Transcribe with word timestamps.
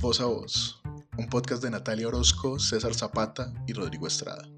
Voz 0.00 0.20
a 0.20 0.26
Voz, 0.26 0.80
un 1.18 1.26
podcast 1.28 1.60
de 1.60 1.70
Natalia 1.70 2.06
Orozco, 2.06 2.60
César 2.60 2.94
Zapata 2.94 3.52
y 3.66 3.72
Rodrigo 3.72 4.06
Estrada. 4.06 4.48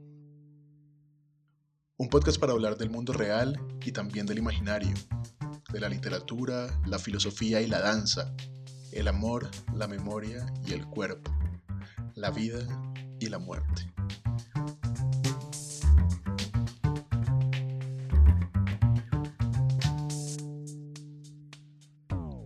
Un 1.96 2.10
podcast 2.10 2.38
para 2.38 2.52
hablar 2.52 2.76
del 2.76 2.90
mundo 2.90 3.14
real 3.14 3.58
y 3.80 3.92
también 3.92 4.26
del 4.26 4.36
imaginario, 4.36 4.92
de 5.72 5.80
la 5.80 5.88
literatura, 5.88 6.68
la 6.84 6.98
filosofía 6.98 7.62
y 7.62 7.68
la 7.68 7.80
danza, 7.80 8.34
el 8.92 9.08
amor, 9.08 9.50
la 9.74 9.88
memoria 9.88 10.44
y 10.66 10.74
el 10.74 10.86
cuerpo, 10.86 11.32
la 12.14 12.30
vida 12.30 12.60
y 13.18 13.30
la 13.30 13.38
muerte. 13.38 13.90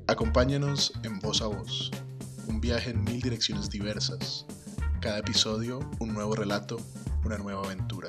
Acompáñanos 0.06 0.92
en 1.02 1.18
Voz 1.18 1.42
a 1.42 1.48
Voz, 1.48 1.90
un 2.46 2.60
viaje 2.60 2.90
en 2.90 3.02
mil 3.04 3.20
direcciones 3.20 3.70
diversas. 3.70 4.46
Cada 5.00 5.18
episodio, 5.18 5.80
un 6.00 6.14
nuevo 6.14 6.34
relato, 6.34 6.78
una 7.24 7.38
nueva 7.38 7.64
aventura. 7.64 8.08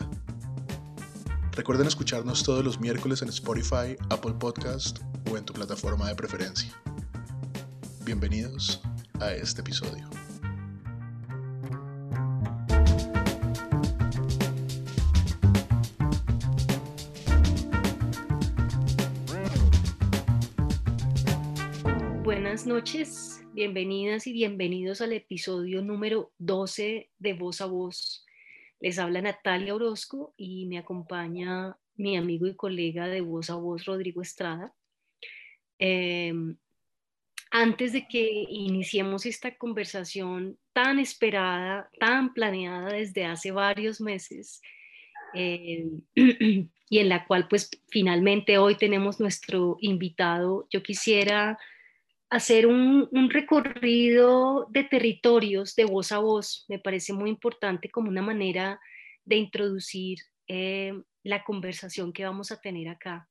Recuerden 1.52 1.88
escucharnos 1.88 2.44
todos 2.44 2.64
los 2.64 2.80
miércoles 2.80 3.22
en 3.22 3.30
Spotify, 3.30 3.96
Apple 4.10 4.34
Podcast 4.34 5.00
o 5.32 5.38
en 5.38 5.46
tu 5.46 5.54
plataforma 5.54 6.08
de 6.08 6.16
preferencia. 6.16 6.72
Bienvenidos 8.04 8.82
a 9.20 9.34
este 9.34 9.62
episodio. 9.62 10.10
Buenas 22.24 22.66
noches, 22.66 23.35
bienvenidas 23.56 24.28
y 24.28 24.34
bienvenidos 24.34 25.00
al 25.00 25.14
episodio 25.14 25.82
número 25.82 26.34
12 26.40 27.10
de 27.18 27.34
Voz 27.36 27.62
a 27.62 27.66
Voz. 27.68 28.26
Les 28.82 29.00
habla 29.00 29.22
Natalia 29.22 29.74
Orozco 29.74 30.34
y 30.36 30.66
me 30.66 30.78
acompaña 30.78 31.78
mi 31.96 32.18
amigo 32.18 32.48
y 32.48 32.56
colega 32.58 33.08
de 33.08 33.22
Voz 33.22 33.50
a 33.50 33.56
Voz, 33.56 33.86
Rodrigo 33.86 34.22
Estrada. 34.22 34.76
Em, 35.80 36.58
antes 37.50 37.94
de 37.94 38.06
que 38.10 38.46
iniciemos 38.50 39.26
esta 39.26 39.56
conversación 39.56 40.58
tan 40.74 41.00
esperada, 41.00 41.90
tan 41.98 42.34
planeada 42.34 42.92
desde 42.92 43.24
hace 43.24 43.52
varios 43.52 44.02
meses, 44.02 44.62
em, 45.34 46.02
y 46.90 47.00
en 47.00 47.08
la 47.08 47.26
cual 47.26 47.48
pues 47.48 47.70
finalmente 47.88 48.58
hoy 48.58 48.76
tenemos 48.76 49.22
nuestro 49.22 49.78
invitado, 49.80 50.68
yo 50.70 50.84
quisiera 50.84 51.58
hacer 52.36 52.68
un, 52.68 53.30
recorrido 53.30 54.68
de 54.70 54.84
territorios 54.84 55.74
de 55.76 55.86
voz 55.86 56.12
a 56.12 56.20
voz. 56.20 56.66
Me 56.68 56.80
parece 56.80 57.14
muy 57.14 57.30
importante 57.30 57.90
como 57.90 58.10
una 58.10 58.22
manera 58.22 58.80
de 59.24 59.38
introducir 59.38 60.20
eh, 60.48 60.94
la 61.24 61.46
conversación 61.46 62.12
que 62.12 62.26
vamos 62.26 62.52
a 62.52 62.60
tener 62.60 62.90
acá. 62.90 63.30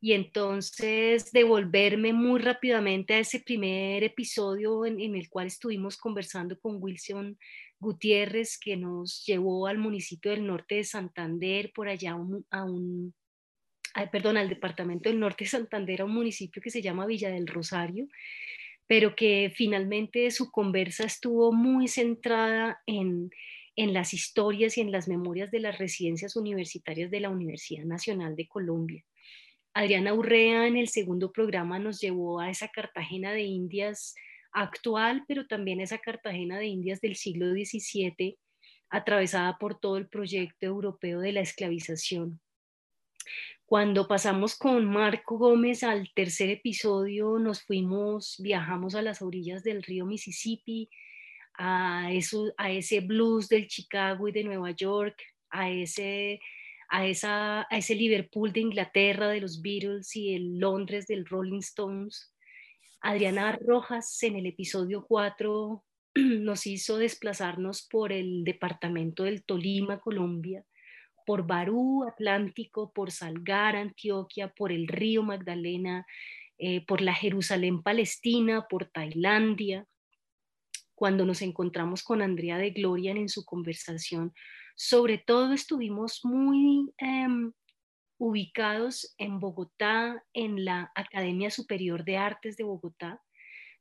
Y 0.00 0.12
entonces 0.12 1.32
devolverme 1.32 2.12
muy 2.12 2.38
rápidamente 2.38 3.14
a 3.14 3.20
ese 3.20 3.40
primer 3.40 4.04
episodio 4.04 4.84
en, 4.84 5.00
el 5.00 5.30
cual 5.30 5.46
estuvimos 5.46 5.96
conversando 5.96 6.58
con 6.60 6.76
Wilson 6.82 7.38
Gutiérrez, 7.80 8.58
que 8.58 8.76
nos 8.76 9.24
llevó 9.24 9.66
al 9.66 9.78
municipio 9.78 10.32
del 10.32 10.46
norte 10.46 10.74
de 10.76 10.84
Santander, 10.84 11.72
por 11.74 11.88
allá 11.88 12.12
a 12.50 12.64
un 12.64 13.14
perdón, 14.12 14.36
al 14.36 14.48
departamento 14.48 15.08
del 15.08 15.20
norte 15.20 15.44
de 15.44 15.50
Santander, 15.50 16.02
a 16.02 16.04
un 16.04 16.12
municipio 16.14 16.60
que 16.60 16.70
se 16.70 16.82
llama 16.82 17.06
Villa 17.06 17.30
del 17.30 17.46
Rosario, 17.46 18.08
pero 18.86 19.16
que 19.16 19.52
finalmente 19.54 20.30
su 20.30 20.50
conversa 20.50 21.04
estuvo 21.04 21.52
muy 21.52 21.88
centrada 21.88 22.82
en, 22.86 23.30
en 23.74 23.92
las 23.92 24.14
historias 24.14 24.76
y 24.76 24.82
en 24.82 24.92
las 24.92 25.08
memorias 25.08 25.50
de 25.50 25.60
las 25.60 25.78
residencias 25.78 26.36
universitarias 26.36 27.10
de 27.10 27.20
la 27.20 27.30
Universidad 27.30 27.84
Nacional 27.84 28.36
de 28.36 28.46
Colombia. 28.46 29.04
Adriana 29.74 30.14
Urrea 30.14 30.66
en 30.66 30.76
el 30.76 30.88
segundo 30.88 31.32
programa 31.32 31.78
nos 31.78 32.00
llevó 32.00 32.40
a 32.40 32.50
esa 32.50 32.68
Cartagena 32.68 33.32
de 33.32 33.42
Indias 33.42 34.14
actual, 34.52 35.24
pero 35.28 35.46
también 35.46 35.80
esa 35.80 35.98
Cartagena 35.98 36.58
de 36.58 36.66
Indias 36.66 37.00
del 37.00 37.16
siglo 37.16 37.50
XVII, 37.50 38.38
atravesada 38.88 39.58
por 39.58 39.78
todo 39.78 39.98
el 39.98 40.08
proyecto 40.08 40.64
europeo 40.64 41.20
de 41.20 41.32
la 41.32 41.40
esclavización. 41.40 42.40
Cuando 43.66 44.06
pasamos 44.06 44.56
con 44.56 44.84
Marco 44.84 45.38
Gómez 45.38 45.82
al 45.82 46.08
tercer 46.14 46.50
episodio, 46.50 47.38
nos 47.40 47.62
fuimos, 47.62 48.36
viajamos 48.38 48.94
a 48.94 49.02
las 49.02 49.22
orillas 49.22 49.64
del 49.64 49.82
río 49.82 50.06
Mississippi, 50.06 50.88
a, 51.54 52.12
eso, 52.12 52.54
a 52.58 52.70
ese 52.70 53.00
blues 53.00 53.48
del 53.48 53.66
Chicago 53.66 54.28
y 54.28 54.32
de 54.32 54.44
Nueva 54.44 54.70
York, 54.70 55.20
a 55.50 55.68
ese, 55.68 56.38
a, 56.88 57.06
esa, 57.06 57.62
a 57.62 57.76
ese 57.76 57.96
Liverpool 57.96 58.52
de 58.52 58.60
Inglaterra 58.60 59.28
de 59.30 59.40
los 59.40 59.60
Beatles 59.60 60.14
y 60.14 60.34
el 60.36 60.60
Londres 60.60 61.08
del 61.08 61.26
Rolling 61.26 61.58
Stones. 61.58 62.32
Adriana 63.00 63.58
Rojas 63.60 64.22
en 64.22 64.36
el 64.36 64.46
episodio 64.46 65.04
4 65.08 65.84
nos 66.14 66.66
hizo 66.68 66.98
desplazarnos 66.98 67.82
por 67.90 68.12
el 68.12 68.44
departamento 68.44 69.24
del 69.24 69.44
Tolima, 69.44 69.98
Colombia 69.98 70.64
por 71.26 71.46
Barú, 71.46 72.04
Atlántico, 72.04 72.92
por 72.92 73.10
Salgar, 73.10 73.76
Antioquia, 73.76 74.48
por 74.48 74.72
el 74.72 74.86
río 74.86 75.22
Magdalena, 75.22 76.06
eh, 76.56 76.86
por 76.86 77.02
la 77.02 77.12
Jerusalén 77.12 77.82
Palestina, 77.82 78.66
por 78.68 78.86
Tailandia. 78.86 79.84
Cuando 80.94 81.26
nos 81.26 81.42
encontramos 81.42 82.02
con 82.02 82.22
Andrea 82.22 82.56
de 82.56 82.70
Gloria 82.70 83.10
en 83.10 83.28
su 83.28 83.44
conversación, 83.44 84.32
sobre 84.76 85.18
todo 85.18 85.52
estuvimos 85.52 86.24
muy 86.24 86.94
em, 86.98 87.52
ubicados 88.18 89.14
en 89.18 89.40
Bogotá, 89.40 90.24
en 90.32 90.64
la 90.64 90.92
Academia 90.94 91.50
Superior 91.50 92.04
de 92.04 92.16
Artes 92.16 92.56
de 92.56 92.64
Bogotá, 92.64 93.20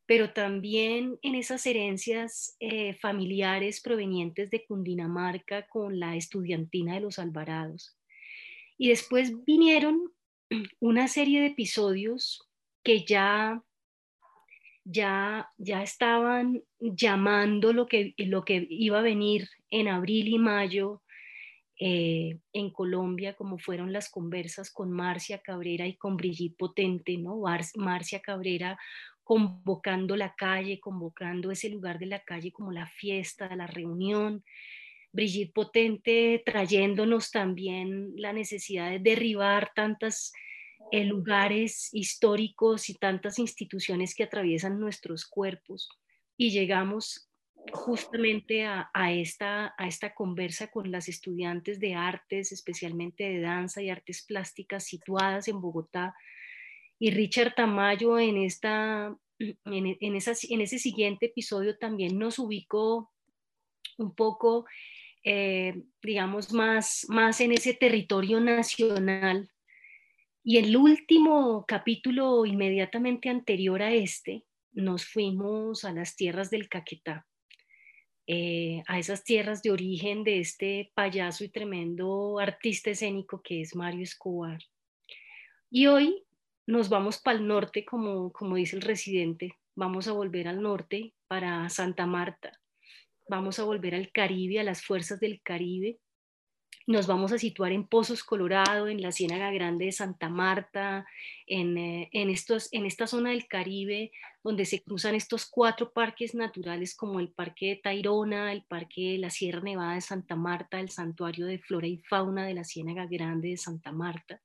pero 0.05 0.33
también 0.33 1.17
en 1.21 1.35
esas 1.35 1.65
herencias 1.65 2.55
eh, 2.59 2.93
familiares 2.95 3.81
provenientes 3.81 4.51
de 4.51 4.65
Cundinamarca 4.65 5.67
con 5.67 5.99
la 5.99 6.15
estudiantina 6.15 6.95
de 6.95 7.01
los 7.01 7.17
Alvarados. 7.17 7.97
Y 8.77 8.89
después 8.89 9.43
vinieron 9.45 10.11
una 10.79 11.07
serie 11.07 11.41
de 11.41 11.47
episodios 11.47 12.47
que 12.83 13.03
ya, 13.03 13.63
ya, 14.83 15.49
ya 15.57 15.81
estaban 15.81 16.63
llamando 16.79 17.73
lo 17.73 17.87
que, 17.87 18.13
lo 18.17 18.45
que 18.45 18.67
iba 18.69 18.99
a 18.99 19.03
venir 19.03 19.49
en 19.71 19.87
abril 19.87 20.27
y 20.27 20.37
mayo 20.37 21.01
eh, 21.79 22.39
en 22.53 22.69
Colombia, 22.69 23.35
como 23.35 23.57
fueron 23.57 23.91
las 23.91 24.09
conversas 24.09 24.71
con 24.71 24.91
Marcia 24.91 25.41
Cabrera 25.41 25.87
y 25.87 25.97
con 25.97 26.15
Brigitte 26.15 26.55
Potente, 26.55 27.17
¿no? 27.17 27.41
Marcia 27.75 28.21
Cabrera 28.21 28.77
convocando 29.25 30.15
la 30.15 30.35
calle, 30.35 30.79
convocando 30.79 31.49
ese 31.49 31.69
lugar 31.69 31.97
de 31.97 32.05
la 32.05 32.19
calle 32.19 32.51
como 32.51 32.71
la 32.71 32.85
fiesta, 32.85 33.53
la 33.55 33.65
reunión. 33.65 34.45
Brigitte 35.11 35.51
Potente 35.51 36.43
trayéndonos 36.45 37.31
también 37.31 38.13
la 38.17 38.33
necesidad 38.33 38.91
de 38.91 38.99
derribar 38.99 39.71
tantos 39.73 40.31
eh, 40.91 41.05
lugares 41.05 41.89
históricos 41.91 42.87
y 42.89 42.93
tantas 42.93 43.39
instituciones 43.39 44.13
que 44.13 44.23
atraviesan 44.23 44.79
nuestros 44.79 45.25
cuerpos. 45.25 45.89
Y 46.37 46.51
llegamos 46.51 47.27
justamente 47.71 48.65
a 48.65 49.11
esta 49.11 49.73
conversa 50.13 50.69
con 50.69 50.91
las 50.91 51.09
estudiantes 51.09 51.79
de 51.79 51.95
artes, 51.95 52.51
especialmente 52.51 53.23
de 53.23 53.41
danza 53.41 53.81
y 53.81 53.89
artes 53.89 54.23
plásticas 54.23 54.83
situadas 54.83 55.47
en 55.47 55.61
Bogotá, 55.61 56.13
y 56.99 57.11
Richard 57.11 57.55
Tamayo 57.55 58.19
en, 58.19 58.37
esta, 58.37 59.15
en, 59.39 59.57
en, 59.65 59.97
en 59.99 60.15
ese 60.61 60.79
siguiente 60.79 61.27
episodio 61.27 61.77
también 61.77 62.17
nos 62.17 62.39
ubicó 62.39 63.11
un 63.97 64.13
poco, 64.15 64.65
eh, 65.23 65.83
digamos, 66.01 66.53
más, 66.53 67.05
más 67.09 67.41
en 67.41 67.51
ese 67.51 67.73
territorio 67.73 68.39
nacional. 68.39 69.49
Y 70.43 70.57
el 70.57 70.77
último 70.77 71.65
capítulo 71.67 72.45
inmediatamente 72.45 73.29
anterior 73.29 73.81
a 73.81 73.93
este, 73.93 74.45
nos 74.73 75.05
fuimos 75.05 75.85
a 75.85 75.91
las 75.91 76.15
tierras 76.15 76.51
del 76.51 76.69
Caquetá, 76.69 77.25
eh, 78.27 78.83
a 78.87 78.99
esas 78.99 79.23
tierras 79.23 79.63
de 79.63 79.71
origen 79.71 80.23
de 80.23 80.39
este 80.39 80.91
payaso 80.93 81.43
y 81.43 81.49
tremendo 81.49 82.39
artista 82.39 82.91
escénico 82.91 83.41
que 83.41 83.61
es 83.61 83.75
Mario 83.75 84.03
Escobar. 84.03 84.59
Y 85.71 85.87
hoy 85.87 86.23
nos 86.67 86.89
vamos 86.89 87.19
para 87.19 87.37
el 87.37 87.47
norte, 87.47 87.85
como, 87.85 88.31
como 88.31 88.55
dice 88.55 88.75
el 88.75 88.81
residente, 88.81 89.57
vamos 89.75 90.07
a 90.07 90.13
volver 90.13 90.47
al 90.47 90.61
norte 90.61 91.13
para 91.27 91.69
Santa 91.69 92.05
Marta, 92.05 92.59
vamos 93.27 93.59
a 93.59 93.63
volver 93.63 93.95
al 93.95 94.11
Caribe, 94.11 94.59
a 94.59 94.63
las 94.63 94.83
fuerzas 94.83 95.19
del 95.19 95.41
Caribe, 95.41 95.99
nos 96.87 97.07
vamos 97.07 97.31
a 97.31 97.39
situar 97.39 97.71
en 97.71 97.87
Pozos 97.87 98.23
Colorado, 98.23 98.87
en 98.87 99.01
la 99.01 99.11
Ciénaga 99.11 99.49
Grande 99.51 99.85
de 99.85 99.91
Santa 99.91 100.29
Marta, 100.29 101.07
en, 101.47 101.77
eh, 101.79 102.09
estos, 102.11 102.69
en 102.71 102.85
esta 102.85 103.07
zona 103.07 103.31
del 103.31 103.47
Caribe, 103.47 104.11
donde 104.43 104.65
se 104.65 104.83
cruzan 104.83 105.15
estos 105.15 105.47
cuatro 105.47 105.91
parques 105.93 106.35
naturales 106.35 106.95
como 106.95 107.19
el 107.19 107.29
Parque 107.29 107.69
de 107.69 107.75
Tairona, 107.77 108.51
el 108.51 108.63
Parque 108.63 109.13
de 109.13 109.17
la 109.17 109.31
Sierra 109.31 109.61
Nevada 109.61 109.95
de 109.95 110.01
Santa 110.01 110.35
Marta, 110.35 110.79
el 110.79 110.89
Santuario 110.89 111.47
de 111.47 111.57
Flora 111.57 111.87
y 111.87 111.97
Fauna 111.97 112.45
de 112.45 112.53
la 112.53 112.63
Ciénaga 112.63 113.07
Grande 113.07 113.49
de 113.49 113.57
Santa 113.57 113.91
Marta 113.91 114.39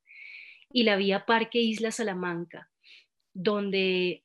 y 0.72 0.84
la 0.84 0.96
vía 0.96 1.26
Parque 1.26 1.60
Isla 1.60 1.90
Salamanca, 1.90 2.70
donde 3.32 4.24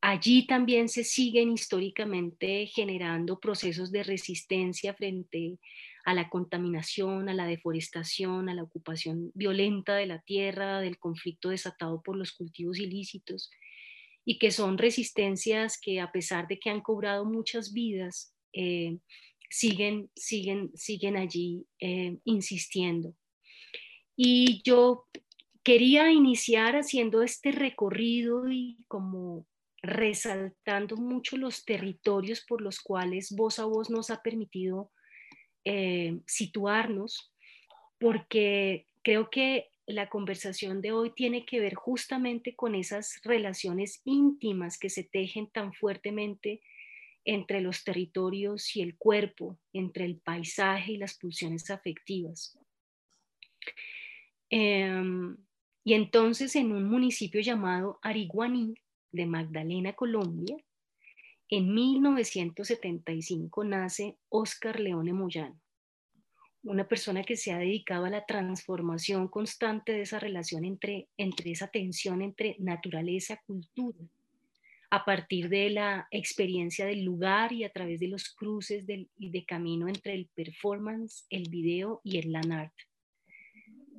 allí 0.00 0.46
también 0.46 0.88
se 0.88 1.04
siguen 1.04 1.52
históricamente 1.52 2.66
generando 2.66 3.40
procesos 3.40 3.90
de 3.92 4.02
resistencia 4.02 4.94
frente 4.94 5.58
a 6.04 6.14
la 6.14 6.28
contaminación, 6.28 7.28
a 7.28 7.34
la 7.34 7.46
deforestación, 7.46 8.48
a 8.48 8.54
la 8.54 8.64
ocupación 8.64 9.30
violenta 9.34 9.94
de 9.94 10.06
la 10.06 10.20
tierra, 10.20 10.80
del 10.80 10.98
conflicto 10.98 11.50
desatado 11.50 12.02
por 12.02 12.16
los 12.16 12.32
cultivos 12.32 12.78
ilícitos, 12.78 13.50
y 14.24 14.38
que 14.38 14.50
son 14.50 14.78
resistencias 14.78 15.78
que 15.80 16.00
a 16.00 16.10
pesar 16.10 16.48
de 16.48 16.58
que 16.58 16.70
han 16.70 16.80
cobrado 16.80 17.24
muchas 17.24 17.72
vidas, 17.72 18.34
eh, 18.52 18.98
siguen, 19.50 20.10
siguen, 20.16 20.70
siguen 20.74 21.16
allí 21.16 21.66
eh, 21.78 22.18
insistiendo. 22.24 23.14
Y 24.16 24.62
yo 24.64 25.06
quería 25.62 26.10
iniciar 26.10 26.74
haciendo 26.76 27.22
este 27.22 27.52
recorrido 27.52 28.48
y 28.48 28.78
como 28.88 29.46
resaltando 29.82 30.96
mucho 30.96 31.36
los 31.36 31.64
territorios 31.64 32.44
por 32.46 32.60
los 32.60 32.80
cuales 32.80 33.34
voz 33.34 33.58
a 33.58 33.64
voz 33.64 33.90
nos 33.90 34.10
ha 34.10 34.22
permitido 34.22 34.92
eh, 35.64 36.20
situarnos, 36.26 37.32
porque 37.98 38.86
creo 39.02 39.30
que 39.30 39.70
la 39.86 40.08
conversación 40.08 40.80
de 40.80 40.92
hoy 40.92 41.12
tiene 41.14 41.44
que 41.44 41.60
ver 41.60 41.74
justamente 41.74 42.54
con 42.54 42.74
esas 42.74 43.20
relaciones 43.24 44.00
íntimas 44.04 44.78
que 44.78 44.90
se 44.90 45.04
tejen 45.04 45.48
tan 45.50 45.72
fuertemente 45.72 46.62
entre 47.24 47.60
los 47.60 47.84
territorios 47.84 48.74
y 48.76 48.82
el 48.82 48.96
cuerpo, 48.96 49.58
entre 49.72 50.04
el 50.04 50.18
paisaje 50.18 50.92
y 50.92 50.96
las 50.96 51.18
pulsiones 51.18 51.70
afectivas. 51.70 52.58
Em, 54.50 55.36
y 55.84 55.94
entonces 55.94 56.54
en 56.56 56.72
un 56.72 56.84
municipio 56.84 57.40
llamado 57.40 57.98
Ariguaní 58.02 58.74
de 59.10 59.26
Magdalena, 59.26 59.94
Colombia, 59.94 60.56
en 61.48 61.74
1975 61.74 63.64
nace 63.64 64.16
Oscar 64.28 64.80
Leone 64.80 65.12
Moyano, 65.12 65.60
una 66.62 66.86
persona 66.86 67.24
que 67.24 67.36
se 67.36 67.52
ha 67.52 67.58
dedicado 67.58 68.04
a 68.06 68.10
la 68.10 68.24
transformación 68.24 69.28
constante 69.28 69.92
de 69.92 70.02
esa 70.02 70.18
relación 70.18 70.64
entre, 70.64 71.08
entre 71.16 71.50
esa 71.50 71.66
tensión 71.66 72.22
entre 72.22 72.56
naturaleza 72.58 73.42
cultura, 73.44 73.98
a 74.90 75.04
partir 75.04 75.48
de 75.48 75.70
la 75.70 76.06
experiencia 76.10 76.86
del 76.86 77.04
lugar 77.04 77.52
y 77.52 77.64
a 77.64 77.72
través 77.72 77.98
de 77.98 78.08
los 78.08 78.32
cruces 78.32 78.86
de 78.86 79.44
camino 79.44 79.88
entre 79.88 80.14
el 80.14 80.30
performance, 80.34 81.26
el 81.28 81.50
video 81.50 82.00
y 82.04 82.18
el 82.18 82.30
land 82.32 82.52
art. 82.52 82.74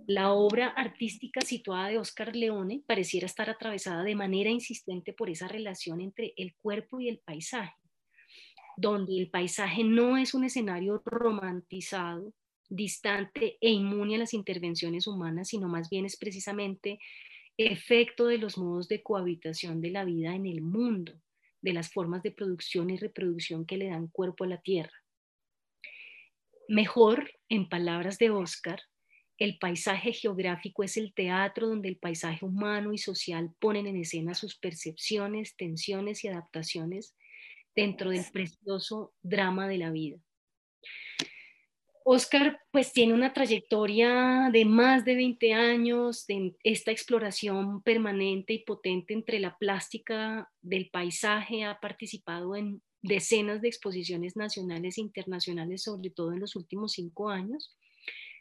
La 0.08 0.34
obra 0.34 0.68
artística 0.68 1.40
situada 1.40 1.88
de 1.88 1.98
Oscar 1.98 2.36
Leone 2.36 2.84
pareciera 2.86 3.26
estar 3.26 3.50
atravesada 3.50 4.04
de 4.04 4.16
manera 4.16 4.50
insistente 4.50 5.14
por 5.14 5.30
esa 5.30 5.48
relación 5.48 6.02
entre 6.02 6.34
el 6.36 6.56
cuerpo 6.56 7.00
y 7.00 7.08
el 7.08 7.20
paisaje, 7.20 7.76
donde 8.76 9.18
el 9.18 9.30
paisaje 9.30 9.86
no 9.86 10.18
es 10.18 10.34
un 10.34 10.44
escenario 10.44 11.02
romantizado, 11.06 12.34
distante 12.70 13.58
e 13.62 13.70
inmune 13.70 14.16
a 14.16 14.20
las 14.20 14.34
intervenciones 14.34 15.08
humanas, 15.08 15.50
sino 15.50 15.70
más 15.70 15.90
bien 15.90 16.06
es 16.06 16.18
precisamente 16.18 17.00
efecto 17.56 18.28
de 18.28 18.40
los 18.40 18.58
modos 18.58 18.90
de 18.90 19.04
cohabitación 19.04 19.80
de 19.80 19.92
la 19.92 20.04
vida 20.04 20.36
en 20.36 20.48
el 20.48 20.62
mundo, 20.62 21.14
de 21.62 21.72
las 21.72 21.94
formas 21.94 22.24
de 22.24 22.32
producción 22.32 22.90
y 22.90 22.98
reproducción 22.98 23.66
que 23.66 23.78
le 23.78 23.88
dan 23.88 24.08
cuerpo 24.08 24.44
a 24.44 24.48
la 24.48 24.62
tierra. 24.62 24.92
Mejor, 26.68 27.32
en 27.48 27.70
palabras 27.70 28.18
de 28.18 28.32
Oscar, 28.32 28.82
el 29.44 29.58
paisaje 29.58 30.14
geográfico 30.14 30.84
es 30.84 30.96
el 30.96 31.14
teatro 31.14 31.68
donde 31.68 31.90
el 31.90 31.98
paisaje 31.98 32.46
humano 32.46 32.94
y 32.94 32.98
social 32.98 33.54
ponen 33.60 33.88
en 33.88 33.98
escena 33.98 34.34
sus 34.36 34.56
percepciones, 34.56 35.58
tensiones 35.58 36.24
y 36.24 36.30
adaptaciones 36.30 37.14
dentro 37.76 38.12
del 38.12 38.24
precioso 38.32 39.14
drama 39.22 39.68
de 39.68 39.78
la 39.80 39.92
vida. 39.92 40.18
Oscar 42.06 42.62
pues 42.72 42.94
tiene 42.94 43.14
una 43.14 43.34
trayectoria 43.34 44.50
de 44.50 44.64
más 44.64 45.04
de 45.04 45.16
20 45.16 45.54
años 45.54 46.26
de 46.26 46.56
esta 46.64 46.92
exploración 46.92 47.82
permanente 47.82 48.54
y 48.54 48.64
potente 48.64 49.14
entre 49.14 49.42
la 49.42 49.58
plástica 49.58 50.50
del 50.62 50.90
paisaje, 50.90 51.66
ha 51.66 51.82
participado 51.82 52.56
en 52.56 52.82
decenas 53.02 53.62
de 53.62 53.68
exposiciones 53.68 54.38
nacionales 54.38 54.98
e 54.98 55.02
internacionales, 55.02 55.84
sobre 55.84 56.12
todo 56.12 56.32
en 56.32 56.40
los 56.40 56.56
últimos 56.56 56.94
cinco 56.94 57.30
años, 57.30 57.76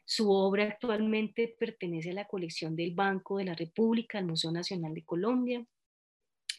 su 0.04 0.30
obra 0.30 0.64
actualmente 0.64 1.54
pertenece 1.58 2.10
a 2.10 2.14
la 2.14 2.26
colección 2.26 2.76
del 2.76 2.94
Banco 2.94 3.38
de 3.38 3.44
la 3.44 3.54
República, 3.54 4.18
al 4.18 4.26
Museo 4.26 4.50
Nacional 4.50 4.94
de 4.94 5.04
Colombia. 5.04 5.64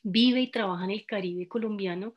Vive 0.03 0.41
y 0.41 0.51
trabaja 0.51 0.85
en 0.85 0.91
el 0.91 1.05
Caribe 1.05 1.47
colombiano 1.47 2.15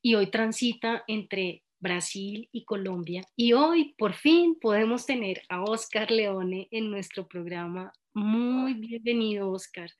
y 0.00 0.14
hoy 0.14 0.30
transita 0.30 1.04
entre 1.06 1.62
Brasil 1.80 2.48
y 2.52 2.64
Colombia. 2.64 3.22
Y 3.36 3.52
hoy 3.52 3.94
por 3.96 4.14
fin 4.14 4.58
podemos 4.60 5.06
tener 5.06 5.42
a 5.48 5.62
Oscar 5.62 6.10
Leone 6.10 6.68
en 6.70 6.90
nuestro 6.90 7.28
programa. 7.28 7.92
Muy 8.14 8.74
bienvenido, 8.74 9.50
Oscar. 9.50 9.90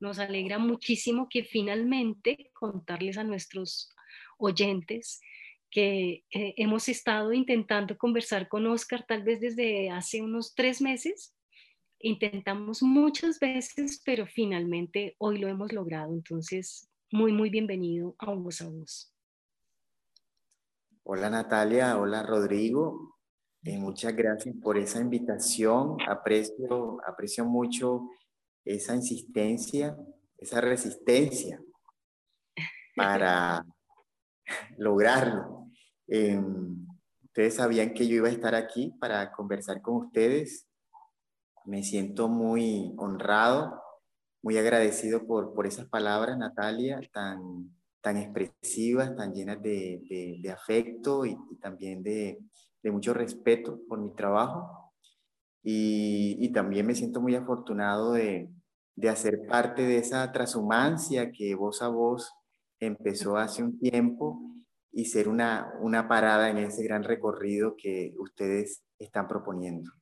Nos 0.00 0.18
alegra 0.18 0.58
muchísimo 0.58 1.28
que 1.28 1.44
finalmente 1.44 2.50
contarles 2.54 3.18
a 3.18 3.24
nuestros 3.24 3.94
oyentes 4.38 5.20
que 5.70 6.24
eh, 6.30 6.54
hemos 6.56 6.88
estado 6.88 7.32
intentando 7.32 7.96
conversar 7.96 8.48
con 8.48 8.66
Oscar 8.66 9.04
tal 9.06 9.22
vez 9.22 9.40
desde 9.40 9.90
hace 9.90 10.22
unos 10.22 10.54
tres 10.54 10.80
meses. 10.80 11.34
Intentamos 12.00 12.82
muchas 12.82 13.38
veces, 13.38 14.00
pero 14.04 14.26
finalmente 14.26 15.16
hoy 15.18 15.38
lo 15.38 15.48
hemos 15.48 15.72
logrado. 15.72 16.12
Entonces, 16.14 16.88
muy, 17.10 17.32
muy 17.32 17.50
bienvenido 17.50 18.14
a 18.18 18.32
Voz 18.32 18.60
a 18.60 18.68
Voz. 18.68 19.12
Hola 21.02 21.30
Natalia, 21.30 21.98
hola 21.98 22.22
Rodrigo. 22.22 23.16
Eh, 23.64 23.78
muchas 23.78 24.14
gracias 24.14 24.54
por 24.62 24.78
esa 24.78 25.00
invitación. 25.00 25.96
Aprecio, 26.06 26.98
aprecio 27.06 27.44
mucho 27.44 28.10
esa 28.64 28.94
insistencia, 28.94 29.96
esa 30.36 30.60
resistencia 30.60 31.60
para 32.96 33.64
lograrlo. 34.76 35.57
Em, 36.08 36.86
ustedes 37.22 37.54
sabían 37.56 37.92
que 37.92 38.08
yo 38.08 38.16
iba 38.16 38.28
a 38.28 38.32
estar 38.32 38.54
aquí 38.54 38.94
para 38.98 39.30
conversar 39.32 39.82
con 39.82 40.06
ustedes. 40.06 40.66
Me 41.66 41.82
siento 41.82 42.28
muy 42.28 42.94
honrado, 42.96 43.80
muy 44.42 44.56
agradecido 44.56 45.26
por, 45.26 45.52
por 45.52 45.66
esas 45.66 45.86
palabras, 45.86 46.38
Natalia, 46.38 46.98
tan, 47.12 47.70
tan 48.00 48.16
expresivas, 48.16 49.14
tan 49.14 49.34
llenas 49.34 49.60
de, 49.60 50.38
de, 50.40 50.50
afecto 50.50 51.26
y, 51.26 51.36
también 51.60 52.02
de, 52.02 52.38
de, 52.82 52.90
mucho 52.90 53.12
respeto 53.12 53.78
por 53.86 54.00
mi 54.00 54.14
trabajo. 54.14 54.94
Y, 55.62 56.36
y 56.40 56.52
también 56.52 56.86
me 56.86 56.94
siento 56.94 57.20
muy 57.20 57.34
afortunado 57.34 58.12
de, 58.12 58.48
hacer 59.08 59.46
parte 59.46 59.82
de 59.82 59.98
esa 59.98 60.32
transhumancia 60.32 61.30
que 61.30 61.54
voz 61.54 61.82
a 61.82 61.88
voz 61.88 62.32
empezó 62.80 63.36
hace 63.36 63.62
un 63.62 63.78
tiempo 63.78 64.48
y 64.98 65.04
ser 65.04 65.28
una, 65.28 65.72
una 65.78 66.08
parada 66.08 66.50
en 66.50 66.58
ese 66.58 66.82
gran 66.82 67.04
recorrido 67.04 67.76
que 67.76 68.14
ustedes 68.18 68.82
están 68.98 69.28
proponiendo. 69.28 69.92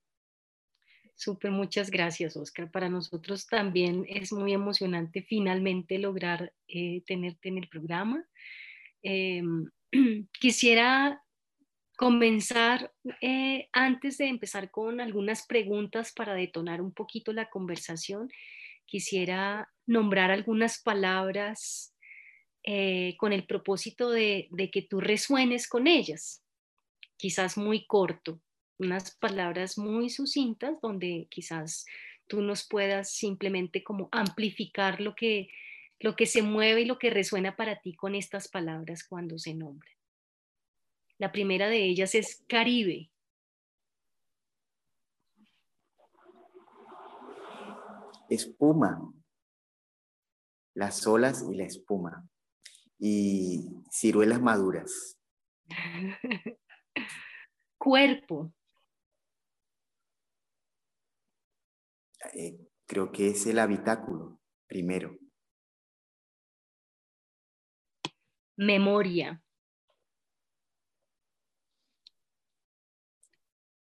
Súper, 1.15 1.50
muchas 1.50 1.91
gracias, 1.91 2.35
Oscar. 2.35 2.71
Para 2.71 2.88
nosotros 2.88 3.47
también 3.47 4.07
es 4.09 4.33
muy 4.33 4.55
emocionante 4.55 5.21
finalmente 5.21 5.99
lograr 5.99 6.50
eh, 6.67 7.03
tenerte 7.07 7.50
en 7.50 7.59
el 7.59 7.69
programa. 7.69 8.25
Em, 9.03 9.71
quisiera 10.41 11.23
comenzar 11.99 12.91
eh, 13.21 13.69
antes 13.73 14.17
de 14.17 14.29
empezar 14.29 14.71
con 14.71 15.03
algunas 15.03 15.47
preguntas 15.47 16.11
para 16.17 16.33
detonar 16.33 16.81
un 16.81 16.95
poquito 16.95 17.35
la 17.35 17.50
conversación. 17.50 18.31
Quisiera 18.87 19.69
nombrar 19.85 20.31
algunas 20.31 20.81
palabras 20.81 21.93
eh, 22.66 23.16
con 23.16 23.32
el 23.32 23.46
propósito 23.46 24.11
de, 24.11 24.49
que 24.73 24.82
tú 24.82 25.00
resuenes 25.00 25.68
con 25.68 25.87
ellas, 25.87 26.44
quizás 27.16 27.56
muy 27.56 27.87
corto, 27.87 28.42
unas 28.78 29.16
palabras 29.16 29.78
muy 29.78 30.11
sucintas 30.11 30.78
donde 30.82 31.28
quizás 31.30 31.87
tú 32.26 32.42
nos 32.42 32.68
puedas 32.68 33.12
simplemente 33.12 33.82
como 33.82 34.08
amplificar 34.12 35.00
lo 35.00 35.14
que, 35.14 35.49
lo 36.00 36.16
que 36.16 36.26
se 36.26 36.42
mueve 36.42 36.82
y 36.82 36.85
lo 36.85 36.99
que 36.99 37.11
resuena 37.11 37.56
para 37.56 37.80
ti 37.80 37.94
con 37.94 38.14
estas 38.14 38.49
palabras 38.49 39.04
cuando 39.08 39.38
se 39.38 39.54
nombran. 39.54 39.94
La 41.18 41.32
primera 41.32 41.68
de 41.68 41.85
ellas 41.85 42.14
es 42.14 42.44
Caribe. 42.49 43.11
espuma, 48.28 49.12
las 50.75 51.06
olas 51.06 51.44
y 51.49 51.54
la 51.54 51.64
espuma, 51.64 52.28
y 52.99 53.83
ciruelas 53.91 54.41
maduras. 54.41 55.19
Cuerpo. 57.79 58.53
Eh, 62.35 62.59
creo 62.87 63.12
que 63.12 63.29
es 63.29 63.47
el 63.47 63.59
habitáculo, 63.59 64.41
primero. 64.67 65.17
Memoria. 68.57 69.43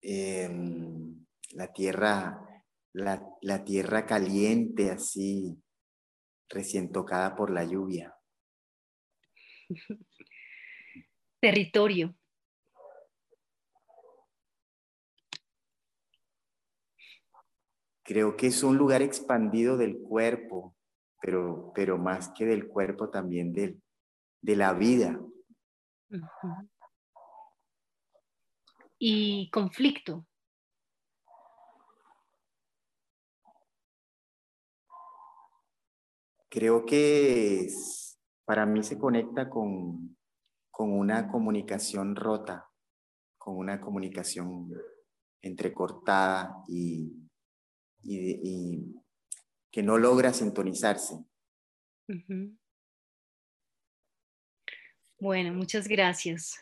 Em, 0.01 1.25
la 1.51 1.71
tierra, 1.73 2.63
la, 2.93 3.27
la 3.41 3.63
tierra 3.63 4.05
caliente, 4.05 4.91
así, 4.91 5.63
recién 6.49 6.91
tocada 6.91 7.35
por 7.35 7.51
la 7.51 7.63
lluvia. 7.63 8.14
Territorio. 11.41 12.15
Creo 18.03 18.37
que 18.37 18.47
es 18.47 18.61
un 18.63 18.77
lugar 18.77 19.01
expandido 19.01 19.77
del 19.77 19.97
cuerpo, 19.97 20.75
pero, 21.21 21.71
pero 21.73 21.97
más 21.97 22.29
que 22.29 22.45
del 22.45 22.67
cuerpo 22.67 23.09
también 23.09 23.51
del, 23.51 23.81
de 24.41 24.55
la 24.55 24.73
vida. 24.73 25.19
Y 28.99 29.49
conflicto. 29.49 30.27
Creo 36.49 36.85
que 36.85 37.67
para 38.45 38.65
mí 38.65 38.83
se 38.83 38.97
conecta 38.97 39.49
con, 39.49 40.17
con 40.71 40.93
una 40.93 41.27
comunicación 41.27 42.15
rota, 42.15 42.69
con 43.37 43.57
una 43.57 43.81
comunicación 43.81 44.71
entrecortada 45.41 46.63
y, 46.67 47.11
y, 48.03 48.95
que 49.71 49.83
no 49.83 49.97
logra 49.97 50.31
sintonizarse. 50.31 51.15
Bueno, 55.19 55.53
muchas 55.53 55.87
gracias. 55.87 56.55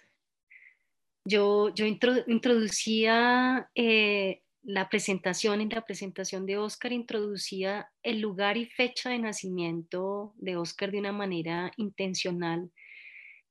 Yo, 1.25 1.74
yo 1.74 1.86
introducía 1.86 3.70
eh, 3.75 4.43
la 4.63 4.88
presentación, 4.88 5.60
en 5.62 5.70
la 5.70 5.86
presentación 5.86 6.46
de 6.46 6.58
Oscar, 6.58 6.93
introducía 6.93 7.89
el 8.01 8.22
lugar 8.22 8.58
y 8.58 8.65
fecha 8.65 9.10
de 9.10 9.20
nacimiento 9.20 10.34
de 10.38 10.55
Oscar 10.55 10.91
de 10.91 11.00
una 11.00 11.12
manera 11.12 11.72
intencional, 11.77 12.72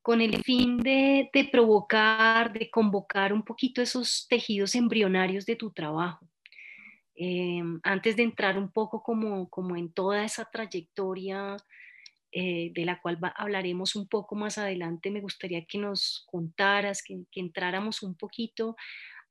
con 0.01 0.21
el 0.21 0.43
fin 0.43 0.79
de, 0.79 1.31
provocar, 1.53 2.53
de 2.53 2.71
convocar 2.71 3.33
un 3.33 3.45
poquito 3.45 3.83
esos 3.83 4.27
tejidos 4.29 4.75
embrionarios 4.75 5.45
de 5.47 5.57
tu 5.57 5.71
trabajo. 5.71 6.27
Em, 7.15 7.79
antes 7.83 8.17
de 8.17 8.23
entrar 8.23 8.59
un 8.59 8.73
poco 8.73 9.03
como, 9.03 9.49
como 9.51 9.77
en 9.77 9.93
toda 9.93 10.25
esa 10.25 10.47
trayectoria 10.47 11.57
eh, 12.33 12.73
de 12.75 12.85
la 12.87 13.01
cual 13.03 13.19
hablaremos 13.37 13.95
un 13.95 14.09
poco 14.09 14.35
más 14.35 14.57
adelante, 14.57 15.11
me 15.11 15.21
gustaría 15.21 15.67
que 15.67 15.77
nos 15.77 16.25
contaras, 16.31 17.03
que 17.03 17.23
entráramos 17.35 18.03
un 18.03 18.15
poquito 18.15 18.77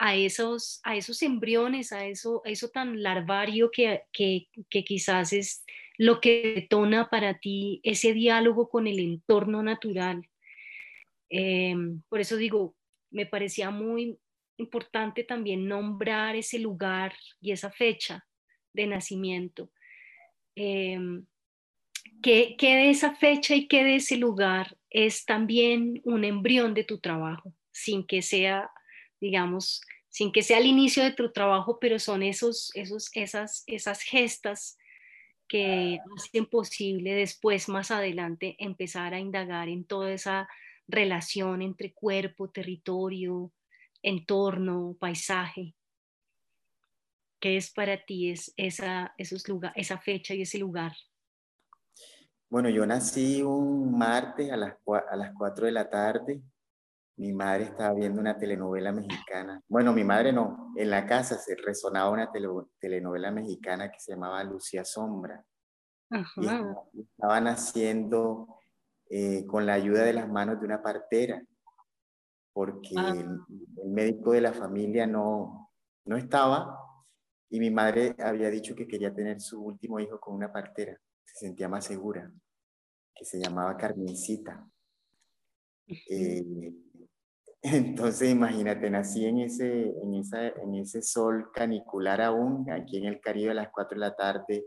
a 0.04 0.16
esos, 0.16 0.82
a 0.84 0.96
esos 0.96 1.22
embriones, 1.22 1.92
a 1.92 2.08
eso, 2.08 2.42
eso 2.44 2.70
tan 2.70 3.04
larvario 3.04 3.70
que, 3.70 4.02
que, 4.12 4.48
quizás 4.84 5.32
es 5.32 5.64
lo 5.96 6.20
que 6.20 6.54
detona 6.56 7.08
para 7.08 7.38
ti 7.38 7.82
ese 7.84 8.12
diálogo 8.12 8.68
con 8.68 8.88
el 8.88 8.98
entorno 8.98 9.62
natural. 9.62 10.28
Em, 11.30 12.02
por 12.10 12.20
eso 12.20 12.36
digo, 12.36 12.76
me 13.12 13.28
parecía 13.28 13.70
muy 13.70 14.18
importante 14.58 15.24
también 15.24 15.68
nombrar 15.68 16.36
ese 16.36 16.58
lugar 16.58 17.14
y 17.40 17.52
esa 17.52 17.70
fecha 17.70 18.26
de 18.74 18.88
nacimiento. 18.88 19.70
Que, 20.56 20.98
que, 22.24 22.76
de 22.76 22.90
esa 22.90 23.14
fecha 23.14 23.54
y 23.54 23.68
que 23.68 23.84
de 23.84 23.98
ese 23.98 24.18
lugar 24.18 24.76
es 24.90 25.26
también 25.26 26.02
un 26.06 26.24
embrión 26.24 26.74
de 26.74 26.86
tu 26.86 27.00
trabajo, 27.00 27.54
sin 27.72 28.08
que 28.08 28.24
sea 28.24 28.72
digamos, 29.22 29.82
sin 30.10 30.34
que 30.34 30.44
sea 30.44 30.58
el 30.58 30.66
inicio 30.66 31.04
de 31.04 31.14
tu 31.14 31.32
trabajo, 31.32 31.80
pero 31.80 32.00
son 32.00 32.24
esos, 32.24 32.72
esos, 32.74 33.10
esas, 33.14 33.64
esas 33.68 34.02
gestas 34.02 34.78
que 35.48 36.00
hacen 36.18 36.46
posible 36.46 37.14
después, 37.14 37.70
más 37.70 37.92
adelante, 37.92 38.56
empezar 38.60 39.14
a 39.14 39.20
indagar 39.20 39.70
en 39.70 39.86
toda 39.86 40.12
esa 40.12 40.50
relación 40.88 41.62
entre 41.62 41.94
cuerpo, 41.94 42.50
territorio, 42.50 43.52
entorno, 44.02 44.98
paisaje. 45.00 45.76
¿Qué 47.40 47.58
es 47.58 47.72
para 47.72 48.04
ti 48.04 48.32
es 48.32 48.54
esa, 48.58 49.14
esos 49.18 49.48
lugar, 49.48 49.72
esa 49.76 49.98
fecha 49.98 50.34
y 50.34 50.42
ese 50.42 50.58
lugar? 50.58 50.94
Bueno, 52.50 52.70
yo 52.70 52.86
nací 52.86 53.42
un 53.42 53.98
martes 53.98 54.52
a 54.52 54.58
las, 54.58 54.76
a 55.10 55.16
las 55.16 55.34
4 55.34 55.66
de 55.66 55.72
la 55.72 55.90
tarde 55.90 56.42
mi 57.22 57.34
madre 57.34 57.66
estaba 57.66 57.94
viendo 57.94 58.20
una 58.20 58.36
telenovela 58.36 58.92
mexicana. 58.92 59.62
Bueno, 59.68 59.94
mi 59.94 60.04
madre 60.04 60.34
no, 60.34 60.74
en 60.76 60.90
la 60.90 61.06
casa 61.06 61.38
se 61.38 61.56
resonaba 61.56 62.10
una 62.10 62.32
telenovela 62.32 63.30
mexicana 63.30 63.92
que 63.92 64.00
se 64.00 64.14
llamaba 64.14 64.44
Lucía 64.44 64.84
Sombra. 64.84 65.46
Y 66.38 67.02
estaban 67.02 67.48
haciendo 67.48 68.48
eh, 69.08 69.46
con 69.46 69.68
la 69.68 69.74
ayuda 69.74 70.02
de 70.02 70.14
las 70.14 70.28
manos 70.30 70.60
de 70.60 70.66
una 70.66 70.82
partera, 70.82 71.46
porque 72.54 72.96
ah. 72.98 73.14
el, 73.16 73.92
médico 73.92 74.32
de 74.32 74.42
la 74.42 74.54
familia 74.54 75.06
no, 75.06 75.72
no 76.06 76.18
estaba 76.18 76.76
y 77.52 77.60
mi 77.60 77.70
madre 77.70 78.16
había 78.18 78.50
dicho 78.50 78.74
que 78.74 78.88
quería 78.88 79.14
tener 79.14 79.40
su 79.40 79.62
último 79.62 80.00
hijo 80.00 80.20
con 80.20 80.34
una 80.34 80.52
partera, 80.52 81.00
se 81.24 81.46
sentía 81.46 81.70
más 81.70 81.86
segura, 81.86 82.32
que 83.14 83.26
se 83.26 83.40
llamaba 83.40 83.78
Carmencita. 83.78 84.68
Entonces, 87.64 88.32
imagínate, 88.32 88.90
nací 88.90 89.26
en 89.26 89.40
ese, 89.40 89.94
en, 90.02 90.16
esa, 90.16 90.48
en 90.48 90.76
ese 90.76 91.02
sol 91.04 91.52
canicular 91.54 92.20
aún, 92.22 92.70
aquí 92.72 92.98
en 92.98 93.06
el 93.06 93.22
Caribe 93.22 93.52
a 93.52 93.56
las 93.56 93.70
4 93.72 93.96
de 93.96 94.00
la 94.00 94.16
tarde. 94.16 94.66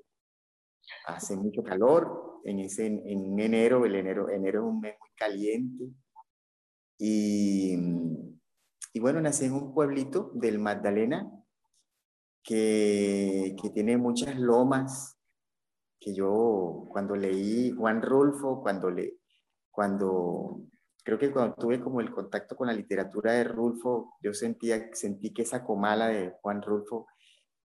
Hace 1.06 1.36
mucho 1.36 1.62
calor, 1.62 2.40
en, 2.44 2.60
ese, 2.60 2.86
en 2.86 3.38
enero, 3.40 3.84
el 3.84 3.96
enero, 3.96 4.28
enero 4.30 4.60
es 4.60 4.66
un 4.66 4.80
mes 4.80 4.94
muy 5.00 5.10
caliente. 5.16 5.84
Y, 6.98 7.74
y 8.92 9.00
bueno, 9.00 9.20
nací 9.20 9.46
en 9.46 9.54
un 9.54 9.74
pueblito 9.74 10.30
del 10.34 10.60
Magdalena 10.60 11.28
que, 12.44 13.56
que 13.60 13.70
tiene 13.70 13.96
muchas 13.96 14.38
lomas, 14.38 15.18
que 15.98 16.14
yo 16.14 16.86
cuando 16.90 17.16
leí 17.16 17.72
Juan 17.72 18.02
Rulfo, 18.02 18.62
cuando, 18.62 18.90
le, 18.90 19.18
cuando 19.72 20.60
creo 21.04 21.18
que 21.18 21.30
cuando 21.30 21.54
tuve 21.54 21.80
como 21.80 22.00
el 22.00 22.10
contacto 22.10 22.56
con 22.56 22.66
la 22.66 22.72
literatura 22.72 23.32
de 23.32 23.44
Rulfo, 23.44 24.14
yo 24.22 24.32
sentía, 24.32 24.88
sentí 24.94 25.32
que 25.32 25.42
esa 25.42 25.62
comala 25.62 26.08
de 26.08 26.34
Juan 26.40 26.62
Rulfo 26.62 27.06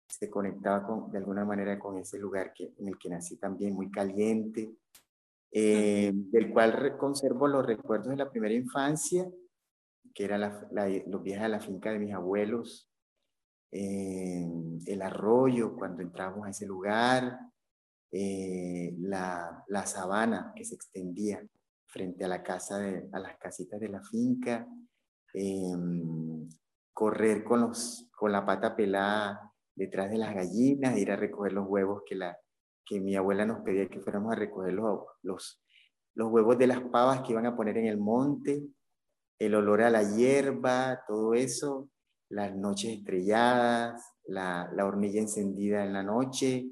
se 0.08 0.30
conectaba 0.30 0.86
con, 0.86 1.10
de 1.12 1.20
alguna 1.20 1.46
manera 1.46 1.80
con 1.80 1.98
ese 1.98 2.20
lugar 2.20 2.54
que, 2.54 2.74
en 2.78 2.90
el 2.90 2.98
que 2.98 3.10
nací 3.10 3.38
también, 3.38 3.74
muy 3.74 3.90
caliente, 3.90 4.76
eh, 5.52 6.12
del 6.14 6.52
cual 6.52 6.98
conservo 6.98 7.48
los 7.48 7.66
recuerdos 7.66 8.10
de 8.10 8.18
la 8.18 8.30
primera 8.30 8.54
infancia, 8.54 9.26
que 10.14 10.26
eran 10.26 10.42
los 11.08 11.24
viajes 11.24 11.46
a 11.46 11.50
la 11.50 11.60
finca 11.62 11.92
de 11.92 12.00
mis 12.00 12.14
abuelos, 12.14 12.90
eh, 13.72 14.46
el 14.86 15.02
arroyo 15.02 15.76
cuando 15.76 16.02
entramos 16.02 16.46
a 16.46 16.50
ese 16.50 16.66
lugar, 16.66 17.40
eh, 18.12 18.96
la, 19.00 19.64
la 19.68 19.86
sabana 19.86 20.52
que 20.56 20.66
se 20.66 20.76
extendía 20.76 21.48
frente 21.90 22.24
a 22.24 22.28
la 22.28 22.44
casa, 22.44 22.78
de, 22.78 23.10
a 23.12 23.20
las 23.20 23.38
casitas 23.38 23.80
de 23.80 23.90
la 23.90 24.02
finca, 24.02 24.68
em, 25.34 26.48
correr 26.94 27.44
con, 27.44 27.62
los, 27.62 28.10
con 28.16 28.32
la 28.32 28.46
pata 28.46 28.76
pelada 28.76 29.52
detrás 29.76 30.10
de 30.12 30.18
las 30.18 30.34
gallinas, 30.34 30.98
ir 30.98 31.12
a 31.12 31.16
recoger 31.16 31.54
los 31.54 31.68
huevos 31.68 32.04
que, 32.06 32.16
la, 32.16 32.38
que 32.86 33.00
mi 33.00 33.16
abuela 33.16 33.46
nos 33.46 33.62
pedía 33.62 33.88
que 33.88 34.02
fuéramos 34.02 34.34
a 34.34 34.36
recoger 34.36 34.74
los, 34.74 35.02
los, 35.24 35.64
los 36.16 36.32
huevos 36.32 36.58
de 36.58 36.68
las 36.68 36.82
pavas 36.82 37.22
que 37.22 37.32
iban 37.32 37.46
a 37.46 37.56
poner 37.56 37.78
en 37.78 37.86
el 37.86 37.98
monte, 37.98 38.64
el 39.40 39.56
olor 39.56 39.82
a 39.82 39.90
la 39.90 40.04
hierba, 40.04 41.04
todo 41.08 41.34
eso, 41.34 41.90
las 42.30 42.56
noches 42.56 42.98
estrelladas, 42.98 44.16
la, 44.26 44.70
la 44.74 44.86
hornilla 44.86 45.22
encendida 45.22 45.84
en 45.84 45.94
la 45.94 46.04
noche, 46.04 46.70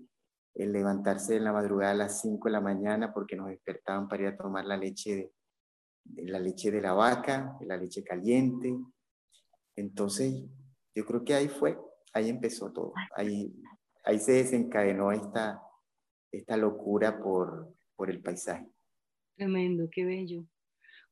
el 0.58 0.74
levantarse 0.74 1.36
en 1.36 1.44
la 1.44 1.54
madrugada 1.54 1.92
a 1.92 1.96
las 1.96 2.22
5 2.22 2.48
de 2.48 2.52
la 2.52 2.62
mañana 2.62 3.14
porque 3.14 3.36
nos 3.36 3.50
despertaban 3.50 4.08
para 4.08 4.24
ir 4.24 4.30
a 4.30 4.38
tomar 4.38 4.66
la 4.66 4.76
leche 4.76 5.32
de, 6.06 6.24
la 6.24 6.40
leche 6.40 6.72
de 6.72 6.82
la 6.82 6.94
vaca, 6.94 7.56
la 7.62 7.78
leche 7.78 8.04
caliente. 8.04 8.76
Entonces, 9.76 10.34
yo 10.96 11.06
creo 11.06 11.24
que 11.24 11.36
ahí 11.36 11.48
fue, 11.48 11.78
ahí 12.12 12.30
empezó 12.30 12.72
todo. 12.72 12.94
Ahí, 13.16 13.54
ahí 14.04 14.20
se 14.20 14.32
desencadenó 14.32 15.12
esta, 15.12 15.62
esta 16.32 16.58
locura 16.58 17.20
por, 17.20 17.76
por 17.96 18.10
el 18.10 18.20
paisaje. 18.22 18.68
Tremendo, 19.36 19.88
qué 19.92 20.06
bello. 20.06 20.44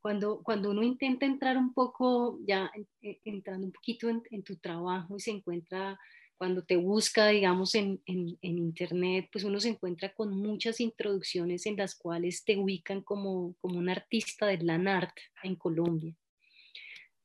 Cuando, 0.01 0.41
cuando 0.41 0.71
uno 0.71 0.81
intenta 0.81 1.27
entrar 1.27 1.57
un 1.57 1.71
poco, 1.73 2.39
ya 2.47 2.71
entrando 3.01 3.67
un 3.67 3.73
poquito 3.73 4.09
en, 4.09 4.23
en 4.31 4.43
tu 4.43 4.55
trabajo 4.57 5.17
y 5.17 5.19
se 5.19 5.31
encuentra 5.31 5.99
cuando 6.37 6.63
te 6.63 6.75
busca, 6.75 7.27
digamos, 7.29 7.75
en, 7.75 8.01
en, 8.05 8.37
en, 8.41 8.57
Internet, 8.57 9.29
pues 9.31 9.43
uno 9.43 9.59
se 9.59 9.69
encuentra 9.69 10.13
con 10.13 10.35
muchas 10.35 10.79
introducciones 10.79 11.65
en 11.65 11.77
las 11.77 11.95
cuales 11.95 12.43
te 12.43 12.57
ubican 12.57 13.01
como, 13.01 13.55
como 13.61 13.79
un 13.79 13.89
artista 13.89 14.45
del 14.47 14.65
land 14.65 14.87
art 14.87 15.15
en 15.43 15.55
Colombia. 15.55 16.15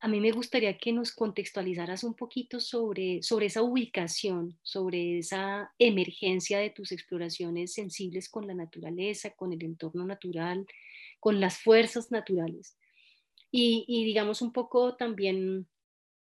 A 0.03 0.09
mí 0.09 0.21
me 0.21 0.31
gustaría 0.31 0.79
que 0.79 0.93
nos 0.93 1.13
contextualizaras 1.13 2.05
un 2.05 2.15
poquito 2.15 2.59
sobre, 2.59 3.23
sobre 3.23 3.47
esa 3.47 3.63
ubicación, 3.63 4.59
sobre 4.63 5.19
esa 5.19 5.75
emergencia 5.79 6.59
de 6.59 6.71
tus 6.71 6.93
exploraciones 6.93 7.75
sensibles 7.75 8.29
con 8.31 8.47
la 8.47 8.55
naturaleza, 8.55 9.31
con 9.31 9.53
el 9.53 9.63
entorno 9.63 10.07
natural, 10.07 10.67
con 11.19 11.39
las 11.39 11.59
fuerzas 11.59 12.11
naturales. 12.11 12.79
Y, 13.51 13.85
y 13.89 14.05
digamos 14.05 14.41
un 14.41 14.53
poco 14.53 14.97
también 14.97 15.69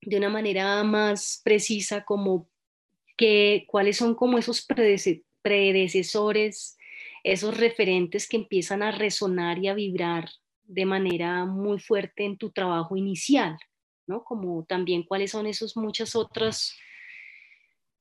de 0.01 0.17
una 0.17 0.31
manera 0.31 0.83
más 0.85 1.43
precisa 1.45 2.05
como 2.05 2.49
que, 3.17 3.65
cuáles 3.69 3.97
son 3.97 4.15
como 4.15 4.39
esos 4.39 4.67
predecesores, 5.43 6.77
esos 7.25 7.57
referentes 7.57 8.29
que 8.29 8.37
empiezan 8.37 8.83
a 8.83 8.93
resonar 8.93 9.59
y 9.59 9.69
a 9.69 9.75
vibrar 9.75 10.29
de 10.65 10.85
manera 10.85 11.45
muy 11.45 11.79
fuerte 11.79 12.25
en 12.25 12.37
tu 12.37 12.51
trabajo 12.51 12.97
inicial, 12.97 13.59
¿no? 14.07 14.25
Como 14.25 14.65
también 14.65 15.03
cuáles 15.05 15.31
son 15.31 15.47
esos 15.47 15.77
muchas 15.77 16.15
otras 16.17 16.77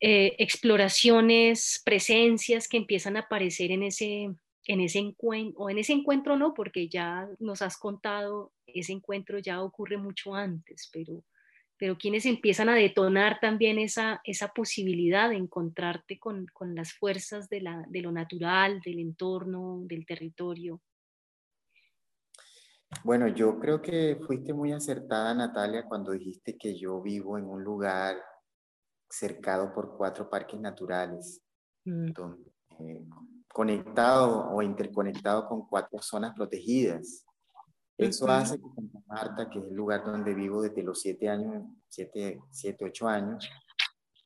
eh, 0.01 0.35
exploraciones, 0.39 1.81
presencias 1.85 2.67
que 2.67 2.77
empiezan 2.77 3.17
a 3.17 3.21
aparecer 3.21 3.71
en 3.71 3.83
ese, 3.83 4.35
en 4.65 4.81
ese 4.81 4.99
encuentro, 4.99 5.63
o 5.63 5.69
en 5.69 5.77
ese 5.77 5.93
encuentro 5.93 6.37
no, 6.37 6.53
porque 6.53 6.89
ya 6.89 7.27
nos 7.39 7.61
has 7.61 7.77
contado, 7.77 8.51
ese 8.67 8.93
encuentro 8.93 9.39
ya 9.39 9.61
ocurre 9.61 9.97
mucho 9.97 10.35
antes, 10.35 10.89
pero 10.91 11.23
pero 11.77 11.97
quienes 11.97 12.25
empiezan 12.25 12.69
a 12.69 12.75
detonar 12.75 13.39
también 13.39 13.79
esa, 13.79 14.21
esa 14.23 14.49
posibilidad 14.49 15.29
de 15.29 15.35
encontrarte 15.35 16.19
con, 16.19 16.45
con 16.53 16.75
las 16.75 16.93
fuerzas 16.93 17.49
de, 17.49 17.61
la, 17.61 17.85
de, 17.89 18.01
lo 18.01 18.11
natural, 18.11 18.79
del 18.81 18.99
entorno, 18.99 19.81
del 19.83 20.05
territorio. 20.05 20.81
Bueno, 23.03 23.27
yo 23.27 23.59
creo 23.59 23.81
que 23.81 24.17
fuiste 24.25 24.53
muy 24.53 24.71
acertada, 24.71 25.33
Natalia, 25.33 25.85
cuando 25.85 26.11
dijiste 26.11 26.57
que 26.57 26.77
yo 26.77 27.01
vivo 27.01 27.37
en 27.37 27.45
un 27.45 27.63
lugar 27.63 28.15
cercado 29.09 29.73
por 29.73 29.97
cuatro 29.97 30.29
parques 30.29 30.59
naturales, 30.59 31.41
mm. 31.85 32.11
Eh, 32.79 33.05
conectado 33.53 34.49
o 34.49 34.61
interconectado 34.61 35.47
con 35.47 35.65
cuatro 35.65 36.01
zonas 36.01 36.33
protegidas. 36.35 37.24
Eso 37.97 38.27
hace 38.27 38.57
que 38.59 38.67
Santa 38.75 38.99
Marta, 39.07 39.49
que 39.49 39.59
es 39.59 39.65
el 39.65 39.73
lugar 39.73 40.03
donde 40.03 40.33
vivo 40.33 40.61
desde 40.61 40.83
los 40.83 40.99
siete 40.99 41.29
años, 41.29 41.63
siete, 41.87 42.41
siete 42.49 42.85
ocho 42.85 43.07
años, 43.07 43.49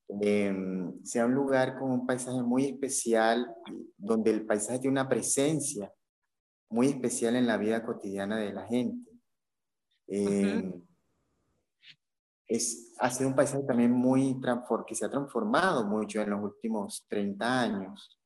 em, 0.07 1.03
sea 1.03 1.25
un 1.27 1.35
lugar 1.35 1.77
con 1.77 1.91
un 1.91 2.07
paisaje 2.07 2.41
muy 2.41 2.65
especial, 2.65 3.47
donde 3.95 4.31
el 4.31 4.45
paisaje 4.45 4.79
tiene 4.79 4.93
una 4.93 5.07
presencia 5.07 5.93
muy 6.69 6.87
especial 6.87 7.35
en 7.35 7.45
la 7.45 7.57
vida 7.57 7.85
cotidiana 7.85 8.37
de 8.37 8.53
la 8.53 8.65
gente. 8.65 9.11
Em, 10.07 10.81
es, 12.47 12.95
ha 12.97 13.11
sido 13.11 13.29
un 13.29 13.35
paisaje 13.35 13.63
también 13.63 13.91
muy 13.91 14.41
que 14.87 14.95
se 14.95 15.05
ha 15.05 15.09
transformado 15.09 15.85
mucho 15.85 16.19
en 16.21 16.31
los 16.31 16.43
últimos 16.43 17.05
30 17.07 17.61
años, 17.61 18.19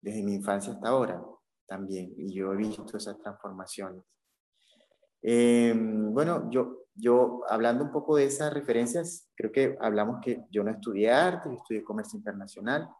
desde 0.00 0.24
mi 0.24 0.34
infancia 0.34 0.72
hasta 0.72 0.88
ahora 0.88 1.24
también, 1.66 2.12
y 2.16 2.34
yo 2.34 2.52
he 2.52 2.56
visto 2.56 2.96
esas 2.96 3.18
transformaciones. 3.20 4.02
Em, 5.26 6.12
bueno, 6.12 6.50
yo, 6.50 6.84
yo 6.94 7.40
hablando 7.48 7.82
un 7.82 7.90
poco 7.90 8.16
de 8.16 8.26
esas 8.26 8.52
referencias, 8.52 9.30
creo 9.34 9.50
que 9.50 9.74
hablamos 9.80 10.20
que 10.22 10.44
yo 10.50 10.62
no 10.62 10.70
estudié 10.70 11.10
arte, 11.10 11.48
yo 11.48 11.56
estudié 11.56 11.82
comercio 11.82 12.18
internacional, 12.18 12.90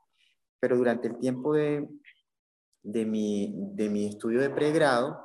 pero 0.59 0.79
durante 0.79 1.09
el 1.09 1.19
tiempo 1.19 1.53
de, 1.53 1.87
de, 2.83 3.05
mi, 3.05 3.55
de 3.75 3.91
mi 3.91 4.07
estudio 4.07 4.41
de 4.41 4.49
pregrado, 4.49 5.23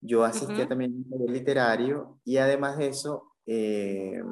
yo 0.00 0.24
asistía 0.24 0.66
también 0.66 0.92
a 0.92 0.96
un 0.96 1.10
taller 1.10 1.30
literario 1.30 2.18
y 2.24 2.38
además 2.38 2.78
de 2.78 2.88
eso, 2.88 3.34
em, 3.44 4.24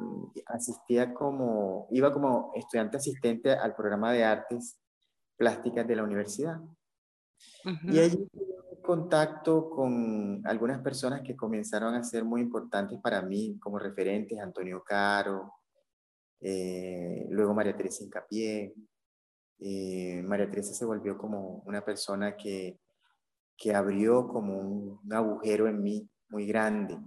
asistía 0.47 1.13
como, 1.13 1.87
iba 1.91 2.11
como 2.11 2.51
estudiante 2.55 2.97
asistente 2.97 3.51
al 3.51 3.75
programa 3.75 4.11
de 4.11 4.23
artes 4.23 4.79
plásticas 5.37 5.87
de 5.87 5.95
la 5.95 6.03
universidad. 6.03 6.59
Y 7.83 7.99
allí 7.99 8.27
contacto 8.91 9.69
con 9.69 10.41
algunas 10.45 10.81
personas 10.81 11.21
que 11.21 11.33
comenzaron 11.33 11.95
a 11.95 12.03
ser 12.03 12.25
muy 12.25 12.41
importantes 12.41 12.99
para 12.99 13.21
mí 13.21 13.57
como 13.57 13.79
referentes, 13.79 14.37
Antonio 14.37 14.83
Caro, 14.83 15.53
eh, 16.41 17.25
luego 17.29 17.53
María 17.53 17.77
Teresa 17.77 18.03
Incapié. 18.03 18.75
Eh, 19.59 20.21
María 20.25 20.49
Teresa 20.49 20.73
se 20.73 20.83
volvió 20.83 21.17
como 21.17 21.63
una 21.65 21.85
persona 21.85 22.35
que, 22.35 22.81
que 23.55 23.73
abrió 23.73 24.27
como 24.27 24.59
un, 24.59 25.13
agujero 25.13 25.69
en 25.69 25.81
mí 25.81 26.09
muy 26.27 26.45
grande. 26.45 26.97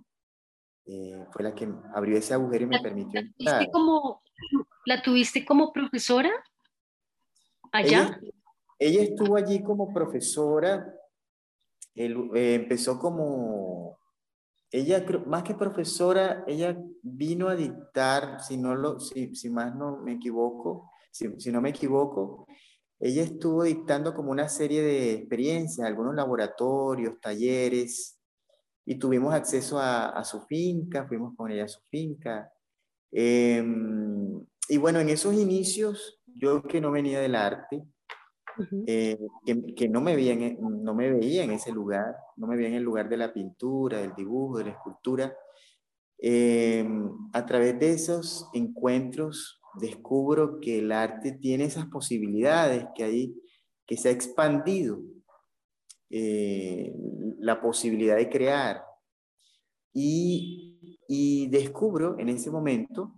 Eh, 0.86 1.26
fue 1.32 1.42
la 1.42 1.54
que 1.54 1.68
abrió 1.94 2.16
ese 2.16 2.32
agujero 2.32 2.64
y 2.64 2.68
me 2.68 2.80
permitió 2.80 3.20
entrar. 3.20 3.70
Como, 3.70 4.22
¿La 4.86 5.02
tuviste 5.02 5.44
como 5.44 5.70
profesora 5.70 6.30
allá? 7.72 8.18
ella 8.78 9.02
estuvo 9.02 9.36
allí 9.36 9.62
como 9.62 9.92
profesora 9.92 10.82
eh, 11.94 12.54
empezó 12.54 12.98
como, 12.98 13.98
ella 14.70 15.04
más 15.26 15.44
que 15.44 15.54
profesora, 15.54 16.44
ella 16.46 16.76
vino 17.02 17.48
a 17.48 17.54
dictar, 17.54 18.42
si, 18.42 18.56
no 18.56 18.74
lo, 18.74 18.98
si, 18.98 19.34
si 19.34 19.50
más 19.50 19.74
no 19.76 19.98
me 19.98 20.14
equivoco, 20.14 20.90
si, 21.12 21.28
si, 21.38 21.52
no 21.52 21.60
me 21.60 21.70
equivoco, 21.70 22.46
ella 22.98 23.22
estuvo 23.22 23.62
dictando 23.62 24.14
como 24.14 24.30
una 24.30 24.48
serie 24.48 24.82
de 24.82 25.12
experiencias, 25.12 25.86
algunos 25.86 26.14
laboratorios, 26.14 27.20
talleres, 27.20 28.18
y 28.86 28.96
tuvimos 28.96 29.32
acceso 29.32 29.78
a, 29.78 30.10
a 30.10 30.24
su 30.24 30.40
finca, 30.42 31.06
fuimos 31.06 31.34
con 31.36 31.50
ella 31.50 31.64
a 31.64 31.68
su 31.68 31.80
finca. 31.88 32.52
Em, 33.10 34.44
y 34.68 34.76
bueno, 34.76 35.00
en 35.00 35.08
esos 35.08 35.34
inicios, 35.34 36.20
yo 36.26 36.62
que 36.62 36.80
no 36.80 36.90
venía 36.90 37.20
del 37.20 37.34
arte, 37.36 37.84
eh, 38.86 39.18
que, 39.76 39.88
no, 39.88 40.00
me 40.00 40.14
veía 40.14 40.32
en, 40.32 40.42
e, 40.42 40.58
no 40.60 40.94
me 40.94 41.10
veía 41.10 41.44
en 41.44 41.52
ese 41.52 41.72
lugar, 41.72 42.14
no 42.36 42.46
me 42.46 42.56
veía 42.56 42.68
en 42.68 42.74
el 42.74 42.82
lugar 42.82 43.08
de 43.08 43.16
la 43.16 43.32
pintura, 43.32 43.98
del 43.98 44.14
dibujo, 44.14 44.58
de 44.58 44.64
la 44.64 44.70
escultura. 44.70 45.36
Em, 46.18 47.10
a 47.32 47.44
través 47.44 47.78
de 47.78 47.90
esos 47.90 48.48
encuentros 48.52 49.60
descubro 49.80 50.60
que 50.60 50.78
el 50.78 50.92
arte 50.92 51.32
tiene 51.32 51.64
esas 51.64 51.86
posibilidades, 51.86 52.86
que, 52.94 53.04
hay, 53.04 53.34
que 53.86 53.96
se 53.96 54.08
ha 54.08 54.12
expandido 54.12 55.00
eh, 56.10 56.94
la 57.38 57.60
posibilidad 57.60 58.16
de 58.16 58.30
crear. 58.30 58.82
Y, 59.92 60.98
y 61.08 61.48
descubro 61.48 62.18
en 62.18 62.28
ese 62.28 62.50
momento 62.50 63.14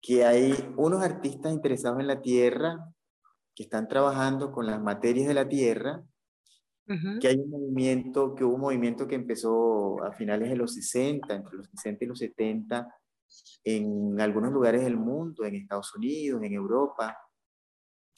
que 0.00 0.24
hay 0.24 0.54
unos 0.76 1.02
artistas 1.02 1.52
interesados 1.52 1.98
en 2.00 2.06
la 2.06 2.20
tierra 2.20 2.93
que 3.54 3.62
están 3.62 3.88
trabajando 3.88 4.52
con 4.52 4.66
las 4.66 4.80
materias 4.82 5.28
de 5.28 5.34
la 5.34 5.48
tierra, 5.48 6.02
que 7.18 7.28
hay 7.28 7.36
un 7.36 7.48
movimiento, 7.48 8.34
que 8.34 8.44
hubo 8.44 8.56
un 8.56 8.60
movimiento 8.60 9.08
que 9.08 9.14
empezó 9.14 10.04
a 10.04 10.12
finales 10.12 10.50
de 10.50 10.56
los 10.56 10.74
60, 10.74 11.34
entre 11.34 11.56
los 11.56 11.68
60 11.70 12.04
y 12.04 12.08
los 12.08 12.18
70, 12.18 12.94
en 13.64 14.20
algunos 14.20 14.52
lugares 14.52 14.84
del 14.84 14.98
mundo, 14.98 15.44
en 15.44 15.54
Estados 15.54 15.94
Unidos, 15.96 16.42
en 16.42 16.52
Europa, 16.52 17.16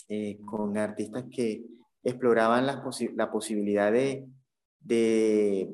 eh, 0.08 0.40
con 0.44 0.76
artistas 0.76 1.24
que 1.30 1.64
exploraban 2.02 2.66
la, 2.66 2.82
la 3.14 3.30
posibilidad 3.30 3.92
de, 3.92 4.28
de 4.80 5.72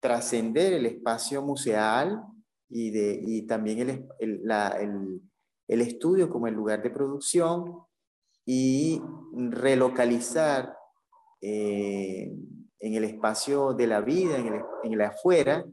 trascender 0.00 0.72
el 0.72 0.86
espacio 0.86 1.42
museal 1.42 2.22
y, 2.68 2.90
de, 2.90 3.20
y 3.22 3.46
también 3.46 3.80
el, 3.80 4.06
el, 4.18 4.40
la, 4.44 4.68
el, 4.68 5.20
el, 5.68 5.80
estudio 5.80 6.30
como 6.30 6.46
el 6.46 6.54
lugar 6.54 6.82
de 6.82 6.90
producción 6.90 7.82
y 8.52 9.00
relocalizar 9.32 10.76
eh, 11.40 12.34
en 12.80 12.94
el 12.94 13.04
espacio 13.04 13.74
de 13.74 13.86
la 13.86 14.00
vida, 14.00 14.38
en 14.38 14.46
el, 14.48 14.60
en 14.82 14.92
el 14.92 15.02
afuera, 15.02 15.64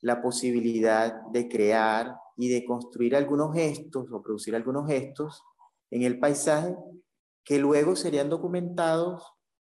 la 0.00 0.20
posibilidad 0.20 1.22
de 1.30 1.48
crear 1.48 2.16
y 2.36 2.48
de 2.48 2.64
construir 2.64 3.14
algunos 3.14 3.54
gestos 3.54 4.10
o 4.10 4.22
producir 4.24 4.56
algunos 4.56 4.88
gestos 4.88 5.40
en 5.92 6.02
el 6.02 6.18
paisaje 6.18 6.74
que 7.44 7.60
luego 7.60 7.94
serían 7.94 8.28
documentados 8.28 9.22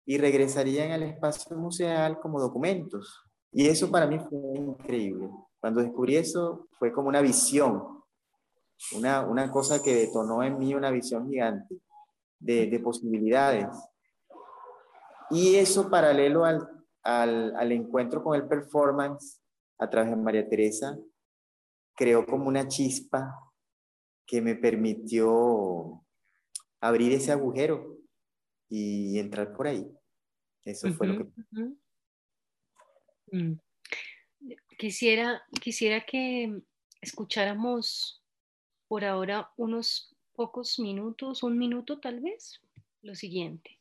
y 0.06 0.20
regresarían 0.20 0.92
al 0.92 1.02
espacio 1.02 1.58
museal 1.58 2.20
como 2.20 2.40
documentos. 2.40 3.20
Y 3.52 3.66
eso 3.66 3.90
para 3.90 4.06
mí 4.06 4.20
fue 4.20 4.60
increíble. 4.60 5.28
Cuando 5.60 5.82
descubrí 5.82 6.18
eso 6.18 6.68
fue 6.78 6.92
como 6.92 7.08
una 7.08 7.22
visión, 7.22 7.82
una, 8.96 9.22
una 9.22 9.52
cosa 9.52 9.82
que 9.82 9.96
detonó 9.96 10.44
en 10.44 10.60
mí 10.60 10.76
una 10.76 10.92
visión 10.92 11.28
gigante 11.28 11.82
de, 12.40 12.80
posibilidades. 12.80 13.68
Y 15.30 15.56
eso 15.56 15.90
paralelo 15.90 16.46
al, 16.46 16.68
al, 17.04 17.56
al 17.56 17.72
encuentro 17.72 18.24
con 18.24 18.36
el 18.36 18.48
performance 18.48 19.42
a 19.80 19.90
través 19.90 20.10
de 20.10 20.16
María 20.16 20.48
Teresa, 20.48 20.98
creó 21.96 22.26
como 22.26 22.48
una 22.48 22.68
chispa 22.68 23.34
que 24.26 24.42
me 24.42 24.56
permitió 24.56 26.04
abrir 26.82 27.14
ese 27.14 27.32
agujero 27.32 27.98
y 28.70 29.18
entrar 29.20 29.54
por 29.54 29.68
ahí. 29.68 29.90
Eso 30.64 30.94
fue 30.94 31.08
lo 31.08 31.18
que... 31.18 31.32
Mm. 33.32 33.60
Quisiera, 34.78 35.42
quisiera 35.62 36.06
que 36.06 36.62
escucháramos 37.02 38.24
por 38.88 39.04
ahora 39.04 39.52
unos 39.58 40.16
pocos 40.38 40.78
minutos, 40.78 41.42
un 41.42 41.58
minuto 41.58 42.00
tal 42.00 42.20
vez, 42.20 42.62
lo 43.02 43.16
siguiente. 43.16 43.77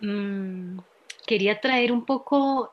Mm, 0.00 0.78
quería 1.26 1.60
traer 1.60 1.92
un 1.92 2.04
poco 2.04 2.72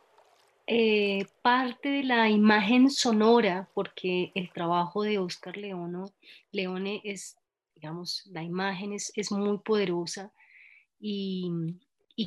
eh, 0.66 1.26
parte 1.42 1.90
de 1.90 2.04
la 2.04 2.30
imagen 2.30 2.90
sonora, 2.90 3.70
porque 3.74 4.32
el 4.36 4.52
trabajo 4.52 5.04
de 5.04 5.20
Oscar 5.20 5.58
Leono, 5.58 6.12
Leone 6.52 7.02
es, 7.04 7.38
digamos, 7.76 8.26
la 8.32 8.44
imagen 8.44 8.94
es, 8.94 9.32
muy 9.32 9.58
poderosa 9.60 10.34
y, 11.00 11.52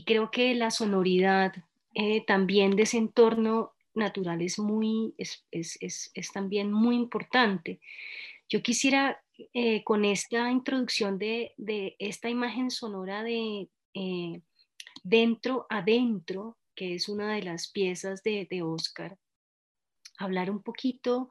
creo 0.06 0.30
que 0.30 0.54
la 0.54 0.70
sonoridad 0.70 1.52
eh, 1.94 2.24
también 2.24 2.76
de 2.76 2.84
ese 2.84 2.98
entorno 2.98 3.72
natural 3.94 4.40
es, 4.40 4.58
muy, 4.58 5.14
es, 5.18 6.32
también 6.32 6.72
muy 6.72 6.96
importante. 6.96 7.80
Yo 8.48 8.62
quisiera, 8.62 9.22
eh, 9.54 9.82
con 9.84 10.04
esta 10.04 10.50
introducción 10.50 11.18
de, 11.18 11.52
de, 11.56 11.96
esta 11.98 12.28
imagen 12.30 12.70
sonora 12.70 13.22
de 13.22 13.68
dentro 15.02 15.66
adentro, 15.68 16.58
que 16.74 16.94
es 16.94 17.08
una 17.08 17.34
de 17.34 17.42
las 17.42 17.70
piezas 17.70 18.22
de, 18.22 18.62
Oscar, 18.62 19.18
hablar 20.18 20.50
un 20.50 20.62
poquito 20.62 21.28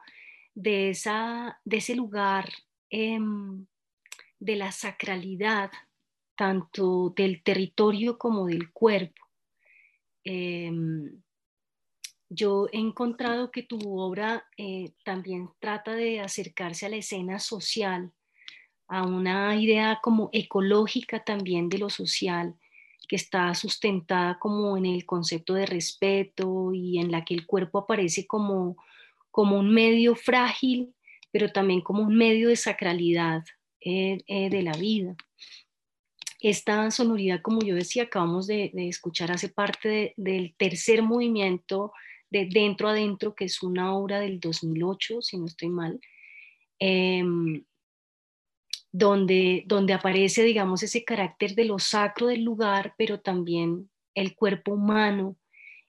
de, 0.54 0.90
esa, 0.90 1.60
de 1.64 1.78
ese 1.78 1.96
lugar, 1.96 2.50
em, 2.90 3.66
de 4.40 4.56
la 4.56 4.72
sacralidad, 4.72 5.72
tanto 6.36 7.14
del 7.16 7.44
territorio 7.44 8.18
como 8.18 8.46
del 8.48 8.72
cuerpo. 8.72 9.26
Em, 10.24 11.22
yo 12.30 12.68
he 12.72 12.78
encontrado 12.78 13.52
que 13.52 13.64
tu 13.64 13.80
obra 14.00 14.48
eh, 14.56 14.94
también 15.04 15.50
trata 15.60 15.96
de 15.96 16.20
acercarse 16.20 16.86
a 16.86 16.90
la 16.90 16.98
escena 16.98 17.40
social, 17.40 18.14
a 18.88 19.06
una 19.06 19.56
idea 19.56 20.00
como 20.02 20.30
ecológica 20.32 21.24
también 21.24 21.70
de 21.70 21.80
lo 21.80 21.90
social, 21.90 22.56
que 23.10 23.16
está 23.16 23.56
sustentada 23.56 24.38
como 24.38 24.78
en 24.78 24.86
el 24.86 25.04
concepto 25.04 25.56
de 25.56 25.66
respeto 25.66 26.72
y 26.74 27.00
en 27.00 27.12
la 27.12 27.26
que 27.26 27.34
el 27.34 27.48
cuerpo 27.48 27.80
aparece 27.80 28.28
como, 28.28 28.78
como 29.32 29.58
un 29.58 29.74
medio 29.74 30.16
frágil, 30.16 30.94
pero 31.32 31.52
también 31.52 31.82
como 31.82 32.04
un 32.04 32.16
medio 32.16 32.50
de 32.50 32.56
sacralidad 32.56 33.44
eh, 33.82 34.20
eh, 34.28 34.52
de 34.52 34.62
la 34.62 34.74
vida. 34.74 35.16
Esta 36.40 36.92
sonoridad, 36.92 37.42
como 37.42 37.62
yo 37.62 37.74
decía, 37.74 38.04
acabamos 38.04 38.46
de, 38.46 38.72
escuchar, 38.76 39.32
hace 39.32 39.50
parte 39.50 40.14
del 40.16 40.54
tercer 40.56 41.02
movimiento 41.02 41.92
de 42.30 42.46
Dentro 42.46 42.90
Adentro, 42.90 43.34
que 43.34 43.46
es 43.46 43.64
una 43.64 43.96
obra 43.96 44.20
del 44.20 44.40
2008, 44.40 45.24
si 45.24 45.38
no 45.40 45.48
estoy 45.48 45.70
mal, 45.70 46.00
em, 46.78 47.64
donde, 48.92 49.64
donde 49.68 49.94
aparece, 49.94 50.44
digamos, 50.44 50.84
ese 50.84 51.04
carácter 51.04 51.56
de 51.56 51.66
lo 51.66 51.80
sacro 51.80 52.28
del 52.28 52.44
lugar, 52.44 52.96
pero 52.98 53.20
también 53.20 53.90
el 54.16 54.36
cuerpo 54.36 54.74
humano 54.74 55.38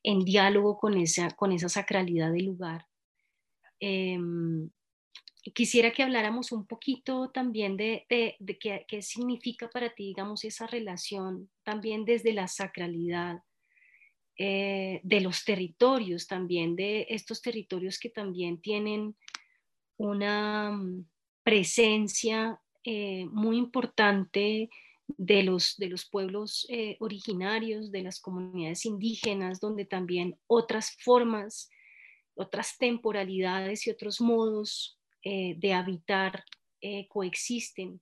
en 0.03 0.25
diálogo 0.25 0.79
con 0.79 0.97
esa, 0.99 1.31
con 1.31 1.53
esa 1.53 1.69
sacralidad 1.69 2.33
del 2.33 2.47
lugar. 2.47 2.87
Em, 3.79 4.71
quisiera 5.55 5.93
que 5.93 6.03
habláramos 6.03 6.53
un 6.53 6.67
poquito 6.67 7.31
también 7.31 7.77
de, 7.77 8.07
de, 8.09 8.59
qué, 8.59 9.03
significa 9.03 9.71
para 9.71 9.95
ti, 9.95 10.09
digamos, 10.09 10.45
esa 10.45 10.67
relación 10.67 11.51
también 11.63 12.05
desde 12.05 12.33
la 12.33 12.49
sacralidad, 12.49 13.43
eh, 14.37 15.01
de 15.03 15.21
los 15.21 15.45
territorios 15.45 16.27
también, 16.27 16.77
de 16.77 17.07
estos 17.11 17.43
territorios 17.43 17.99
que 17.99 18.09
también 18.09 18.61
tienen 18.61 19.17
una 19.99 20.71
mm, 20.71 21.07
presencia 21.43 22.61
eh, 22.93 23.25
muy 23.31 23.57
importante 23.57 24.69
de 25.07 25.43
los, 25.45 25.77
de 25.77 25.89
los 25.89 26.05
pueblos 26.07 26.67
eh, 26.69 26.97
originarios, 26.99 27.93
de 27.93 28.03
las 28.03 28.19
comunidades 28.19 28.85
indígenas, 28.85 29.61
donde 29.61 29.85
también 29.85 30.37
otras 30.49 30.97
formas, 30.99 31.71
otras 32.35 32.79
temporalidades 32.79 33.87
y 33.87 33.91
otros 33.91 34.21
modos 34.21 34.99
eh, 35.23 35.55
de 35.59 35.73
habitar 35.73 36.43
coexisten. 37.09 38.01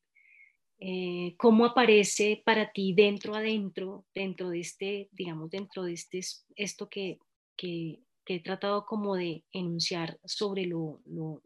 ¿Cómo 1.37 1.66
aparece 1.66 2.40
para 2.46 2.72
ti 2.72 2.94
dentro 2.94 3.35
adentro, 3.35 4.07
dentro 4.14 4.48
de 4.48 4.61
este, 4.61 5.09
digamos, 5.12 5.51
dentro 5.51 5.83
de 5.83 5.92
este, 5.92 6.20
esto 6.55 6.88
que, 6.88 7.18
que, 7.57 8.01
he 8.24 8.40
tratado 8.40 8.87
como 8.87 9.16
de 9.16 9.44
enunciar 9.53 10.18
sobre 10.24 10.64
lo, 10.64 11.01
lo, 11.07 11.42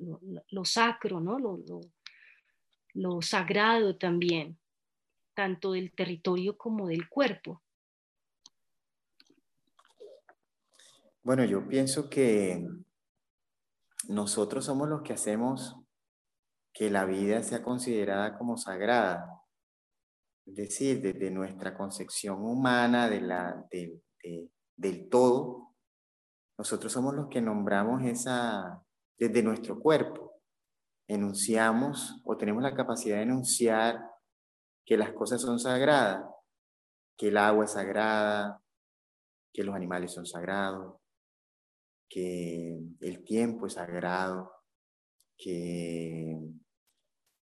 lo, 0.50 0.64
sacro, 0.64 1.20
¿no? 1.20 1.38
Lo, 1.38 1.58
lo 2.94 3.22
sagrado 3.22 3.96
también, 3.96 4.58
tanto 5.34 5.72
del 5.72 5.92
territorio 5.92 6.56
como 6.56 6.88
del 6.88 7.08
cuerpo. 7.08 7.62
Bueno, 11.22 11.44
yo 11.44 11.66
pienso 11.68 12.10
que 12.10 12.66
nosotros 14.08 14.64
somos 14.64 14.88
los 14.88 15.02
que 15.02 15.12
hacemos 15.12 15.76
que 16.74 16.90
la 16.90 17.04
vida 17.04 17.42
sea 17.42 17.62
considerada 17.62 18.36
como 18.36 18.56
sagrada. 18.56 19.42
Es 20.46 20.54
decir, 20.54 21.00
desde 21.00 21.30
nuestra 21.30 21.76
concepción 21.76 22.42
humana 22.44 23.08
de 23.08 23.20
la, 23.20 23.64
del 24.76 25.08
todo, 25.08 25.74
nosotros 26.58 26.92
somos 26.92 27.14
los 27.14 27.28
que 27.28 27.40
nombramos 27.40 28.02
esa 28.04 28.82
desde 29.16 29.42
nuestro 29.42 29.78
cuerpo 29.78 30.31
enunciamos 31.08 32.20
o 32.24 32.36
tenemos 32.36 32.62
la 32.62 32.74
capacidad 32.74 33.16
de 33.16 33.22
enunciar 33.22 34.00
que 34.84 34.96
las 34.96 35.12
cosas 35.12 35.40
son 35.40 35.58
sagradas, 35.58 36.24
que 37.16 37.28
el 37.28 37.36
agua 37.36 37.64
es 37.64 37.72
sagrada, 37.72 38.62
que 39.52 39.64
los 39.64 39.74
animales 39.74 40.12
son 40.12 40.26
sagrados, 40.26 40.96
que 42.08 42.78
el 43.00 43.24
tiempo 43.24 43.66
es 43.66 43.74
sagrado, 43.74 44.52
que 45.36 46.38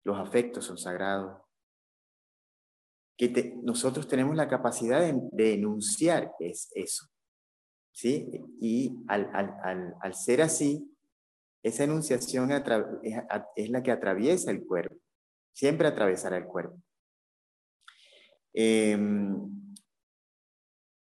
los 0.03 0.17
afectos 0.17 0.65
son 0.65 0.77
sagrados, 0.77 1.41
que 3.17 3.53
nosotros 3.63 4.07
tenemos 4.07 4.35
la 4.35 4.47
capacidad 4.47 5.01
de, 5.01 5.53
enunciar 5.53 6.33
es 6.39 6.71
eso. 6.73 7.05
¿sí? 7.91 8.29
Y 8.61 9.03
al, 9.07 9.29
al, 9.33 9.95
al 10.01 10.13
ser 10.15 10.41
así, 10.41 10.89
esa 11.63 11.83
enunciación 11.83 12.51
es 12.51 13.69
la 13.69 13.83
que 13.83 13.91
atraviesa 13.91 14.51
el 14.51 14.65
cuerpo, 14.65 14.95
siempre 15.53 15.87
atravesará 15.87 16.37
el 16.37 16.45
cuerpo. 16.45 16.81
Em, 18.53 19.75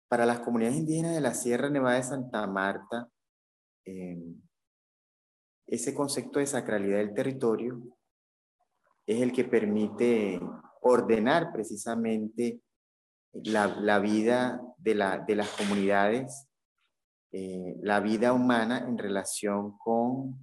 para 0.08 0.26
las 0.26 0.40
comunidades 0.40 0.78
indígenas 0.78 1.14
de 1.14 1.22
la 1.22 1.34
Sierra 1.34 1.70
Nevada 1.70 1.98
de 1.98 2.04
Santa 2.04 2.48
Marta, 2.48 3.08
em, 3.86 4.42
ese 5.68 5.94
concepto 5.94 6.40
de 6.40 6.48
sacralidad 6.48 6.98
del 6.98 7.14
territorio 7.14 7.80
es 9.06 9.22
el 9.22 9.32
que 9.32 9.44
permite 9.44 10.40
ordenar 10.82 11.52
precisamente 11.52 12.62
la, 13.34 14.00
vida 14.00 14.62
de, 14.78 14.96
las 14.96 15.50
comunidades, 15.58 16.49
eh, 17.32 17.76
la 17.82 18.00
vida 18.00 18.34
humana 18.34 18.80
en 18.80 18.98
relación 18.98 19.78
con, 19.78 20.36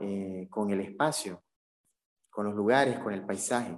eh, 0.00 0.46
con 0.50 0.70
el 0.70 0.80
espacio, 0.80 1.42
con 2.28 2.46
los 2.46 2.54
lugares, 2.54 2.98
con 2.98 3.14
el 3.14 3.24
paisaje. 3.24 3.76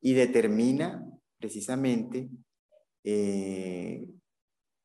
Y 0.00 0.14
determina 0.14 1.04
precisamente 1.38 2.30
eh, 3.02 4.06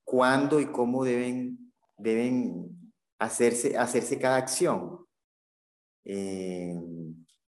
cuándo 0.04 0.60
y 0.60 0.72
cómo 0.72 1.04
deben, 1.04 1.72
deben 1.98 2.92
hacerse, 3.20 3.78
hacerse 3.78 4.20
cada 4.20 4.38
acción. 4.38 5.06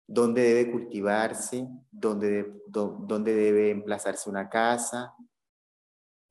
dónde 0.06 0.42
debe 0.42 0.70
cultivarse, 0.72 1.66
dónde, 1.90 2.52
dónde 2.68 3.34
debe 3.34 3.70
emplazarse 3.70 4.28
una 4.28 4.48
casa, 4.48 5.14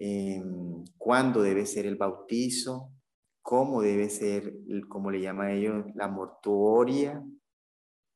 em, 0.04 0.84
cuándo 0.98 1.44
debe 1.44 1.68
ser 1.68 1.86
el 1.86 1.96
bautizo, 1.96 2.92
cómo 3.44 3.84
debe 3.84 4.10
ser, 4.10 4.52
como 4.90 5.12
le 5.12 5.22
llama 5.22 5.54
ellos, 5.54 5.86
la 5.94 6.08
mortuoria, 6.08 7.24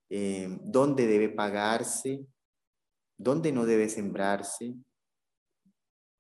em, 0.09 0.59
dónde 0.63 1.05
debe 1.05 1.29
pagarse, 1.29 2.25
dónde 3.19 3.51
no 3.51 3.67
debe 3.67 3.87
sembrarse, 3.87 4.73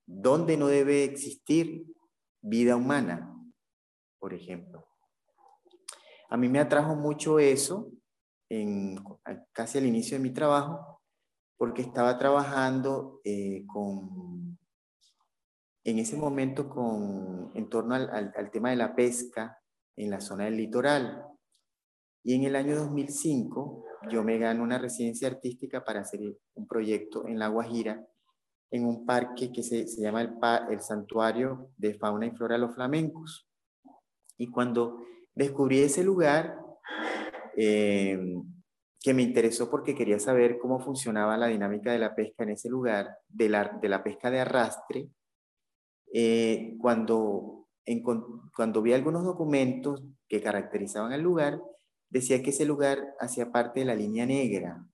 dónde 0.05 0.55
no 0.55 0.67
debe 0.67 1.03
existir 1.03 1.83
vida 2.43 2.75
humana, 2.75 3.35
por 4.19 4.35
ejemplo. 4.35 4.87
A 6.29 6.37
mí 6.37 6.47
me 6.47 6.59
atrajo 6.59 6.95
mucho 6.95 7.39
eso 7.39 7.91
en, 8.51 9.03
casi 9.51 9.79
al 9.79 9.87
inicio 9.87 10.15
de 10.15 10.23
mi 10.23 10.31
trabajo, 10.31 11.01
porque 11.57 11.81
estaba 11.81 12.19
trabajando 12.19 13.19
eh, 13.23 13.65
con, 13.65 14.34
en 15.85 15.99
ese 15.99 16.17
momento 16.17 16.67
con, 16.67 17.51
en 17.53 17.69
torno 17.69 17.93
al, 17.93 18.51
tema 18.51 18.71
de 18.71 18.75
la 18.75 18.95
pesca 18.95 19.61
en 19.95 20.09
la 20.09 20.19
zona 20.19 20.45
del 20.45 20.57
litoral. 20.57 21.23
Y 22.23 22.33
en 22.33 22.43
el 22.43 22.55
año 22.55 22.75
2005 22.75 23.85
yo 24.09 24.23
me 24.23 24.39
gano 24.39 24.63
una 24.63 24.79
residencia 24.79 25.27
artística 25.27 25.85
para 25.85 26.01
hacer 26.01 26.19
un 26.55 26.67
proyecto 26.67 27.27
en 27.27 27.37
La 27.37 27.49
Guajira, 27.49 28.03
en 28.71 28.85
un 28.85 29.05
parque 29.05 29.51
que 29.51 29.61
se, 29.61 29.87
se 29.87 30.01
llama 30.01 30.21
el, 30.21 30.33
el 30.71 30.81
Santuario 30.81 31.69
de 31.77 31.93
Fauna 31.93 32.25
y 32.25 32.31
Flora 32.31 32.55
de 32.55 32.61
los 32.61 32.73
Flamencos. 32.73 33.47
Y 34.37 34.47
cuando 34.47 35.05
descubrí 35.35 35.79
ese 35.79 36.03
lugar, 36.03 36.59
eh, 37.55 38.19
que 38.99 39.13
me 39.13 39.21
interesó 39.21 39.69
porque 39.69 39.93
quería 39.93 40.17
saber 40.17 40.57
cómo 40.57 40.79
funcionaba 40.79 41.37
la 41.37 41.45
dinámica 41.45 41.91
de 41.91 41.99
la 41.99 42.15
pesca 42.15 42.43
en 42.43 42.49
ese 42.49 42.69
lugar, 42.69 43.19
de 43.29 43.49
la, 43.49 43.77
de 43.79 43.87
la 43.87 44.03
pesca 44.03 44.31
de 44.31 44.39
arrastre. 44.39 45.09
Eh, 46.17 46.77
cuando, 46.79 47.67
en, 47.83 48.01
cuando 48.55 48.81
vi 48.81 48.93
algunos 48.93 49.25
documentos 49.25 50.01
que 50.29 50.41
caracterizaban 50.41 51.11
el 51.11 51.19
lugar, 51.19 51.61
decía 52.09 52.41
que 52.41 52.51
ese 52.51 52.63
lugar 52.63 53.03
hacía 53.19 53.51
parte 53.51 53.81
de 53.81 53.87
la 53.87 53.95
línea 53.95 54.25
negra 54.25 54.87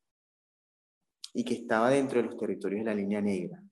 y 1.31 1.43
que 1.43 1.53
estaba 1.53 1.91
dentro 1.91 2.19
de 2.19 2.27
los 2.27 2.37
territorios 2.37 2.79
de 2.79 2.85
la 2.85 2.95
línea 2.95 3.21
negra. 3.21 3.63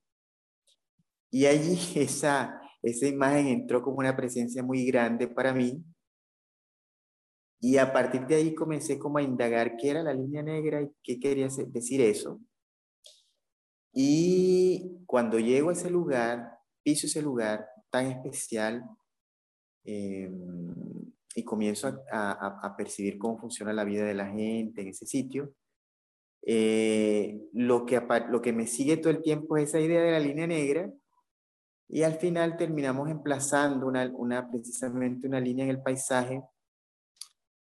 Y 1.28 1.46
allí 1.46 1.76
esa, 1.96 2.62
esa 2.82 3.08
imagen 3.08 3.48
entró 3.48 3.82
como 3.82 3.98
una 3.98 4.16
presencia 4.16 4.62
muy 4.62 4.84
grande 4.86 5.26
para 5.26 5.52
mí 5.52 5.84
y 7.58 7.78
a 7.78 7.92
partir 7.92 8.28
de 8.28 8.36
ahí 8.36 8.54
comencé 8.54 8.96
como 8.96 9.18
a 9.18 9.22
indagar 9.22 9.76
qué 9.76 9.90
era 9.90 10.04
la 10.04 10.14
línea 10.14 10.44
negra 10.44 10.82
y 10.82 10.92
qué 11.02 11.18
quería 11.18 11.48
decir 11.48 12.00
eso. 12.00 12.40
Y 13.92 15.02
cuando 15.04 15.40
llego 15.40 15.70
a 15.70 15.72
ese 15.72 15.90
lugar, 15.90 16.59
piso 16.82 17.06
ese 17.06 17.22
lugar 17.22 17.66
tan 17.90 18.06
especial 18.06 18.84
em, 19.84 20.74
y 21.34 21.44
comienzo 21.44 22.02
a, 22.12 22.74
percibir 22.76 23.18
cómo 23.18 23.38
funciona 23.38 23.72
la 23.72 23.84
vida 23.84 24.04
de 24.04 24.14
la 24.14 24.28
gente 24.28 24.82
en 24.82 24.88
ese 24.88 25.06
sitio, 25.06 25.54
eh, 26.42 27.38
lo, 27.52 27.86
que, 27.86 28.02
lo 28.30 28.40
que 28.40 28.52
me 28.52 28.66
sigue 28.66 28.96
todo 28.96 29.10
el 29.12 29.22
tiempo 29.22 29.56
es 29.56 29.68
esa 29.68 29.80
idea 29.80 30.02
de 30.02 30.12
la 30.12 30.20
línea 30.20 30.46
negra 30.46 30.90
y 31.88 32.02
al 32.02 32.14
final 32.14 32.56
terminamos 32.56 33.10
emplazando 33.10 33.86
una, 33.86 34.10
una, 34.14 34.50
precisamente 34.50 35.26
una 35.28 35.40
línea 35.40 35.64
en 35.64 35.70
el 35.70 35.82
paisaje 35.82 36.42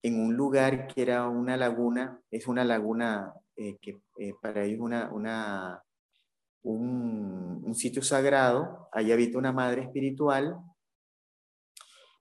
en 0.05 0.19
un 0.19 0.35
lugar 0.35 0.85
que 0.85 1.01
era 1.01 1.27
una 1.27 1.57
laguna, 1.57 2.21
es 2.29 2.47
una 2.47 2.63
laguna 2.63 3.33
eh, 3.55 3.77
que 3.81 4.01
eh, 4.19 4.33
para 4.39 4.63
ellos 4.63 4.79
una, 4.81 5.11
una, 5.11 5.81
un, 6.65 7.73
sitio 7.75 8.01
sagrado, 8.01 8.87
ahí 8.93 9.11
habita 9.11 9.37
una 9.37 9.51
madre 9.51 9.83
espiritual, 9.83 10.57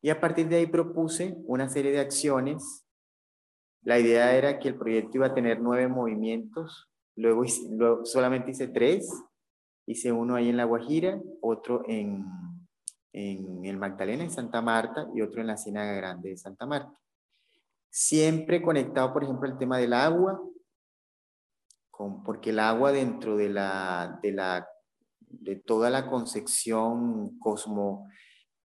y 0.02 0.10
a 0.10 0.20
partir 0.20 0.48
de 0.48 0.56
ahí 0.56 0.66
propuse 0.66 1.36
una 1.46 1.68
serie 1.68 1.92
de 1.92 2.00
acciones. 2.00 2.84
La 3.82 3.98
idea 3.98 4.36
era 4.36 4.58
que 4.58 4.68
el 4.68 4.76
proyecto 4.76 5.16
iba 5.18 5.26
a 5.26 5.34
tener 5.34 5.60
nueve 5.60 5.86
movimientos, 5.88 6.90
luego, 7.16 7.44
luego 7.70 8.04
solamente 8.04 8.50
hice 8.50 8.68
tres, 8.68 9.08
hice 9.86 10.10
uno 10.10 10.34
ahí 10.34 10.48
en 10.48 10.56
La 10.56 10.64
Guajira, 10.64 11.20
otro 11.40 11.82
en, 11.86 12.24
en 13.12 13.64
el 13.64 13.76
Magdalena, 13.78 14.24
en 14.24 14.30
Santa 14.30 14.60
Marta, 14.60 15.08
y 15.14 15.22
otro 15.22 15.40
en 15.40 15.46
la 15.46 15.56
Ciénaga 15.56 15.92
Grande 15.92 16.30
de 16.30 16.36
Santa 16.36 16.66
Marta. 16.66 16.98
Siempre 17.90 18.60
conectado, 18.60 19.12
por 19.12 19.22
ejemplo, 19.22 19.48
el 19.48 19.56
tema 19.56 19.78
del 19.78 19.92
agua, 19.92 20.42
con, 21.96 22.22
porque 22.24 22.50
el 22.50 22.58
agua 22.58 22.92
dentro 22.92 23.36
de, 23.36 23.48
la, 23.48 24.18
de, 24.22 24.32
la, 24.32 24.68
de 25.20 25.56
toda 25.56 25.90
la 25.90 26.08
concepción 26.08 27.38
cosmo, 27.38 28.08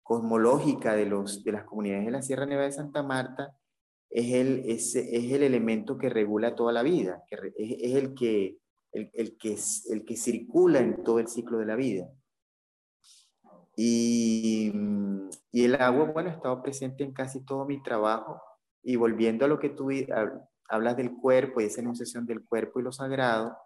cosmológica 0.02 0.94
de, 0.94 1.06
los, 1.06 1.42
de 1.42 1.52
las 1.52 1.64
comunidades 1.64 2.04
de 2.04 2.10
la 2.10 2.22
Sierra 2.22 2.46
Nevada 2.46 2.66
de 2.66 2.72
Santa 2.72 3.02
Marta 3.02 3.56
es 4.10 4.32
el, 4.32 4.62
es, 4.66 4.94
es 4.94 5.32
el 5.32 5.42
elemento 5.42 5.96
que 5.96 6.08
regula 6.08 6.54
toda 6.54 6.72
la 6.72 6.82
vida, 6.82 7.24
que 7.26 7.36
es, 7.56 7.76
es, 7.80 7.94
el, 7.96 8.14
que, 8.14 8.58
el, 8.92 9.10
el, 9.14 9.36
que, 9.38 9.56
el 9.90 10.04
que 10.04 10.16
circula 10.16 10.80
en 10.80 11.02
todo 11.02 11.18
el 11.18 11.28
ciclo 11.28 11.58
de 11.58 11.66
la 11.66 11.76
vida. 11.76 12.08
Y, 13.76 14.72
y 15.50 15.64
el 15.64 15.74
agua, 15.76 16.04
bueno, 16.12 16.30
ha 16.30 16.34
estado 16.34 16.62
presente 16.62 17.02
en 17.02 17.12
casi 17.12 17.44
todo 17.44 17.64
mi 17.64 17.82
trabajo 17.82 18.40
y 18.84 18.96
volviendo 18.96 19.46
a 19.46 19.48
lo 19.48 19.58
que 19.58 19.70
tú 19.70 19.88
hablas 20.68 20.96
del 20.96 21.12
cuerpo 21.14 21.60
y 21.60 21.64
esa 21.64 21.80
enunciación 21.80 22.26
del 22.26 22.44
cuerpo 22.44 22.80
y 22.80 22.82
lo 22.82 22.92
sagrado, 22.92 23.56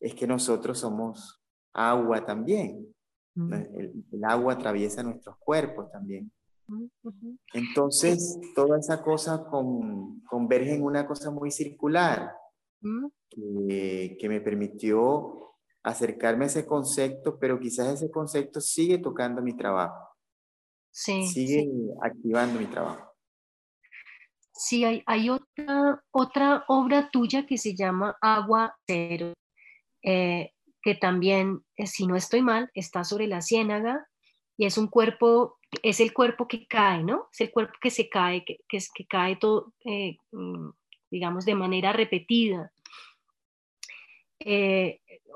es 0.00 0.14
que 0.14 0.26
nosotros 0.26 0.78
somos 0.78 1.42
agua 1.72 2.24
también. 2.24 2.94
Mm. 3.34 3.52
El, 3.52 4.24
agua 4.24 4.54
atraviesa 4.54 5.02
nuestros 5.02 5.36
cuerpos 5.38 5.90
también. 5.90 6.30
Mm, 6.66 6.86
Entonces, 7.54 8.38
toda 8.54 8.78
esa 8.78 9.02
cosa 9.02 9.44
converge 10.26 10.74
en 10.74 10.82
una 10.82 11.06
cosa 11.06 11.30
muy 11.30 11.50
circular 11.50 12.32
mm. 12.80 13.06
que, 13.30 14.16
que, 14.20 14.28
me 14.28 14.40
permitió 14.40 15.54
acercarme 15.82 16.44
a 16.44 16.48
ese 16.48 16.66
concepto, 16.66 17.38
pero 17.38 17.58
quizás 17.58 17.88
ese 17.88 18.10
concepto 18.10 18.60
sigue 18.60 18.98
tocando 18.98 19.40
mi 19.42 19.56
trabajo. 19.56 20.12
Sí, 20.90 21.26
sigue 21.26 21.70
activando 22.02 22.60
mi 22.60 22.66
trabajo. 22.66 23.11
Sí, 24.64 24.84
hay, 24.84 25.28
otra, 25.28 26.04
otra 26.12 26.64
obra 26.68 27.10
tuya 27.10 27.46
que 27.46 27.58
se 27.58 27.74
llama 27.74 28.16
Agua 28.20 28.78
Cero, 28.86 29.32
eh, 30.04 30.52
que 30.80 30.94
también, 30.94 31.64
eh, 31.76 31.88
si 31.88 32.06
no 32.06 32.14
estoy 32.14 32.42
mal, 32.42 32.70
está 32.72 33.02
sobre 33.02 33.26
la 33.26 33.42
ciénaga 33.42 34.06
y 34.56 34.66
es 34.66 34.78
un 34.78 34.86
cuerpo, 34.86 35.58
es 35.82 35.98
el 35.98 36.12
cuerpo 36.12 36.46
que 36.46 36.68
cae, 36.68 37.02
¿no? 37.02 37.28
Es 37.32 37.40
el 37.40 37.50
cuerpo 37.50 37.74
que 37.80 37.90
se 37.90 38.08
cae, 38.08 38.44
que, 38.44 38.60
que, 38.68 39.06
cae 39.08 39.34
todo, 39.34 39.74
eh, 39.84 40.16
mm, 40.30 40.70
digamos, 41.10 41.44
de 41.44 41.56
manera 41.56 41.92
repetida. 41.92 42.72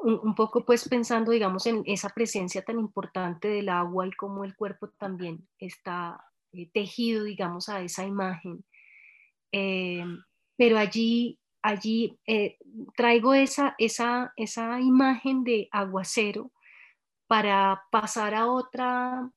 un, 0.05 0.35
poco 0.37 0.65
pues 0.65 0.89
pensando, 0.89 1.33
digamos, 1.33 1.67
en 1.67 1.83
esa 1.87 2.11
presencia 2.11 2.62
tan 2.62 2.79
importante 2.79 3.49
del 3.49 3.71
agua 3.71 4.07
y 4.07 4.12
cómo 4.12 4.45
el 4.45 4.55
cuerpo 4.55 4.89
también 4.91 5.49
está 5.59 6.25
tejido, 6.73 7.25
digamos, 7.25 7.69
a 7.69 7.81
esa 7.81 8.05
imagen. 8.05 8.65
Eh, 9.59 10.05
pero 10.59 10.77
allí, 10.77 11.38
allí 11.62 12.19
eh, 12.27 12.59
traigo 12.95 13.33
esa, 13.33 13.75
esa, 13.79 14.35
esa 14.37 14.81
imagen 14.83 15.45
de 15.45 15.69
aguacero 15.73 16.53
para 17.27 17.83
pasar 17.90 18.35
a, 18.35 18.51
otra, 18.51 19.33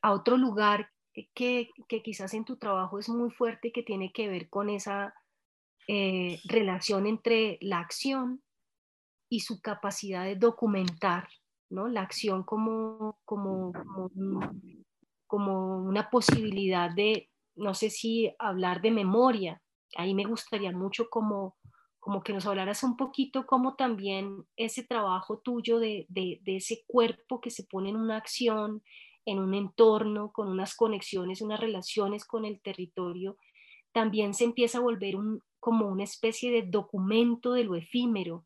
a 0.00 0.12
otro 0.12 0.38
lugar 0.38 0.90
que, 1.34 1.68
que, 1.86 2.02
quizás 2.02 2.32
en 2.32 2.46
tu 2.46 2.56
trabajo 2.56 2.98
es 2.98 3.10
muy 3.10 3.30
fuerte 3.30 3.72
que 3.72 3.82
tiene 3.82 4.10
que 4.10 4.26
ver 4.26 4.48
con 4.48 4.70
esa 4.70 5.12
eh, 5.86 6.40
relación 6.44 7.06
entre 7.06 7.58
la 7.60 7.80
acción 7.80 8.42
y 9.28 9.40
su 9.40 9.60
capacidad 9.60 10.24
de 10.24 10.36
documentar, 10.36 11.28
¿no? 11.68 11.88
La 11.88 12.00
acción 12.00 12.42
como, 12.42 13.18
como, 13.26 13.72
como, 13.72 14.50
como 15.26 15.76
una 15.84 16.08
posibilidad 16.08 16.90
de, 16.90 17.31
no 17.54 17.74
sé 17.74 17.90
si 17.90 18.34
hablar 18.38 18.80
de 18.82 18.90
memoria. 18.90 19.62
Ahí 19.96 20.14
me 20.14 20.24
gustaría 20.24 20.72
mucho 20.72 21.08
como, 21.10 21.56
como 22.00 22.22
que 22.22 22.32
nos 22.32 22.46
hablaras 22.46 22.82
un 22.82 22.96
poquito 22.96 23.46
como 23.46 23.74
también 23.74 24.44
ese 24.56 24.84
trabajo 24.84 25.38
tuyo 25.38 25.78
de, 25.78 26.06
de, 26.08 26.40
de 26.42 26.56
ese 26.56 26.84
cuerpo 26.86 27.40
que 27.40 27.50
se 27.50 27.64
pone 27.64 27.90
en 27.90 27.96
una 27.96 28.16
acción, 28.16 28.82
en 29.24 29.38
un 29.38 29.54
entorno, 29.54 30.32
con 30.32 30.48
unas 30.48 30.74
conexiones, 30.74 31.42
unas 31.42 31.60
relaciones 31.60 32.24
con 32.24 32.44
el 32.44 32.60
territorio, 32.60 33.36
también 33.92 34.34
se 34.34 34.44
empieza 34.44 34.78
a 34.78 34.82
volver 34.82 35.16
un, 35.16 35.42
como 35.60 35.86
una 35.86 36.04
especie 36.04 36.50
de 36.50 36.62
documento 36.62 37.52
de 37.52 37.64
lo 37.64 37.76
efímero, 37.76 38.44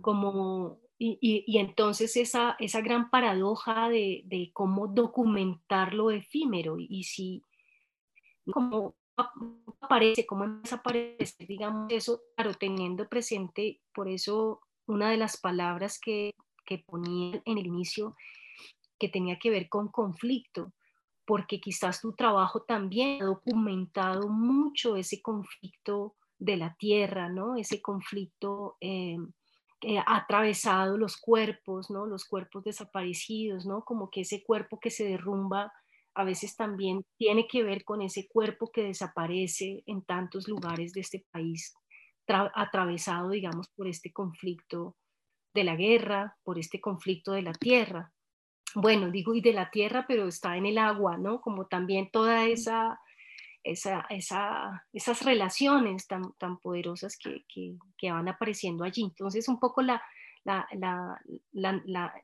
como, 0.00 0.78
y, 0.98 1.18
y, 1.20 1.58
entonces 1.58 2.16
esa, 2.16 2.56
esa 2.58 2.80
gran 2.80 3.10
paradoja 3.10 3.88
de, 3.88 4.22
de, 4.24 4.50
cómo 4.52 4.88
documentar 4.88 5.94
lo 5.94 6.10
efímero. 6.10 6.76
Y, 6.78 7.04
si, 7.04 7.42
cómo 8.52 8.94
aparece, 9.80 10.26
cómo 10.26 10.44
empieza 10.44 10.76
a 10.76 10.78
aparecer, 10.78 11.46
digamos, 11.46 11.90
eso, 11.92 12.20
claro, 12.36 12.54
teniendo 12.54 13.08
presente, 13.08 13.80
por 13.94 14.08
eso 14.08 14.60
una 14.86 15.10
de 15.10 15.16
las 15.16 15.38
palabras 15.38 15.98
que, 15.98 16.32
que 16.64 16.78
ponía 16.78 17.40
en 17.44 17.58
el 17.58 17.66
inicio, 17.66 18.16
que 18.98 19.08
tenía 19.08 19.38
que 19.38 19.50
ver 19.50 19.68
con 19.68 19.88
conflicto, 19.88 20.72
porque 21.24 21.60
quizás 21.60 22.00
tu 22.00 22.12
trabajo 22.12 22.62
también 22.62 23.22
ha 23.22 23.26
documentado 23.26 24.28
mucho 24.28 24.96
ese 24.96 25.20
conflicto 25.20 26.14
de 26.38 26.56
la 26.56 26.74
tierra, 26.78 27.28
¿no? 27.28 27.56
Ese 27.56 27.82
conflicto 27.82 28.76
eh, 28.80 29.16
que 29.80 29.98
ha 29.98 30.04
atravesado 30.06 30.96
los 30.96 31.16
cuerpos, 31.16 31.90
¿no? 31.90 32.06
Los 32.06 32.24
cuerpos 32.24 32.64
desaparecidos, 32.64 33.66
¿no? 33.66 33.84
Como 33.84 34.10
que 34.10 34.20
ese 34.20 34.44
cuerpo 34.44 34.78
que 34.78 34.90
se 34.90 35.04
derrumba 35.04 35.72
a 36.16 36.24
veces 36.24 36.56
también 36.56 37.04
tiene 37.16 37.46
que 37.46 37.62
ver 37.62 37.84
con 37.84 38.02
ese 38.02 38.26
cuerpo 38.26 38.70
que 38.72 38.82
desaparece 38.82 39.82
en 39.86 40.02
tantos 40.02 40.48
lugares 40.48 40.92
de 40.92 41.02
este 41.02 41.24
país, 41.30 41.74
atravesado, 42.26 43.30
digamos, 43.30 43.68
por 43.76 43.86
este 43.86 44.12
conflicto 44.12 44.96
de 45.54 45.64
la 45.64 45.76
guerra, 45.76 46.36
por 46.42 46.58
este 46.58 46.80
conflicto 46.80 47.32
de 47.32 47.42
la 47.42 47.52
tierra 47.52 48.12
bueno, 48.76 49.10
digo 49.10 49.34
y 49.34 49.40
de 49.40 49.54
la 49.54 49.70
tierra, 49.70 50.04
pero 50.06 50.28
está 50.28 50.56
en 50.58 50.66
el 50.66 50.76
agua, 50.76 51.16
¿no? 51.16 51.40
Como 51.40 51.66
también 51.66 52.10
toda 52.10 52.44
esa, 52.44 53.00
esa, 53.64 54.06
esa 54.10 54.84
esas 54.92 55.22
relaciones 55.22 56.06
tan, 56.06 56.34
tan 56.38 56.58
poderosas 56.58 57.16
que, 57.16 57.44
que, 57.48 57.76
que, 57.96 58.12
van 58.12 58.28
apareciendo 58.28 58.84
allí. 58.84 59.02
Entonces, 59.02 59.48
un 59.48 59.58
poco 59.58 59.80
la, 59.80 60.02
la, 60.44 60.68
la, 60.72 61.18
la 61.52 62.14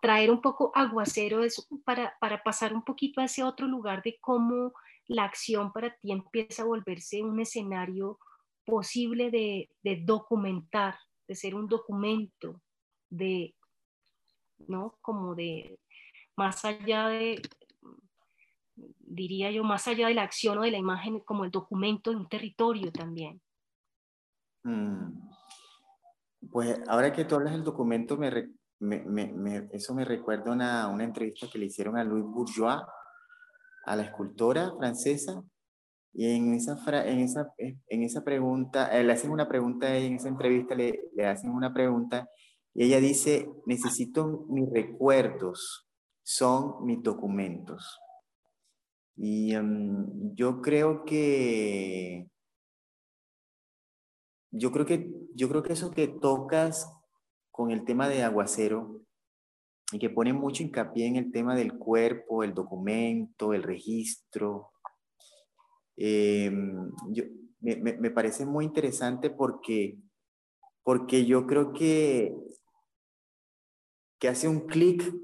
traer 0.00 0.30
un 0.30 0.40
poco 0.40 0.72
aguacero 0.74 1.40
para, 1.84 2.16
para 2.20 2.42
pasar 2.42 2.74
un 2.74 2.84
poquito 2.84 3.20
a 3.20 3.24
ese 3.24 3.42
otro 3.42 3.66
lugar 3.66 4.02
de 4.02 4.18
cómo 4.20 4.72
la 5.06 5.24
acción 5.24 5.72
para 5.72 5.96
ti 5.96 6.12
empieza 6.12 6.62
a 6.62 6.66
volverse 6.66 7.22
un 7.22 7.40
escenario 7.40 8.18
posible 8.64 9.30
de, 9.30 9.70
de 9.82 10.02
documentar, 10.04 10.96
de 11.28 11.34
ser 11.34 11.54
un 11.54 11.68
documento, 11.68 12.62
de 13.10 13.54
¿no? 14.68 14.96
Como 15.00 15.34
de 15.34 15.78
más 16.36 16.64
allá 16.64 17.08
de, 17.08 17.40
diría 18.74 19.50
yo, 19.50 19.64
más 19.64 19.86
allá 19.86 20.08
de 20.08 20.14
la 20.14 20.22
acción 20.22 20.58
o 20.58 20.62
de 20.62 20.70
la 20.70 20.78
imagen, 20.78 21.20
como 21.20 21.44
el 21.44 21.50
documento 21.50 22.10
de 22.10 22.16
un 22.16 22.28
territorio 22.28 22.92
también. 22.92 23.40
Mm. 24.64 25.30
Pues 26.50 26.80
ahora 26.88 27.12
que 27.12 27.24
tú 27.24 27.36
hablas 27.36 27.52
del 27.52 27.64
documento, 27.64 28.16
me, 28.16 28.30
me, 28.84 29.68
eso 29.72 29.94
me 29.94 30.04
recuerda 30.04 30.52
una, 30.52 30.88
una 30.88 31.04
entrevista 31.04 31.48
que 31.50 31.58
le 31.58 31.66
hicieron 31.66 31.96
a 31.96 32.04
Louis 32.04 32.24
Bourgeois, 32.24 32.82
a 33.86 33.96
la 33.96 34.02
escultora 34.02 34.72
francesa, 34.78 35.42
y 36.12 36.30
en 36.36 36.54
esa, 36.54 36.76
en 37.06 37.18
esa, 37.18 37.52
en 37.58 38.02
esa 38.02 38.22
pregunta, 38.22 38.96
eh, 38.96 39.02
le 39.02 39.12
hacen 39.12 39.30
una 39.30 39.48
pregunta, 39.48 39.96
en 39.96 40.14
esa 40.14 40.28
entrevista 40.28 40.74
le, 40.74 41.10
le 41.14 41.26
hacen 41.26 41.50
una 41.50 41.74
pregunta 41.74 42.28
y 42.74 42.84
ella 42.84 43.00
dice, 43.00 43.48
necesito 43.66 44.46
mis 44.48 44.68
recuerdos, 44.70 45.88
son 46.22 46.84
mis 46.84 47.02
documentos. 47.02 48.00
Y 49.16 49.54
em, 49.54 50.34
yo 50.34 50.60
creo 50.60 51.04
que, 51.04 52.28
yo 54.50 54.72
creo 54.72 54.86
que, 54.86 55.08
yo 55.34 55.48
creo 55.48 55.62
que 55.62 55.72
eso 55.72 55.92
que 55.92 56.08
tocas 56.08 56.92
con 57.54 57.70
el 57.70 57.84
tema 57.84 58.08
de 58.08 58.24
aguacero 58.24 59.00
y 59.92 60.00
que 60.00 60.10
pone 60.10 60.32
mucho 60.32 60.64
hincapié 60.64 61.06
en 61.06 61.14
el 61.14 61.30
tema 61.30 61.54
del 61.54 61.78
cuerpo, 61.78 62.42
el 62.42 62.52
documento, 62.52 63.54
el 63.54 63.62
registro, 63.62 64.72
em, 65.96 66.90
me, 67.60 67.76
me, 67.76 68.10
parece 68.10 68.44
muy 68.44 68.64
interesante 68.64 69.30
porque, 69.30 69.96
porque 70.82 71.26
yo 71.26 71.46
creo 71.46 71.72
que 71.72 72.34
que 74.18 74.28
hace 74.28 74.48
un 74.48 74.66
clic 74.66 75.14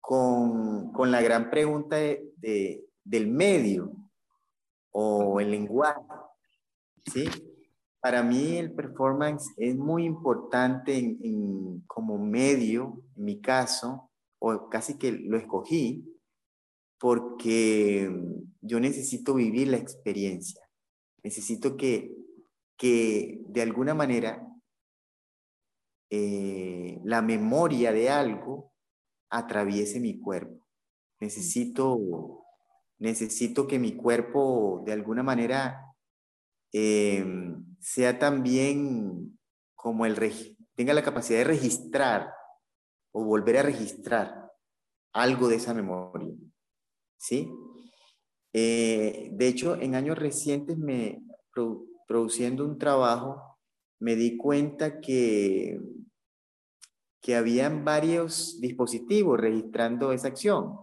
con, 0.00 0.92
con, 0.92 1.12
la 1.12 1.22
gran 1.22 1.50
pregunta 1.50 1.96
de, 1.96 2.84
del 3.04 3.28
medio 3.28 3.92
o 4.90 5.40
el 5.40 5.50
lenguaje. 5.50 6.00
¿sí? 7.12 7.28
Para 8.04 8.22
mí 8.22 8.58
el 8.58 8.70
performance 8.74 9.54
es 9.56 9.74
muy 9.76 10.04
importante 10.04 11.16
como 11.86 12.18
medio, 12.18 13.02
en 13.16 13.24
mi 13.24 13.40
caso, 13.40 14.10
o 14.38 14.68
casi 14.68 14.98
que 14.98 15.10
lo 15.10 15.38
escogí, 15.38 16.04
porque 17.00 18.10
yo 18.60 18.78
necesito 18.78 19.32
vivir 19.32 19.68
la 19.68 19.78
experiencia. 19.78 20.60
Necesito 21.22 21.78
que, 21.78 22.14
que 22.76 23.40
de 23.48 23.62
alguna 23.62 23.94
manera 23.94 24.46
eh, 26.10 27.00
la 27.04 27.22
memoria 27.22 27.90
de 27.90 28.10
algo 28.10 28.74
atraviese 29.30 29.98
mi 29.98 30.20
cuerpo. 30.20 30.68
Necesito, 31.20 32.44
necesito 32.98 33.66
que 33.66 33.78
mi 33.78 33.96
cuerpo 33.96 34.82
de 34.84 34.92
alguna 34.92 35.22
manera 35.22 35.80
em, 36.70 37.73
sea 37.84 38.18
también 38.18 39.38
como 39.74 40.06
el 40.06 40.16
tenga 40.74 40.94
la 40.94 41.02
capacidad 41.02 41.40
de 41.40 41.44
registrar 41.44 42.32
o 43.12 43.22
volver 43.24 43.58
a 43.58 43.62
registrar 43.62 44.50
algo 45.12 45.48
de 45.48 45.56
esa 45.56 45.74
memoria. 45.74 46.34
¿Sí? 47.18 47.52
Eh, 48.54 49.28
de 49.32 49.48
hecho, 49.48 49.76
en 49.76 49.94
años 49.94 50.18
recientes 50.18 50.78
me 50.78 51.22
produciendo 52.06 52.64
un 52.64 52.78
trabajo 52.78 53.58
me 54.00 54.16
di 54.16 54.38
cuenta 54.38 55.00
que, 55.00 55.78
que 57.20 57.36
habían 57.36 57.84
varios 57.84 58.60
dispositivos 58.60 59.38
registrando 59.38 60.12
esa 60.12 60.28
acción. 60.28 60.78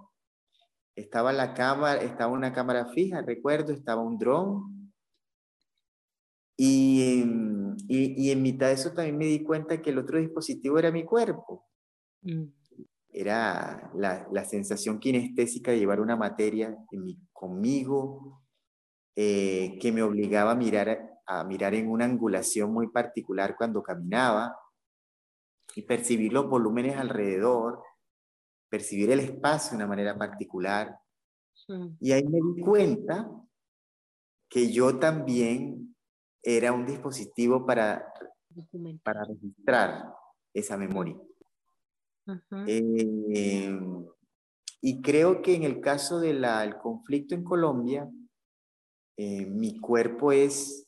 Estaba 0.95 1.33
la 1.33 1.55
cámara, 1.55 2.01
estaba 2.01 2.31
una 2.31 2.53
cámara 2.53 2.85
fija, 2.93 3.21
recuerdo, 3.21 3.73
estaba 3.73 4.01
un 4.01 4.19
dron. 4.19 4.80
Y, 6.63 7.23
y, 7.87 8.27
y, 8.27 8.29
en 8.29 8.43
mitad 8.43 8.67
de 8.67 8.73
eso 8.73 8.93
también 8.93 9.17
me 9.17 9.25
di 9.25 9.41
cuenta 9.41 9.81
que 9.81 9.89
el 9.89 9.97
otro 9.97 10.19
dispositivo 10.19 10.77
era 10.77 10.91
mi 10.91 11.03
cuerpo. 11.03 11.65
Mm. 12.21 12.43
Era 13.09 13.91
la, 13.95 14.27
la, 14.31 14.45
sensación 14.45 14.99
kinestésica 14.99 15.71
de 15.71 15.79
llevar 15.79 15.99
una 15.99 16.15
materia 16.15 16.77
conmigo 17.33 18.43
eh, 19.15 19.79
que 19.81 19.91
me 19.91 20.03
obligaba 20.03 20.51
a 20.51 20.55
mirar 20.55 21.19
a 21.25 21.43
mirar 21.45 21.73
en 21.73 21.89
una 21.89 22.05
angulación 22.05 22.71
muy 22.71 22.89
particular 22.89 23.55
cuando 23.57 23.81
caminaba 23.81 24.55
y 25.75 25.81
percibir 25.81 26.31
los 26.31 26.47
volúmenes 26.47 26.95
alrededor, 26.95 27.81
percibir 28.69 29.09
el 29.09 29.21
espacio 29.21 29.71
de 29.71 29.77
una 29.77 29.87
manera 29.87 30.15
particular. 30.15 30.95
Y 31.99 32.11
ahí 32.11 32.23
me 32.23 32.39
di 32.53 32.61
cuenta 32.61 33.31
que 34.47 34.71
yo 34.71 34.99
también 34.99 35.90
era 36.43 36.71
un 36.71 36.85
dispositivo 36.85 37.65
para, 37.65 38.11
para 39.03 39.23
registrar 39.23 40.13
esa 40.53 40.77
memoria. 40.77 41.17
Eh, 42.67 43.79
y 44.81 45.01
creo 45.01 45.41
que 45.41 45.55
en 45.55 45.63
el 45.63 45.79
caso 45.79 46.19
del 46.19 46.45
conflicto 46.81 47.35
en 47.35 47.43
Colombia, 47.43 48.09
eh, 49.17 49.45
mi 49.45 49.79
cuerpo 49.79 50.31
es 50.31 50.87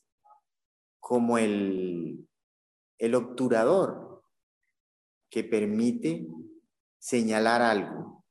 como 1.00 1.38
el, 1.38 2.28
el 2.98 3.16
obturador 3.16 4.24
que 5.30 5.44
permite 5.44 6.28
señalar 7.00 7.62
algo, 7.62 8.24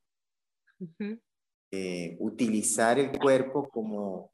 eh, 1.70 2.16
utilizar 2.20 2.99
el 2.99 3.18
cuerpo 3.18 3.68
como, 3.68 4.32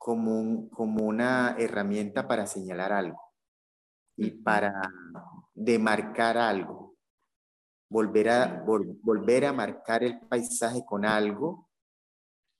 como, 0.00 0.70
como 0.70 1.04
una 1.04 1.56
herramienta 1.58 2.26
para 2.26 2.46
señalar 2.46 2.90
algo 2.90 3.20
y 4.16 4.30
para 4.30 4.80
demarcar 5.52 6.38
algo, 6.38 6.96
volver 7.90 8.30
a, 8.30 8.64
volver 8.64 9.44
a 9.44 9.52
marcar 9.52 10.02
el 10.02 10.18
paisaje 10.20 10.82
con 10.86 11.04
algo 11.04 11.68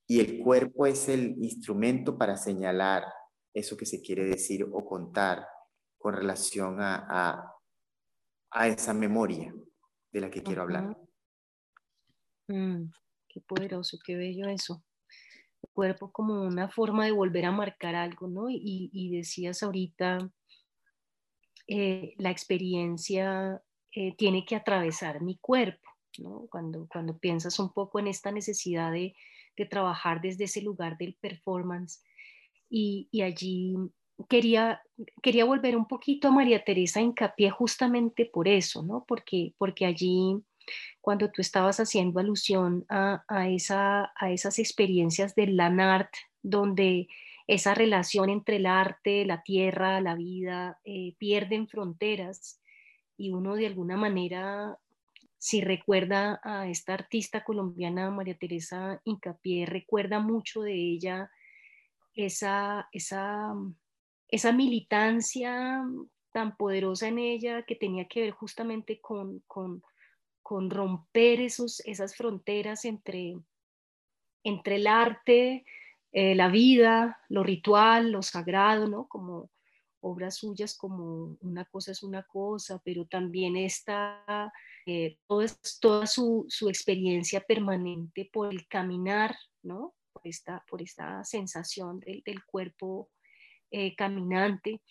y 0.06 0.20
el 0.20 0.44
cuerpo 0.44 0.84
es 0.84 1.08
el 1.08 1.42
instrumento 1.42 2.18
para 2.18 2.36
señalar 2.36 3.04
eso 3.54 3.74
que 3.74 3.86
se 3.86 4.02
quiere 4.02 4.24
decir 4.24 4.62
o 4.70 4.84
contar 4.84 5.48
con 5.96 6.12
relación 6.12 6.76
a, 6.82 7.56
a, 8.50 8.68
esa 8.68 8.92
memoria 8.92 9.54
de 10.12 10.20
la 10.20 10.30
que 10.30 10.42
quiero 10.42 10.60
hablar. 10.60 10.94
Mm, 12.48 12.90
qué 13.26 13.40
poderoso, 13.40 13.96
qué 14.04 14.16
bello 14.16 14.46
eso. 14.46 14.84
Cuerpo 15.72 16.12
como 16.12 16.42
una 16.42 16.68
forma 16.68 17.04
de 17.04 17.12
volver 17.12 17.46
a 17.46 17.52
marcar 17.52 17.94
algo, 17.94 18.28
¿no? 18.28 18.46
Y, 18.50 19.10
decías 19.12 19.62
ahorita, 19.62 20.30
eh, 21.66 22.14
la 22.18 22.30
experiencia 22.30 23.62
eh, 23.94 24.14
tiene 24.16 24.44
que 24.44 24.56
atravesar 24.56 25.22
mi 25.22 25.38
cuerpo, 25.38 25.88
¿no? 26.18 26.46
Cuando, 26.50 26.86
cuando 26.88 27.18
piensas 27.18 27.58
un 27.58 27.72
poco 27.72 27.98
en 27.98 28.08
esta 28.08 28.32
necesidad 28.32 28.92
de, 28.92 29.14
de 29.56 29.66
trabajar 29.66 30.20
desde 30.20 30.44
ese 30.44 30.62
lugar 30.62 30.96
del 30.98 31.14
performance 31.20 32.02
y, 32.68 33.08
y, 33.10 33.22
allí 33.22 33.74
quería, 34.28 34.82
quería 35.22 35.44
volver 35.44 35.76
un 35.76 35.86
poquito 35.86 36.28
a 36.28 36.32
María 36.32 36.64
Teresa 36.64 37.00
hincapié 37.00 37.50
justamente 37.50 38.26
por 38.26 38.48
eso, 38.48 38.82
¿no? 38.82 39.04
Porque, 39.06 39.54
porque 39.58 39.86
allí 39.86 40.36
cuando 41.00 41.30
tú 41.30 41.42
estabas 41.42 41.80
haciendo 41.80 42.20
alusión 42.20 42.84
a, 42.88 43.24
a, 43.28 43.48
esa, 43.48 44.12
a 44.16 44.30
esas 44.30 44.58
experiencias 44.58 45.34
del 45.34 45.56
Lanart, 45.56 46.10
donde 46.42 47.08
esa 47.46 47.74
relación 47.74 48.30
entre 48.30 48.56
el 48.56 48.66
arte, 48.66 49.24
la 49.24 49.42
tierra, 49.42 50.00
la 50.00 50.14
vida, 50.14 50.78
eh, 50.84 51.14
pierden 51.18 51.66
fronteras 51.66 52.60
y 53.16 53.32
uno 53.32 53.54
de 53.56 53.66
alguna 53.66 53.96
manera, 53.96 54.78
si 55.36 55.60
recuerda 55.60 56.40
a 56.44 56.68
esta 56.68 56.94
artista 56.94 57.42
colombiana 57.44 58.10
María 58.10 58.38
Teresa 58.38 59.00
Incapié, 59.04 59.66
recuerda 59.66 60.20
mucho 60.20 60.62
de 60.62 60.74
ella 60.74 61.30
esa, 62.14 62.88
esa, 62.92 63.52
esa 64.28 64.52
militancia 64.52 65.82
tan 66.32 66.56
poderosa 66.56 67.08
en 67.08 67.18
ella 67.18 67.64
que 67.64 67.74
tenía 67.74 68.06
que 68.06 68.22
ver 68.22 68.30
justamente 68.30 69.00
con, 69.00 69.40
con, 69.46 69.82
con 70.50 70.68
romper 70.68 71.40
esos, 71.40 71.78
esas 71.86 72.16
fronteras 72.16 72.84
entre, 72.84 73.36
entre 74.42 74.74
el 74.74 74.88
arte, 74.88 75.64
eh, 76.10 76.34
la 76.34 76.48
vida, 76.48 77.20
lo 77.28 77.44
ritual, 77.44 78.10
lo 78.10 78.20
sagrado, 78.20 78.88
¿no? 78.88 79.06
Como 79.06 79.48
obras 80.00 80.38
suyas 80.38 80.76
como 80.76 81.36
una 81.40 81.66
cosa 81.66 81.92
es 81.92 82.02
una 82.02 82.24
cosa, 82.24 82.82
pero 82.84 83.06
también 83.06 83.56
está 83.56 84.52
eh, 84.86 85.18
toda, 85.28 85.46
su, 86.04 86.46
su, 86.48 86.68
experiencia 86.68 87.42
permanente 87.42 88.28
por 88.32 88.52
el 88.52 88.66
caminar, 88.66 89.36
¿no? 89.62 89.94
Por 90.12 90.26
esta, 90.26 90.64
por 90.68 90.82
esta 90.82 91.22
sensación 91.22 92.00
del, 92.00 92.24
del 92.24 92.44
cuerpo 92.44 93.08
eh, 93.70 93.94
caminante. 93.94 94.82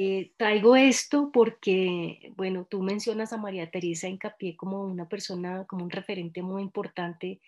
Eh, 0.00 0.30
traigo 0.36 0.76
esto 0.76 1.32
porque, 1.32 2.32
bueno, 2.36 2.68
tú 2.70 2.82
mencionas 2.84 3.32
a 3.32 3.36
María 3.36 3.68
Teresa 3.68 4.06
Incapié 4.06 4.56
como 4.56 4.84
una 4.84 5.08
persona, 5.08 5.64
como 5.66 5.82
un 5.82 5.90
referente 5.90 6.40
muy 6.40 6.62
importante 6.62 7.40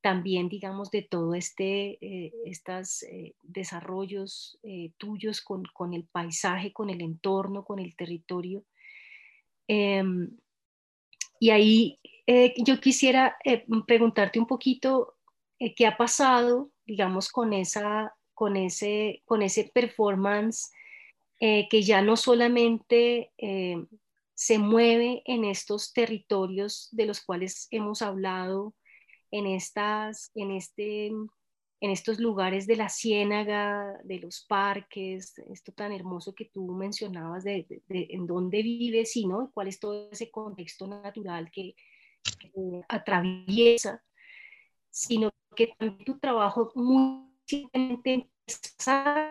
también, 0.00 0.48
digamos, 0.48 0.90
de 0.90 1.02
todo 1.02 1.34
este, 1.34 1.98
eh, 2.00 2.32
estos 2.46 3.04
desarrollos 3.42 4.58
tuyos 4.96 5.42
con, 5.42 5.64
con, 5.74 5.92
el 5.92 6.04
paisaje, 6.04 6.72
con 6.72 6.88
el 6.88 7.02
entorno, 7.02 7.66
con 7.66 7.78
el 7.78 7.94
territorio. 7.94 8.64
Em, 9.68 10.30
y 11.38 11.50
ahí 11.50 11.98
yo 12.64 12.80
quisiera 12.80 13.36
preguntarte 13.86 14.38
un 14.38 14.46
poquito 14.46 15.16
qué 15.76 15.86
ha 15.86 15.98
pasado, 15.98 16.70
digamos, 16.86 17.28
con 17.28 17.52
esa 17.52 18.14
con 18.32 18.56
ese, 18.56 19.20
con 19.26 19.42
ese 19.42 19.70
performance 19.74 20.70
eh, 21.40 21.68
que 21.68 21.82
ya 21.82 22.02
no 22.02 22.16
solamente 22.16 23.32
eh, 23.38 23.82
se 24.34 24.58
mueve 24.58 25.22
en 25.24 25.44
estos 25.44 25.92
territorios 25.92 26.88
de 26.92 27.06
los 27.06 27.20
cuales 27.22 27.66
hemos 27.70 28.02
hablado, 28.02 28.74
en, 29.30 29.46
estas, 29.46 30.30
en, 30.34 30.50
este, 30.50 31.06
en 31.06 31.90
estos 31.90 32.18
lugares 32.18 32.66
de 32.66 32.76
la 32.76 32.88
ciénaga, 32.88 33.98
de 34.04 34.18
los 34.18 34.44
parques, 34.46 35.38
esto 35.50 35.72
tan 35.72 35.92
hermoso 35.92 36.34
que 36.34 36.46
tú 36.46 36.66
mencionabas 36.74 37.44
de, 37.44 37.66
en 37.88 38.26
dónde 38.26 38.62
vives 38.62 39.16
y 39.16 39.26
¿no? 39.26 39.50
cuál 39.54 39.68
es 39.68 39.78
todo 39.78 40.10
ese 40.10 40.30
contexto 40.30 40.86
natural 40.86 41.50
que, 41.50 41.74
atraviesa, 42.88 44.02
sino 44.90 45.30
que 45.56 45.68
también 45.68 46.04
tu 46.04 46.18
trabajo 46.18 46.70
muy 46.74 47.30
empieza, 47.72 49.28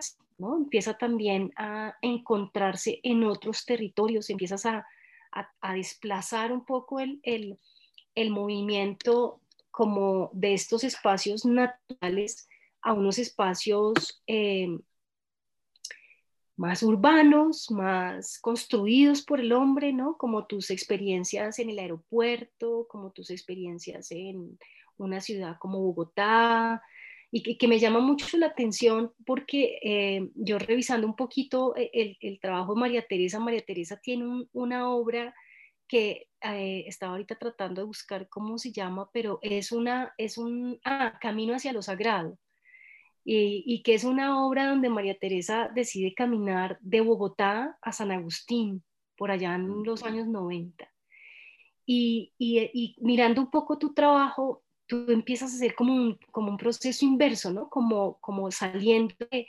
empieza 0.56 0.96
también 0.96 1.52
a 1.56 1.94
encontrarse 2.02 3.00
en 3.02 3.24
otros 3.24 3.64
territorios, 3.64 4.30
empiezas 4.30 4.66
a, 4.66 4.86
desplazar 5.74 6.50
un 6.50 6.64
poco 6.64 6.98
el, 6.98 7.58
movimiento 8.30 9.40
como 9.70 10.30
de 10.32 10.54
estos 10.54 10.82
espacios 10.82 11.44
naturales 11.44 12.48
a 12.82 12.92
unos 12.92 13.18
espacios 13.18 14.22
eh, 14.26 14.68
más 16.56 16.82
urbanos, 16.82 17.70
más 17.70 18.38
construidos 18.38 19.22
por 19.22 19.40
el 19.40 19.52
hombre, 19.52 19.92
¿no? 19.94 20.18
Como 20.18 20.46
tus 20.46 20.70
experiencias 20.70 21.58
en 21.58 21.70
el 21.70 21.78
aeropuerto, 21.78 22.86
como 22.88 23.12
tus 23.12 23.30
experiencias 23.30 24.10
en 24.10 24.58
una 24.98 25.22
ciudad 25.22 25.56
como 25.58 25.80
Bogotá, 25.80 26.82
y 27.32 27.56
que, 27.56 27.68
me 27.68 27.78
llama 27.78 28.00
mucho 28.00 28.36
la 28.38 28.46
atención 28.46 29.12
porque 29.24 29.78
eh, 29.82 30.30
yo 30.34 30.58
revisando 30.58 31.06
un 31.06 31.14
poquito 31.14 31.76
eh, 31.76 32.16
el, 32.20 32.40
trabajo 32.40 32.74
de 32.74 32.80
María 32.80 33.06
Teresa, 33.06 33.38
María 33.38 33.64
Teresa 33.64 34.00
tiene 34.02 34.46
una 34.52 34.90
obra 34.90 35.32
que 35.86 36.28
eh, 36.42 36.84
estaba 36.86 37.12
ahorita 37.12 37.36
tratando 37.36 37.82
de 37.82 37.86
buscar 37.86 38.28
cómo 38.28 38.58
se 38.58 38.72
llama, 38.72 39.08
pero 39.12 39.38
es, 39.42 39.70
una, 39.70 40.12
es 40.18 40.38
un 40.38 40.80
ah, 40.84 41.18
camino 41.20 41.54
hacia 41.54 41.72
lo 41.72 41.82
sagrado. 41.82 42.36
Y, 43.22 43.62
y, 43.66 43.82
que 43.82 43.94
es 43.94 44.04
una 44.04 44.44
obra 44.44 44.66
donde 44.66 44.88
María 44.88 45.16
Teresa 45.16 45.70
decide 45.74 46.14
caminar 46.14 46.78
de 46.80 47.02
Bogotá 47.02 47.76
a 47.82 47.92
San 47.92 48.10
Agustín, 48.10 48.82
por 49.16 49.30
allá 49.30 49.54
en 49.54 49.84
los 49.84 50.02
años 50.02 50.26
90. 50.26 50.90
Y, 51.86 52.32
y, 52.38 52.70
y 52.72 52.96
mirando 53.00 53.42
un 53.42 53.50
poco 53.50 53.78
tu 53.78 53.92
trabajo, 53.92 54.62
tú 54.90 55.06
empiezas 55.08 55.52
a 55.52 55.54
hacer 55.54 55.76
como 55.76 55.94
un, 55.94 56.18
como 56.32 56.50
un 56.50 56.56
proceso 56.56 57.04
inverso, 57.04 57.52
¿no? 57.52 57.70
Como, 57.70 58.18
como 58.20 58.50
saliendo 58.50 59.14
de, 59.30 59.46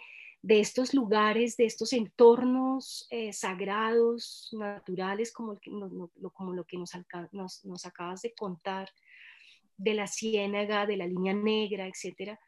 estos 0.60 0.94
lugares, 0.94 1.58
de 1.58 1.66
estos 1.66 1.94
entornos 1.94 3.08
eh, 3.10 3.34
sagrados, 3.34 4.50
naturales, 4.52 5.34
como, 5.34 5.60
como 6.32 6.54
lo 6.54 6.64
que 6.66 6.78
nos, 6.78 6.92
nos, 7.32 7.66
nos, 7.66 7.86
acabas 7.88 8.22
de 8.22 8.36
contar, 8.36 8.92
de 9.78 9.96
la 9.96 10.06
ciénaga, 10.06 10.86
de 10.86 10.98
la 10.98 11.08
línea 11.08 11.34
negra, 11.34 11.88
etcétera. 11.88 12.39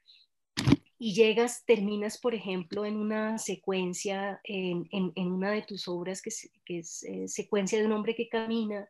Y 1.00 1.16
llegas, 1.16 1.66
terminas, 1.66 2.20
por 2.20 2.36
ejemplo, 2.36 2.86
en 2.86 2.98
una 2.98 3.40
secuencia, 3.40 4.40
en, 4.44 4.88
en, 4.92 5.32
una 5.32 5.50
de 5.50 5.64
tus 5.64 5.88
obras, 5.88 6.22
que 6.22 6.30
es, 6.30 6.52
que 6.64 6.78
es 6.78 7.04
eh, 7.04 7.28
secuencia 7.28 7.80
de 7.80 7.88
un 7.88 7.94
hombre 7.94 8.14
que 8.14 8.30
camina, 8.30 8.88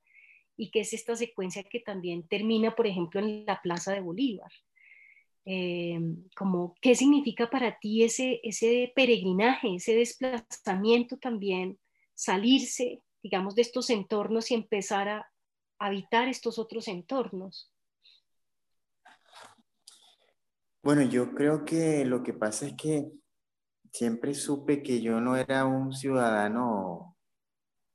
y 0.56 0.72
que 0.72 0.82
es 0.82 0.93
esta 0.93 1.16
secuencia 1.16 1.64
que 1.64 1.80
también 1.80 2.28
termina, 2.28 2.76
por 2.76 2.88
ejemplo, 2.88 3.20
en 3.20 3.45
la 3.45 3.62
Plaza 3.62 3.93
de 3.93 4.01
Bolívar. 4.01 4.51
Eh, 5.45 5.99
como, 6.38 6.76
¿Qué 6.82 6.95
significa 6.95 7.49
para 7.49 7.78
ti 7.80 8.04
ese, 8.04 8.39
ese 8.43 8.91
peregrinaje, 8.95 9.76
ese 9.76 9.95
desplazamiento 9.95 11.18
también, 11.18 11.80
salirse, 12.14 13.01
digamos, 13.22 13.56
de 13.56 13.64
estos 13.64 13.89
entornos 13.89 14.51
y 14.51 14.54
empezar 14.54 15.10
a 15.10 15.32
habitar 15.80 16.28
estos 16.28 16.60
otros 16.60 16.88
entornos? 16.88 17.72
Bueno, 20.82 21.01
yo 21.04 21.34
creo 21.34 21.66
que 21.66 22.06
lo 22.06 22.24
que 22.24 22.34
pasa 22.34 22.68
es 22.68 22.74
que 22.76 23.10
siempre 23.91 24.34
supe 24.34 24.84
que 24.84 25.01
yo 25.01 25.20
no 25.22 25.36
era 25.36 25.66
un 25.66 25.93
ciudadano 25.93 27.16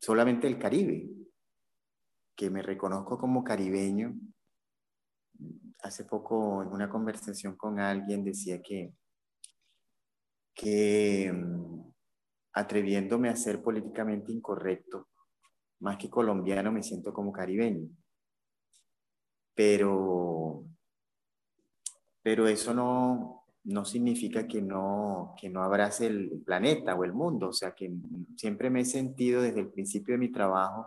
solamente 0.00 0.46
del 0.46 0.58
Caribe 0.58 1.08
que 2.38 2.50
me 2.50 2.62
reconozco 2.62 3.18
como 3.18 3.42
caribeño. 3.42 4.14
Hace 5.82 6.04
poco 6.04 6.62
en 6.62 6.68
una 6.68 6.88
conversación 6.88 7.56
con 7.56 7.80
alguien 7.80 8.22
decía 8.22 8.62
que, 8.62 8.94
que 10.54 11.32
mm, 11.32 11.80
atreviéndome 12.52 13.28
a 13.28 13.34
ser 13.34 13.60
políticamente 13.60 14.30
incorrecto, 14.30 15.08
más 15.80 15.96
que 15.96 16.08
colombiano 16.08 16.70
me 16.70 16.84
siento 16.84 17.12
como 17.12 17.32
caribeño. 17.32 17.88
Pero, 19.52 20.64
pero 22.22 22.46
eso 22.46 22.72
no, 22.72 23.46
no 23.64 23.84
significa 23.84 24.46
que 24.46 24.62
no, 24.62 25.34
que 25.40 25.50
no 25.50 25.64
abrace 25.64 26.06
el 26.06 26.40
planeta 26.46 26.94
o 26.94 27.02
el 27.02 27.12
mundo. 27.12 27.48
O 27.48 27.52
sea, 27.52 27.74
que 27.74 27.92
siempre 28.36 28.70
me 28.70 28.82
he 28.82 28.84
sentido 28.84 29.42
desde 29.42 29.58
el 29.58 29.72
principio 29.72 30.14
de 30.14 30.18
mi 30.18 30.30
trabajo 30.30 30.86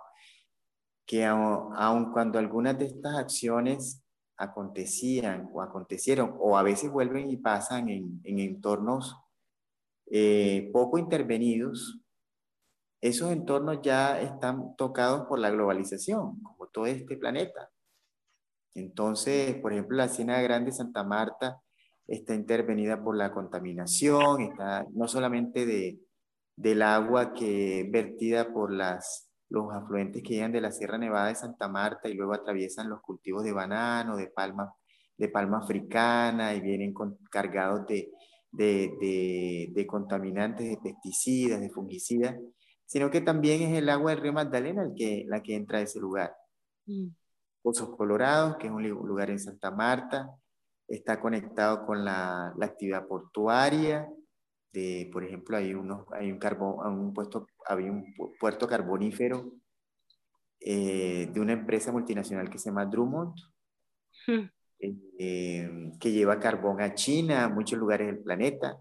que 1.12 1.26
aun 1.26 2.14
cuando 2.14 2.39
algunas 2.39 2.80
de 2.80 2.86
estas 2.86 3.18
acciones 3.18 4.01
acontecían 4.38 5.49
o 5.51 5.62
acontecieron, 5.62 6.38
o 6.39 6.57
a 6.57 6.64
veces 6.64 6.89
vuelven 6.89 7.30
y 7.30 7.36
pasan 7.36 7.89
en, 7.89 8.22
entornos 8.24 9.18
eh, 10.09 10.70
poco 10.72 10.97
intervenidos, 10.97 11.99
esos 13.01 13.30
entornos 13.30 13.82
ya 13.82 14.22
están 14.22 14.74
tocados 14.78 15.28
por 15.28 15.39
la 15.39 15.49
globalización, 15.49 16.41
como 16.43 16.68
todo 16.68 16.86
este 16.86 17.18
planeta. 17.18 17.70
Entonces, 18.74 19.55
por 19.57 19.74
ejemplo, 19.74 19.97
la 19.97 20.07
Ciénaga 20.07 20.41
Grande 20.43 20.72
Santa 20.72 21.03
Marta 21.03 21.62
está 22.07 22.34
intervenida 22.36 23.03
por 23.03 23.18
la 23.18 23.34
contaminación, 23.34 24.43
está 24.43 24.88
no 24.93 25.09
solamente 25.09 25.66
de, 25.66 25.99
del 26.55 26.82
agua 26.82 27.34
que 27.34 27.86
vertida 27.91 28.53
por 28.53 28.72
las, 28.72 29.31
los 29.52 29.74
afluentes 29.74 30.24
que 30.24 30.36
llegan 30.36 30.54
de 30.54 30.62
la 30.62 30.72
Sierra 30.72 30.97
Nevada 30.97 31.28
de 31.28 31.36
Santa 31.36 31.68
Marta 31.68 32.08
y 32.08 32.14
luego 32.14 32.34
atraviesan 32.34 32.89
los 32.89 33.02
cultivos 33.02 33.43
de 33.43 33.52
banano, 33.52 34.16
de 34.16 34.28
palma, 34.28 34.74
de 35.18 35.28
palma 35.28 35.60
africana 35.60 36.54
y 36.56 36.62
vienen 36.62 36.93
cargados 37.30 37.86
de, 37.86 38.10
de, 38.49 39.70
de, 39.74 39.88
contaminantes, 39.88 40.70
de 40.70 40.78
pesticidas, 40.78 41.60
de 41.60 41.70
fungicidas, 41.70 42.38
sino 42.86 43.12
que 43.12 43.20
también 43.20 43.62
es 43.62 43.78
el 43.78 43.89
agua 43.89 44.12
del 44.12 44.22
río 44.22 44.34
Magdalena 44.34 44.84
el 44.84 44.93
que, 44.95 45.26
la 45.28 45.43
que 45.43 45.56
entra 45.56 45.80
a 45.80 45.82
ese 45.82 45.99
lugar. 45.99 46.34
Mm. 46.86 47.08
Pozos 47.62 47.95
Colorados, 47.95 48.56
que 48.56 48.68
es 48.68 48.74
un 48.74 48.88
lugar 48.88 49.30
en 49.30 49.39
Santa 49.39 49.70
Marta, 49.70 50.34
está 50.88 51.20
conectado 51.20 51.86
con 51.86 52.06
la, 52.06 52.54
la 52.58 52.66
actividad 52.66 53.06
portuaria, 53.06 54.10
de, 54.74 55.10
por 55.12 55.24
ejemplo, 55.24 55.58
hay, 55.58 55.74
unos, 55.74 56.06
hay 56.14 56.32
un, 56.32 56.39
carbón, 56.39 56.88
un, 56.88 57.14
puesto, 57.14 57.45
había 57.66 57.91
un 57.91 58.14
puerto 58.39 58.68
carbonífero 58.68 59.51
eh, 60.59 61.30
de 61.34 61.39
una 61.39 61.53
empresa 61.53 61.91
multinacional 61.91 62.49
que 62.49 62.59
se 62.59 62.70
llama 62.70 62.86
Drummond, 62.86 63.34
hmm. 64.28 64.45
eh, 64.80 65.91
que 65.99 66.12
lleva 66.12 66.39
carbón 66.39 66.82
a 66.82 66.93
China, 66.93 67.45
a 67.45 67.49
muchos 67.49 67.80
lugares 67.80 68.07
del 68.07 68.20
planeta. 68.20 68.80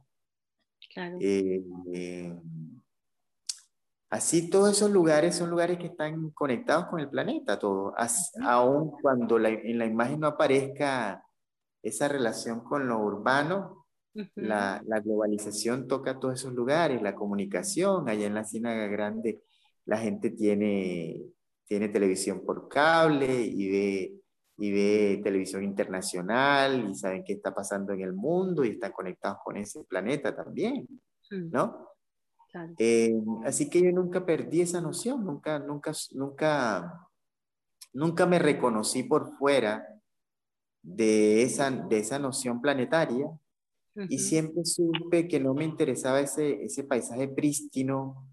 Claro. 0.93 1.17
Eh, 1.21 2.35
así 4.11 4.51
todos 4.51 4.77
esos 4.77 4.91
lugares 4.91 5.37
son 5.37 5.49
lugares 5.51 5.79
que 5.79 5.87
están 5.87 6.31
conectados 6.31 6.87
con 6.87 7.01
el 7.01 7.09
planeta, 7.09 7.59
todo, 7.59 7.95
aun 8.43 8.91
cuando 9.01 9.39
en 9.39 9.79
la 9.79 9.87
imagen 9.87 10.21
no 10.21 10.27
aparezca 10.27 11.25
esa 11.83 12.09
relación 12.09 12.61
con 12.61 12.89
lo 12.89 12.99
urbano, 12.99 13.80
la, 14.35 14.83
globalización 15.05 15.87
toca 15.89 16.19
todos 16.19 16.35
esos 16.41 16.53
lugares, 16.53 17.03
la 17.03 17.15
comunicación, 17.15 18.09
allá 18.09 18.27
en 18.27 18.35
la 18.35 18.45
Ciénaga 18.45 18.87
Grande 18.87 19.43
la 19.87 19.99
gente 19.99 20.31
tiene, 20.31 21.21
tiene 21.67 21.89
televisión 21.89 22.45
por 22.45 22.69
cable 22.69 23.43
y 23.43 23.69
ve, 23.71 24.15
y 24.59 24.71
ve 24.71 25.21
televisión 25.23 25.65
internacional 25.65 26.91
y 26.91 26.95
saben 26.95 27.25
qué 27.25 27.33
está 27.33 27.55
pasando 27.55 27.93
en 27.93 28.03
el 28.03 28.13
mundo 28.13 28.65
y 28.65 28.71
están 28.71 28.93
conectados 28.93 29.39
con 29.45 29.57
ese 29.57 29.83
planeta 29.85 30.35
también, 30.35 30.87
mm. 31.31 31.51
¿no? 31.51 31.89
Eh, 32.79 33.15
así 33.45 33.71
que 33.71 33.81
yo 33.81 33.93
nunca 33.93 34.27
perdí 34.27 34.61
esa 34.61 34.81
noción, 34.81 35.25
nunca, 35.25 35.59
nunca, 35.59 35.93
nunca, 36.13 37.09
nunca 37.93 38.27
me 38.27 38.39
reconocí 38.39 39.05
por 39.05 39.29
fuera 39.39 39.87
de 40.83 41.43
esa, 41.43 41.71
de 41.71 41.99
esa 41.99 42.19
noción 42.19 42.61
planetaria 42.61 43.27
y 43.95 44.19
siempre 44.19 44.65
supe 44.65 45.27
que 45.29 45.41
no 45.41 45.55
me 45.55 45.65
interesaba 45.65 46.21
ese, 46.21 46.65
ese 46.65 46.85
paisaje 46.85 47.29
prístino, 47.29 48.29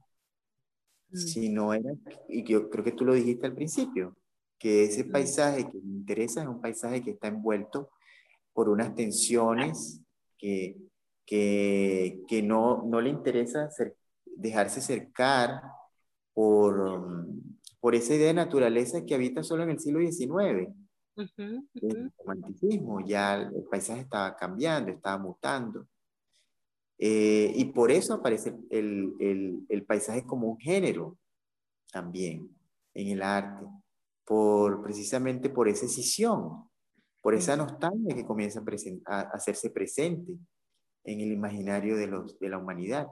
mm. 1.10 1.18
sino 1.18 1.74
era, 1.74 1.92
y 2.30 2.44
yo 2.44 2.70
creo 2.70 2.84
que 2.84 2.92
tú 2.92 3.06
lo 3.06 3.14
dijiste 3.14 3.48
al 3.48 3.56
principio, 3.56 4.16
que 4.60 4.86
ese 4.86 5.04
mm. 5.04 5.12
paisaje 5.12 5.70
que 5.70 5.80
me 5.80 5.98
interesa 5.98 6.42
es 6.42 6.48
un 6.48 6.62
paisaje 6.62 7.04
que 7.04 7.12
está 7.12 7.28
envuelto 7.28 7.90
por 8.54 8.70
unas 8.70 8.96
tensiones 8.96 10.02
que, 10.38 10.78
que, 11.26 12.22
que 12.28 12.42
no, 12.42 12.84
no 12.84 13.02
le 13.02 13.10
interesa 13.10 13.70
dejarse 14.26 14.82
cercar 14.82 15.62
por, 16.34 17.28
por 17.80 17.96
esa 17.96 18.14
idea 18.14 18.28
de 18.28 18.34
naturaleza 18.36 19.06
que 19.06 19.16
habita 19.16 19.44
solo 19.44 19.64
en 19.64 19.72
el 19.72 19.80
siglo 19.80 20.00
XIX 20.00 20.72
el 21.18 22.12
romanticismo, 22.18 23.06
ya 23.06 23.36
el 23.36 23.64
paisaje 23.70 24.02
estaba 24.02 24.36
cambiando, 24.36 24.92
estaba 24.92 25.18
mutando. 25.18 25.88
Eh, 27.00 27.52
y 27.56 27.66
por 27.66 27.92
eso 27.92 28.16
aparece 28.16 28.56
el, 28.70 29.14
el, 29.20 29.66
el, 29.70 29.86
paisaje 29.86 30.26
como 30.26 30.48
un 30.48 30.58
género 30.58 31.18
también 31.92 32.50
en 32.94 33.08
el 33.10 33.22
arte, 33.22 33.66
por, 34.26 34.82
precisamente 34.82 35.50
por 35.50 35.68
esa 35.68 35.86
escisión, 35.86 36.68
por 37.22 37.36
esa 37.36 37.56
nostalgia 37.56 38.16
que 38.16 38.26
comienza 38.26 38.64
a, 39.06 39.22
hacerse 39.22 39.70
presente 39.70 40.34
en 41.04 41.22
el 41.22 41.32
imaginario 41.32 41.98
de, 41.98 42.08
los, 42.08 42.40
de 42.40 42.50
la 42.50 42.58
humanidad 42.58 43.08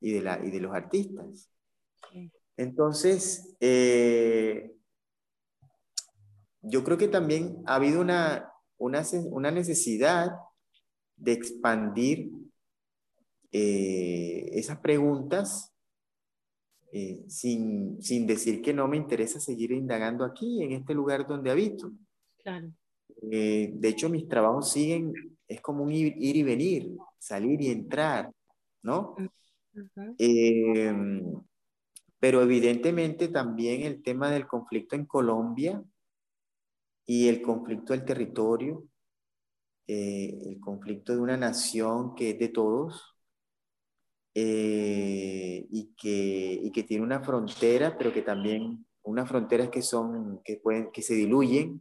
y 0.00 0.12
de, 0.12 0.22
la, 0.22 0.44
y 0.44 0.50
de 0.50 0.60
los 0.60 0.74
artistas. 0.74 1.50
Entonces, 2.56 3.54
eh, 3.60 4.75
yo 6.68 6.82
creo 6.84 6.98
que 6.98 7.08
también 7.08 7.62
ha 7.66 7.76
habido 7.76 8.00
una, 8.00 8.52
una, 8.78 9.50
necesidad 9.50 10.32
de 11.16 11.32
expandir 11.32 12.30
eh, 13.52 14.50
esas 14.52 14.78
preguntas 14.78 15.72
eh, 16.92 17.24
sin, 17.28 17.98
decir 18.26 18.60
que 18.62 18.74
no 18.74 18.88
me 18.88 18.96
interesa 18.96 19.40
seguir 19.40 19.72
indagando 19.72 20.24
aquí, 20.24 20.62
en 20.62 20.72
este 20.72 20.94
lugar 20.94 21.26
donde 21.26 21.50
habito. 21.50 21.92
Claro. 22.42 22.72
Eh, 23.30 23.70
de 23.72 23.88
hecho, 23.88 24.08
mis 24.08 24.28
trabajos 24.28 24.72
siguen, 24.72 25.12
es 25.46 25.60
como 25.60 25.84
un 25.84 25.92
ir, 25.92 26.14
y 26.18 26.42
venir, 26.42 26.96
salir 27.18 27.60
y 27.62 27.68
entrar, 27.68 28.32
¿no? 28.82 29.14
pero 32.18 32.40
evidentemente 32.40 33.28
también 33.28 33.82
el 33.82 34.02
tema 34.02 34.30
del 34.30 34.46
conflicto 34.46 34.96
en 34.96 35.04
Colombia 35.04 35.84
y 37.06 37.28
el 37.28 37.40
conflicto 37.40 37.92
del 37.92 38.04
territorio, 38.04 38.84
eh, 39.86 40.36
el 40.46 40.60
conflicto 40.60 41.12
de 41.14 41.20
una 41.20 41.36
nación 41.36 42.16
que 42.16 42.30
es 42.30 42.38
de 42.38 42.48
todos 42.48 43.16
eh, 44.34 45.64
y, 45.70 45.94
que, 45.96 46.60
y 46.62 46.72
que 46.72 46.82
tiene 46.82 47.04
una 47.04 47.22
frontera, 47.22 47.96
pero 47.96 48.12
que 48.12 48.22
también 48.22 48.84
unas 49.04 49.28
fronteras 49.28 49.68
que 49.70 49.82
son, 49.82 50.40
que 50.44 50.56
pueden, 50.56 50.90
que 50.90 51.02
se 51.02 51.14
diluyen 51.14 51.80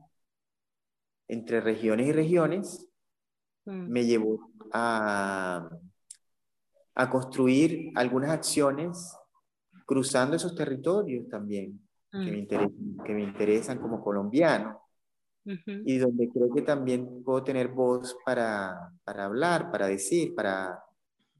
entre 1.27 1.59
regiones 1.59 2.07
y 2.07 2.11
regiones, 2.11 2.87
mm. 3.65 3.89
me 3.89 4.05
llevó 4.05 4.51
a, 4.71 5.67
a 6.93 7.09
construir 7.09 7.91
algunas 7.95 8.29
acciones 8.29 9.17
cruzando 9.87 10.35
esos 10.35 10.53
territorios 10.53 11.27
también, 11.27 11.81
que, 12.11 12.17
me 12.19 12.31
mm. 12.31 12.37
interesan, 12.37 12.97
que 13.03 13.13
me 13.15 13.23
interesan 13.23 13.79
como 13.79 14.03
colombiano 14.03 14.84
y 15.45 15.97
donde 15.97 16.29
creo 16.29 16.49
que 16.53 16.61
también 16.61 17.23
puedo 17.23 17.43
tener 17.43 17.67
voz 17.67 18.17
para, 18.25 18.91
para 19.03 19.25
hablar, 19.25 19.71
para 19.71 19.87
decir, 19.87 20.33
para, 20.33 20.83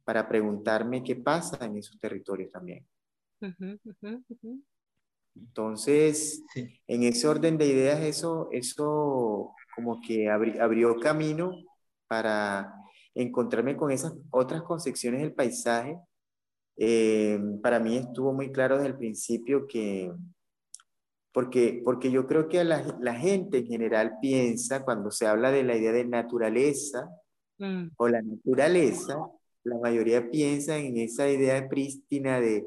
para 0.03 0.28
preguntarme 0.28 1.03
qué 1.03 1.16
pasa 1.16 1.66
en 1.66 1.78
esos 1.78 1.99
territorios 1.99 2.51
también. 2.51 2.86
Entonces, 5.36 6.43
en 6.88 7.03
ese 7.03 7.28
orden 7.28 7.58
de 7.58 7.68
ideas, 7.68 8.01
eso, 8.01 8.47
eso 8.51 9.53
como 9.76 9.99
que 9.99 10.30
abrió 10.30 10.95
camino 10.99 11.51
para 12.08 12.74
encontrarme 13.14 13.76
con 13.76 13.91
esas 13.91 14.14
otras 14.30 14.62
concepciones 14.62 15.22
del 15.22 15.34
paisaje. 15.34 15.99
Eh, 16.78 17.39
para 17.62 17.80
mí 17.80 17.97
estuvo 17.97 18.34
muy 18.34 18.51
claro 18.51 18.76
desde 18.76 18.89
el 18.89 18.97
principio 18.97 19.66
que, 19.68 20.14
porque, 21.36 21.82
porque 21.84 22.10
yo 22.12 22.28
creo 22.28 22.48
que 22.48 22.64
la, 22.64 22.98
la, 23.02 23.14
gente 23.14 23.58
en 23.58 23.68
general 23.68 24.20
piensa, 24.22 24.86
cuando 24.86 25.12
se 25.12 25.28
habla 25.28 25.52
de 25.52 25.64
la 25.64 25.76
idea 25.76 25.92
de 25.92 26.06
naturaleza 26.06 27.10
mm. 27.58 27.88
o 27.98 28.08
la 28.08 28.22
naturaleza, 28.22 29.18
la 29.66 29.78
mayoría 29.78 30.32
piensa 30.32 30.78
en 30.78 30.96
esa 30.96 31.30
idea 31.30 31.68
prístina 31.68 32.40
de, 32.40 32.66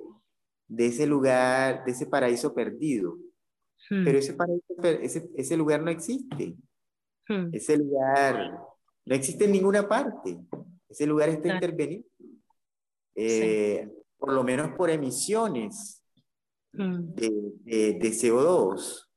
de 0.67 0.87
ese 0.87 1.07
lugar, 1.07 1.83
de 1.87 1.93
ese 1.93 2.05
paraíso 2.05 2.55
perdido. 2.55 3.15
Mm. 3.89 4.05
Pero 4.05 4.19
ese, 4.19 4.35
paraíso, 4.35 4.75
ese, 5.01 5.31
ese, 5.35 5.57
lugar 5.57 5.83
no 5.83 5.91
existe. 5.91 6.55
Mm. 7.27 7.49
Ese 7.55 7.79
lugar 7.79 8.53
no 9.07 9.15
existe 9.15 9.47
en 9.47 9.53
ninguna 9.53 9.89
parte. 9.89 10.39
Ese 10.91 11.07
lugar 11.07 11.31
está 11.31 11.55
intervenido. 11.55 12.05
Eh, 13.15 13.89
por 14.19 14.31
lo 14.31 14.45
menos 14.45 14.73
por 14.77 14.91
emisiones 14.91 15.98
Mm. 16.73 17.15
de, 17.15 17.95
de, 17.95 18.11
CO2. 18.11 19.09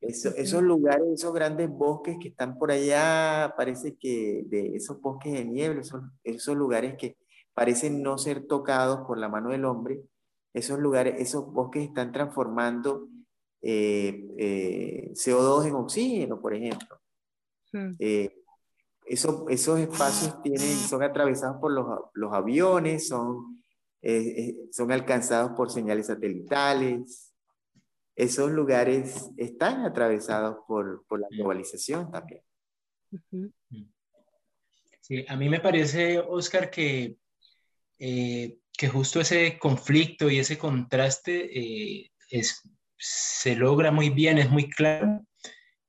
esos 0.00 0.62
lugares, 0.62 1.06
esos 1.12 1.32
grandes 1.32 1.68
bosques 1.68 2.16
que 2.20 2.28
están 2.28 2.58
por 2.58 2.70
allá, 2.70 3.54
parece 3.56 3.96
que 3.96 4.44
de 4.46 4.74
esos 4.74 5.00
bosques 5.00 5.32
de 5.32 5.44
niebla, 5.44 5.80
esos, 5.80 6.02
esos 6.22 6.56
lugares 6.56 6.96
que 6.98 7.16
parecen 7.54 8.02
no 8.02 8.18
ser 8.18 8.46
tocados 8.46 9.06
por 9.06 9.18
la 9.18 9.28
mano 9.28 9.50
del 9.50 9.64
hombre, 9.64 10.02
esos 10.52 10.78
lugares, 10.78 11.14
esos 11.18 11.52
bosques 11.52 11.84
están 11.84 12.12
transformando 12.12 13.08
eh, 13.60 14.26
eh, 14.36 15.10
CO2 15.14 15.66
en 15.66 15.74
oxígeno, 15.74 16.40
por 16.40 16.54
ejemplo. 16.54 17.00
Hmm. 17.72 17.92
Eh, 17.98 18.40
esos 19.06 19.78
espacios 19.80 20.40
tienen, 20.42 20.60
son 20.60 21.02
atravesados 21.02 21.58
por 21.60 21.72
los, 21.72 21.86
los 22.14 22.32
aviones, 22.32 23.08
son, 23.08 23.63
eh, 24.04 24.34
eh, 24.36 24.56
son 24.70 24.92
alcanzados 24.92 25.52
por 25.56 25.70
señales 25.70 26.08
satelitales. 26.08 27.32
Esos 28.14 28.50
lugares 28.50 29.30
están 29.36 29.84
atravesados 29.84 30.58
por, 30.68 31.04
por 31.06 31.20
la 31.20 31.28
globalización 31.30 32.10
también. 32.10 32.42
Sí, 35.00 35.24
a 35.26 35.36
mí 35.36 35.48
me 35.48 35.60
parece, 35.60 36.18
Oscar, 36.18 36.70
que, 36.70 37.16
que 37.98 38.88
justo 38.88 39.20
ese 39.20 39.58
conflicto 39.58 40.30
y 40.30 40.38
ese 40.38 40.58
contraste 40.58 42.10
es, 42.30 42.62
se 42.98 43.56
logra 43.56 43.90
muy 43.90 44.10
bien, 44.10 44.38
es 44.38 44.50
muy 44.50 44.68
claro 44.68 45.24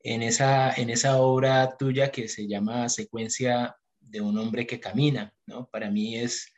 en 0.05 0.21
esa, 0.21 0.71
en 0.73 0.89
esa 0.91 1.17
obra 1.17 1.75
tuya 1.77 2.11
que 2.11 2.27
se 2.27 2.47
llama 2.47 2.89
Secuencia 2.89 3.75
de 3.99 4.21
un 4.21 4.37
hombre 4.37 4.67
que 4.67 4.79
camina, 4.79 5.33
¿no? 5.47 5.67
Para 5.67 5.89
mí 5.89 6.17
es 6.17 6.53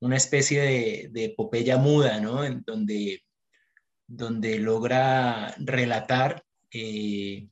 una 0.00 0.16
especie 0.16 0.60
de, 0.60 1.08
de 1.10 1.24
epopeya 1.26 1.76
muda, 1.76 2.20
¿no? 2.20 2.44
En 2.44 2.62
donde, 2.62 3.22
donde 4.06 4.58
logra 4.58 5.54
relatar 5.58 6.44
eh, 6.70 7.48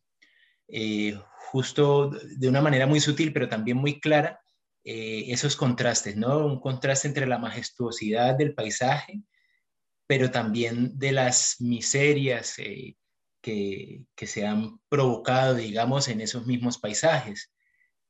eh, 0.69 1.19
justo 1.51 2.11
de 2.11 2.49
una 2.49 2.61
manera 2.61 2.87
muy 2.87 3.01
sutil, 3.01 3.33
pero 3.33 3.49
también 3.49 3.77
muy 3.77 4.01
clara, 4.01 4.41
eh, 4.85 5.25
esos 5.29 5.57
contrastes, 5.57 6.17
¿no? 6.17 6.47
Un 6.47 6.61
contraste 6.61 7.09
entre 7.09 7.27
la 7.27 7.39
majestuosidad 7.39 8.37
del 8.37 8.55
paisaje, 8.55 9.23
pero 10.07 10.31
también 10.31 10.99
de 10.99 11.13
las 11.13 11.57
miserias 11.61 12.57
que, 13.41 14.05
se 14.17 14.47
han 14.47 14.81
provocado, 14.89 15.55
digamos, 15.55 16.09
en 16.09 16.21
esos 16.21 16.47
mismos 16.47 16.79
paisajes, 16.79 17.51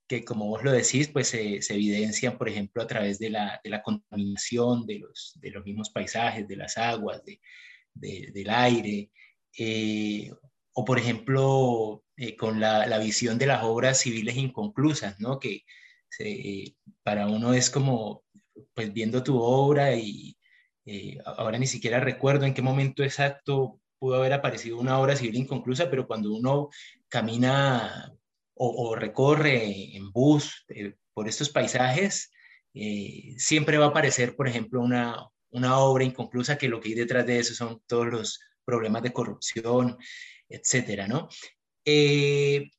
que 0.07 0.25
como 0.25 0.47
vos 0.47 0.63
lo 0.63 0.73
decís, 0.73 1.09
pues 1.09 1.29
se, 1.29 1.61
evidencian, 1.69 2.37
por 2.39 2.49
ejemplo, 2.49 2.83
a 2.83 2.87
través 2.87 3.19
de 3.19 3.31
la, 3.31 3.61
contaminación 3.83 4.87
de 4.87 5.01
los, 5.01 5.33
de 5.41 5.51
los 5.51 5.65
mismos 5.65 5.91
paisajes, 5.91 6.47
de 6.47 6.57
las 6.57 6.77
aguas, 6.79 7.23
del 7.95 8.51
aire, 8.51 9.11
eh, 9.59 10.31
o 10.73 10.85
por 10.85 10.99
ejemplo, 10.99 12.05
eh, 12.17 12.37
con 12.37 12.61
la, 12.61 12.99
visión 12.99 13.39
de 13.39 13.47
las 13.47 13.65
obras 13.65 14.01
civiles 14.01 14.37
inconclusas, 14.37 15.19
¿no? 15.21 15.39
Que 15.39 15.65
para 17.03 17.27
uno 17.27 17.55
es 17.55 17.71
como, 17.71 18.25
pues 18.75 18.93
viendo 18.93 19.23
tu 19.23 19.39
obra 19.41 19.95
y 19.97 20.37
eh, 20.87 21.19
ahora 21.25 21.59
ni 21.59 21.67
siquiera 21.67 21.99
recuerdo 22.01 22.45
en 22.45 22.55
qué 22.55 22.63
momento 22.63 23.03
exacto 23.03 23.81
pudo 23.99 24.17
haber 24.17 24.35
aparecido 24.35 24.79
una 24.79 24.99
obra 25.01 25.17
civil 25.17 25.37
inconclusa, 25.37 25.91
pero 25.91 26.07
cuando 26.07 26.33
uno 26.35 26.69
camina 27.09 28.13
o, 28.57 28.95
recorre 28.95 29.97
en 29.97 30.11
bus 30.13 30.65
eh, 30.69 30.95
por 31.13 31.29
estos 31.29 31.51
paisajes, 31.51 32.31
eh, 32.75 33.35
siempre 33.37 33.79
va 33.79 33.87
a 33.87 33.89
aparecer, 33.89 34.37
por 34.37 34.49
ejemplo, 34.49 34.81
una, 34.81 35.29
una 35.51 35.79
obra 35.79 36.05
inconclusa 36.05 36.59
que 36.59 36.69
lo 36.69 36.81
que 36.81 36.91
hay 36.91 36.95
detrás 36.95 37.27
de 37.27 37.39
eso 37.39 37.55
son 37.55 37.83
todos 37.87 38.07
los 38.07 38.41
problemas 38.65 39.03
de 39.03 39.13
corrupción, 39.13 39.97
etcétera, 40.49 41.07
¿no? 41.07 41.29
Eh, 41.85 42.71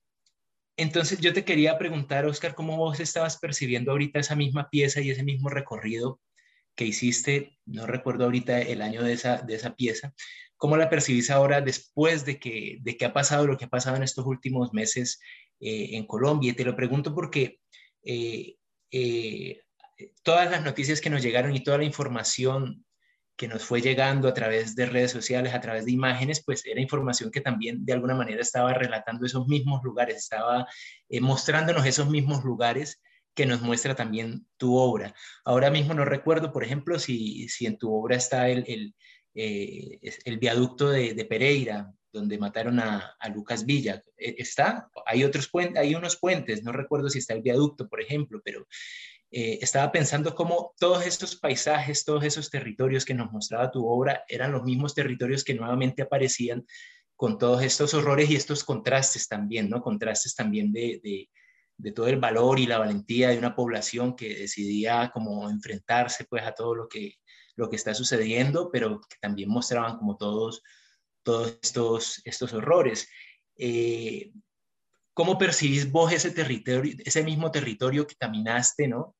entonces 0.77 1.19
yo 1.19 1.33
te 1.33 1.45
quería 1.45 1.77
preguntar, 1.77 2.25
Oscar, 2.25 2.55
¿cómo 2.55 2.77
vos 2.77 2.99
estabas 2.99 3.37
percibiendo 3.37 3.91
ahorita 3.91 4.19
esa 4.19 4.35
misma 4.35 4.69
pieza 4.69 4.99
y 4.99 5.11
ese 5.11 5.23
mismo 5.23 5.49
recorrido 5.49 6.19
que 6.75 6.85
hiciste? 6.85 7.57
No 7.65 7.85
recuerdo 7.85 8.25
ahorita 8.25 8.59
el 8.59 8.81
año 8.81 9.03
de 9.03 9.13
esa, 9.13 9.37
de 9.37 9.55
esa 9.55 9.75
pieza, 9.75 10.13
¿Cómo 10.57 10.77
la 10.77 10.89
percibís 10.89 11.29
ahora 11.29 11.61
después 11.61 12.25
de 12.25 12.39
que, 12.39 12.77
de 12.81 12.95
que 12.95 13.05
ha 13.05 13.13
pasado 13.13 13.45
lo 13.45 13.57
que 13.57 13.65
ha 13.65 13.69
pasado 13.69 13.97
en 13.97 14.03
estos 14.03 14.25
últimos 14.25 14.73
meses 14.73 15.19
eh, 15.59 15.89
en 15.91 16.05
Colombia? 16.05 16.51
Y 16.51 16.55
te 16.55 16.65
lo 16.65 16.75
pregunto 16.75 17.13
porque 17.13 17.59
eh, 18.03 18.55
eh, 18.91 19.61
todas 20.23 20.49
las 20.49 20.63
noticias 20.63 21.01
que 21.01 21.09
nos 21.09 21.21
llegaron 21.21 21.55
y 21.55 21.63
toda 21.63 21.77
la 21.77 21.83
información 21.83 22.85
que 23.37 23.47
nos 23.47 23.65
fue 23.65 23.81
llegando 23.81 24.29
a 24.29 24.33
través 24.33 24.75
de 24.75 24.85
redes 24.85 25.11
sociales, 25.11 25.53
a 25.53 25.59
través 25.59 25.85
de 25.85 25.91
imágenes, 25.91 26.43
pues 26.45 26.65
era 26.65 26.79
información 26.79 27.31
que 27.31 27.41
también 27.41 27.85
de 27.85 27.93
alguna 27.93 28.15
manera 28.15 28.41
estaba 28.41 28.73
relatando 28.73 29.25
esos 29.25 29.45
mismos 29.47 29.83
lugares, 29.83 30.17
estaba 30.17 30.65
mostrándonos 31.19 31.85
esos 31.85 32.09
mismos 32.09 32.45
lugares 32.45 33.01
que 33.33 33.45
nos 33.45 33.61
muestra 33.61 33.93
también 33.93 34.47
tu 34.55 34.77
obra. 34.77 35.13
Ahora 35.43 35.69
mismo 35.69 35.93
no 35.93 36.05
recuerdo, 36.05 36.53
por 36.53 36.63
ejemplo, 36.63 36.97
si, 36.97 37.49
si 37.49 37.65
en 37.65 37.77
tu 37.77 37.93
obra 37.93 38.15
está 38.15 38.47
el, 38.47 38.95
eh, 39.35 39.99
el 40.23 40.39
viaducto 40.39 40.89
de, 40.89 41.25
Pereira, 41.25 41.91
donde 42.15 42.37
mataron 42.37 42.79
a, 42.79 43.15
Lucas 43.33 43.65
Villa. 43.65 44.01
E, 44.17 44.35
¿Está? 44.37 44.89
Hay, 45.05 45.23
otros 45.23 45.47
puentes, 45.49 45.77
hay 45.81 45.95
unos 45.95 46.17
puentes, 46.17 46.63
no 46.63 46.71
recuerdo 46.71 47.09
si 47.09 47.19
está 47.19 47.33
el 47.33 47.41
viaducto, 47.41 47.87
por 47.87 48.01
ejemplo, 48.01 48.41
pero 48.43 48.67
eh, 49.31 49.59
estaba 49.61 49.91
pensando 49.91 50.33
cómo 50.33 50.73
todos 50.79 51.05
estos 51.05 51.35
paisajes, 51.35 52.05
todos 52.05 52.23
esos 52.23 52.49
territorios 52.49 53.05
que 53.05 53.13
nos 53.13 53.31
mostraba 53.31 53.71
tu 53.71 53.85
obra 53.85 54.23
eran 54.27 54.51
los 54.51 54.63
mismos 54.63 54.95
territorios 54.95 55.43
que 55.43 55.53
nuevamente 55.53 56.01
aparecían 56.01 56.65
con 57.15 57.37
todos 57.37 57.61
estos 57.63 57.93
horrores 57.93 58.29
y 58.29 58.35
estos 58.35 58.63
contrastes 58.63 59.27
también, 59.27 59.69
¿no? 59.69 59.81
Contrastes 59.81 60.35
también 60.35 60.71
de, 60.71 60.99
de, 61.03 61.29
de 61.77 61.91
todo 61.91 62.07
el 62.07 62.19
valor 62.19 62.59
y 62.59 62.65
la 62.65 62.79
valentía 62.79 63.29
de 63.29 63.37
una 63.37 63.55
población 63.55 64.15
que 64.15 64.35
decidía 64.35 65.11
como 65.13 65.49
enfrentarse 65.49 66.25
pues 66.25 66.43
a 66.43 66.53
todo 66.53 66.75
lo 66.75 66.87
que 66.87 67.15
lo 67.55 67.69
que 67.69 67.75
está 67.75 67.93
sucediendo, 67.93 68.69
pero 68.71 68.99
que 69.01 69.17
también 69.19 69.49
mostraban 69.49 69.97
como 69.97 70.17
todos, 70.17 70.61
todos 71.25 71.59
estos, 71.61 72.21
estos 72.23 72.53
horrores. 72.53 73.09
Eh, 73.57 74.31
¿Cómo 75.13 75.37
percibís 75.37 75.91
vos 75.91 76.13
ese 76.13 76.31
territorio, 76.31 76.93
ese 77.03 77.23
mismo 77.23 77.51
territorio 77.51 78.05
que 78.05 78.15
caminaste, 78.15 78.87
¿no? 78.87 79.15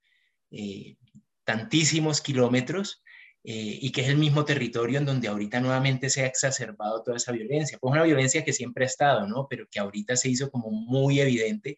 Eh, 0.51 0.95
tantísimos 1.43 2.21
kilómetros 2.21 3.01
eh, 3.43 3.79
y 3.81 3.91
que 3.91 4.01
es 4.01 4.09
el 4.09 4.17
mismo 4.17 4.43
territorio 4.43 4.97
en 4.97 5.05
donde 5.05 5.27
ahorita 5.27 5.59
nuevamente 5.59 6.09
se 6.09 6.23
ha 6.23 6.25
exacerbado 6.27 7.01
toda 7.01 7.17
esa 7.17 7.31
violencia. 7.31 7.77
Pues 7.79 7.91
una 7.91 8.03
violencia 8.03 8.43
que 8.43 8.53
siempre 8.53 8.85
ha 8.85 8.87
estado, 8.87 9.27
¿no? 9.27 9.47
Pero 9.49 9.67
que 9.69 9.79
ahorita 9.79 10.15
se 10.15 10.29
hizo 10.29 10.51
como 10.51 10.69
muy 10.69 11.19
evidente, 11.19 11.77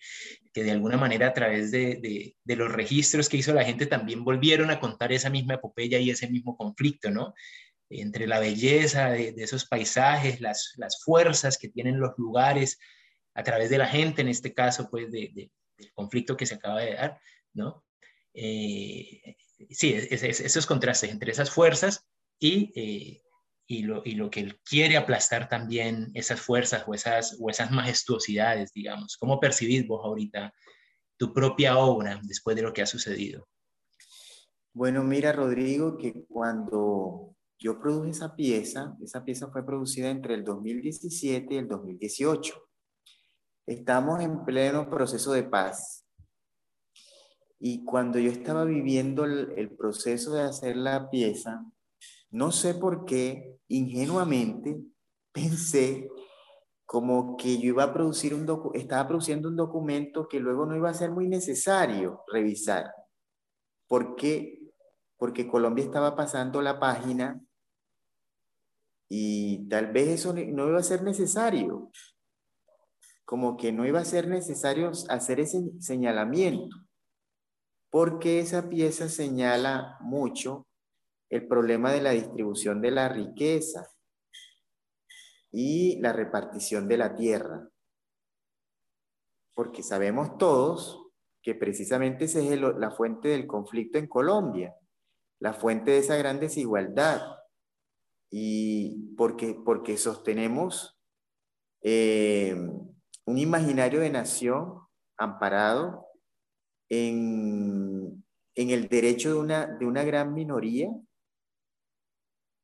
que 0.53 0.63
de 0.63 0.71
alguna 0.71 0.97
manera 0.97 1.27
a 1.27 1.33
través 1.33 1.71
de, 1.71 2.33
de, 2.43 2.55
los 2.55 2.71
registros 2.71 3.29
que 3.29 3.37
hizo 3.37 3.53
la 3.53 3.65
gente 3.65 3.85
también 3.85 4.23
volvieron 4.23 4.71
a 4.71 4.79
contar 4.79 5.11
esa 5.11 5.29
misma 5.29 5.55
epopeya 5.55 5.99
y 5.99 6.09
ese 6.09 6.27
mismo 6.27 6.57
conflicto, 6.57 7.11
¿no? 7.11 7.33
Entre 7.89 8.27
la 8.27 8.39
belleza 8.39 9.09
de, 9.09 9.31
de 9.31 9.43
esos 9.43 9.65
paisajes, 9.65 10.41
las, 10.41 10.73
las, 10.77 11.01
fuerzas 11.03 11.57
que 11.57 11.69
tienen 11.69 11.99
los 11.99 12.11
lugares, 12.17 12.77
a 13.33 13.43
través 13.43 13.69
de 13.69 13.77
la 13.77 13.87
gente, 13.87 14.21
en 14.21 14.27
este 14.27 14.53
caso, 14.53 14.89
pues, 14.89 15.11
del 15.11 15.51
conflicto 15.93 16.35
que 16.35 16.45
se 16.45 16.55
acaba 16.55 16.81
de 16.81 16.95
dar, 16.95 17.19
¿no? 17.53 17.85
Eh, 18.33 19.37
sí, 19.69 19.93
esos 19.93 20.65
contrastes 20.65 21.11
entre 21.11 21.31
esas 21.31 21.49
fuerzas 21.49 22.05
y, 22.39 22.71
eh, 22.75 23.21
y, 23.67 23.83
lo, 23.83 24.01
y, 24.05 24.15
lo, 24.15 24.29
que 24.29 24.41
él 24.41 24.59
quiere 24.63 24.97
aplastar 24.97 25.49
también 25.49 26.11
esas 26.13 26.39
fuerzas 26.41 26.83
o 26.87 26.93
esas, 26.93 27.37
o 27.39 27.49
esas 27.49 27.71
majestuosidades, 27.71 28.71
digamos. 28.73 29.17
¿Cómo 29.17 29.39
percibís 29.39 29.87
vos 29.87 30.03
ahorita 30.03 30.53
tu 31.17 31.33
propia 31.33 31.77
obra 31.77 32.19
después 32.23 32.55
de 32.55 32.61
lo 32.61 32.73
que 32.73 32.81
ha 32.81 32.85
sucedido? 32.85 33.47
Bueno, 34.73 35.03
mira, 35.03 35.31
Rodrigo, 35.31 35.97
que 35.97 36.25
cuando 36.27 37.35
yo 37.59 37.79
produje 37.79 38.11
esa 38.11 38.35
pieza, 38.35 38.95
esa 39.01 39.23
pieza 39.23 39.49
fue 39.49 39.65
producida 39.65 40.09
entre 40.09 40.35
el 40.35 40.43
2017 40.43 41.53
y 41.53 41.57
el 41.57 41.67
2018. 41.67 42.53
Estamos 43.65 44.21
en 44.21 44.45
pleno 44.45 44.89
proceso 44.89 45.33
de 45.33 45.43
paz 45.43 46.07
y 47.59 47.83
cuando 47.83 48.19
yo 48.19 48.31
estaba 48.31 48.63
viviendo 48.65 49.25
el, 49.25 49.75
proceso 49.75 50.33
de 50.33 50.43
hacer 50.43 50.77
la 50.77 51.09
pieza, 51.09 51.65
no 52.29 52.51
sé 52.51 52.75
por 52.75 53.05
qué, 53.05 53.57
ingenuamente, 53.67 54.79
pensé 55.31 56.09
como 56.85 57.35
que 57.35 57.57
yo 57.57 57.69
iba 57.69 57.83
a 57.83 57.93
producir 57.93 58.33
un 58.33 58.45
estaba 58.75 59.07
produciendo 59.07 59.49
un 59.49 59.55
documento 59.55 60.27
que 60.27 60.39
luego 60.39 60.65
no 60.65 60.75
iba 60.75 60.89
a 60.89 60.93
ser 60.93 61.11
muy 61.11 61.27
necesario 61.27 62.23
revisar. 62.31 62.93
¿Por 63.87 64.15
qué? 64.15 64.59
Porque 65.17 65.47
Colombia 65.47 65.83
estaba 65.83 66.15
pasando 66.15 66.61
la 66.61 66.79
página 66.79 67.41
y 69.09 69.67
tal 69.69 69.91
vez 69.91 70.07
eso 70.09 70.33
no 70.33 70.67
iba 70.67 70.79
a 70.79 70.83
ser 70.83 71.03
necesario. 71.03 71.91
Como 73.25 73.57
que 73.57 73.71
no 73.71 73.85
iba 73.85 73.99
a 73.99 74.05
ser 74.05 74.27
necesario 74.27 74.91
hacer 75.09 75.39
ese 75.39 75.71
señalamiento 75.79 76.75
porque 77.89 78.39
esa 78.39 78.69
pieza 78.69 79.09
señala 79.09 79.97
mucho 80.01 80.67
el 81.29 81.47
problema 81.47 81.91
de 81.91 82.01
la 82.01 82.11
distribución 82.11 82.81
de 82.81 82.91
la 82.91 83.09
riqueza 83.09 83.89
y 85.51 85.99
la 86.01 86.13
repartición 86.13 86.87
de 86.87 86.97
la 86.97 87.15
tierra. 87.15 87.69
Porque 89.53 89.83
sabemos 89.83 90.37
todos 90.37 91.07
que 91.41 91.55
precisamente 91.55 92.25
esa 92.25 92.39
es 92.39 92.59
la 92.59 92.91
fuente 92.91 93.29
del 93.29 93.47
conflicto 93.47 93.97
en 93.97 94.07
Colombia, 94.07 94.75
la 95.39 95.53
fuente 95.53 95.91
de 95.91 95.99
esa 95.99 96.17
gran 96.17 96.39
desigualdad. 96.39 97.36
Y 98.29 99.13
porque, 99.15 99.55
porque 99.65 99.97
sostenemos 99.97 100.99
eh, 101.81 102.55
un 103.25 103.37
imaginario 103.37 103.99
de 103.99 104.09
nación 104.09 104.81
amparado 105.17 106.05
en, 106.89 108.23
el 108.55 108.87
derecho 108.89 109.29
de 109.29 109.39
una, 109.39 109.65
de 109.67 109.85
una 109.85 110.03
gran 110.03 110.33
minoría, 110.33 110.89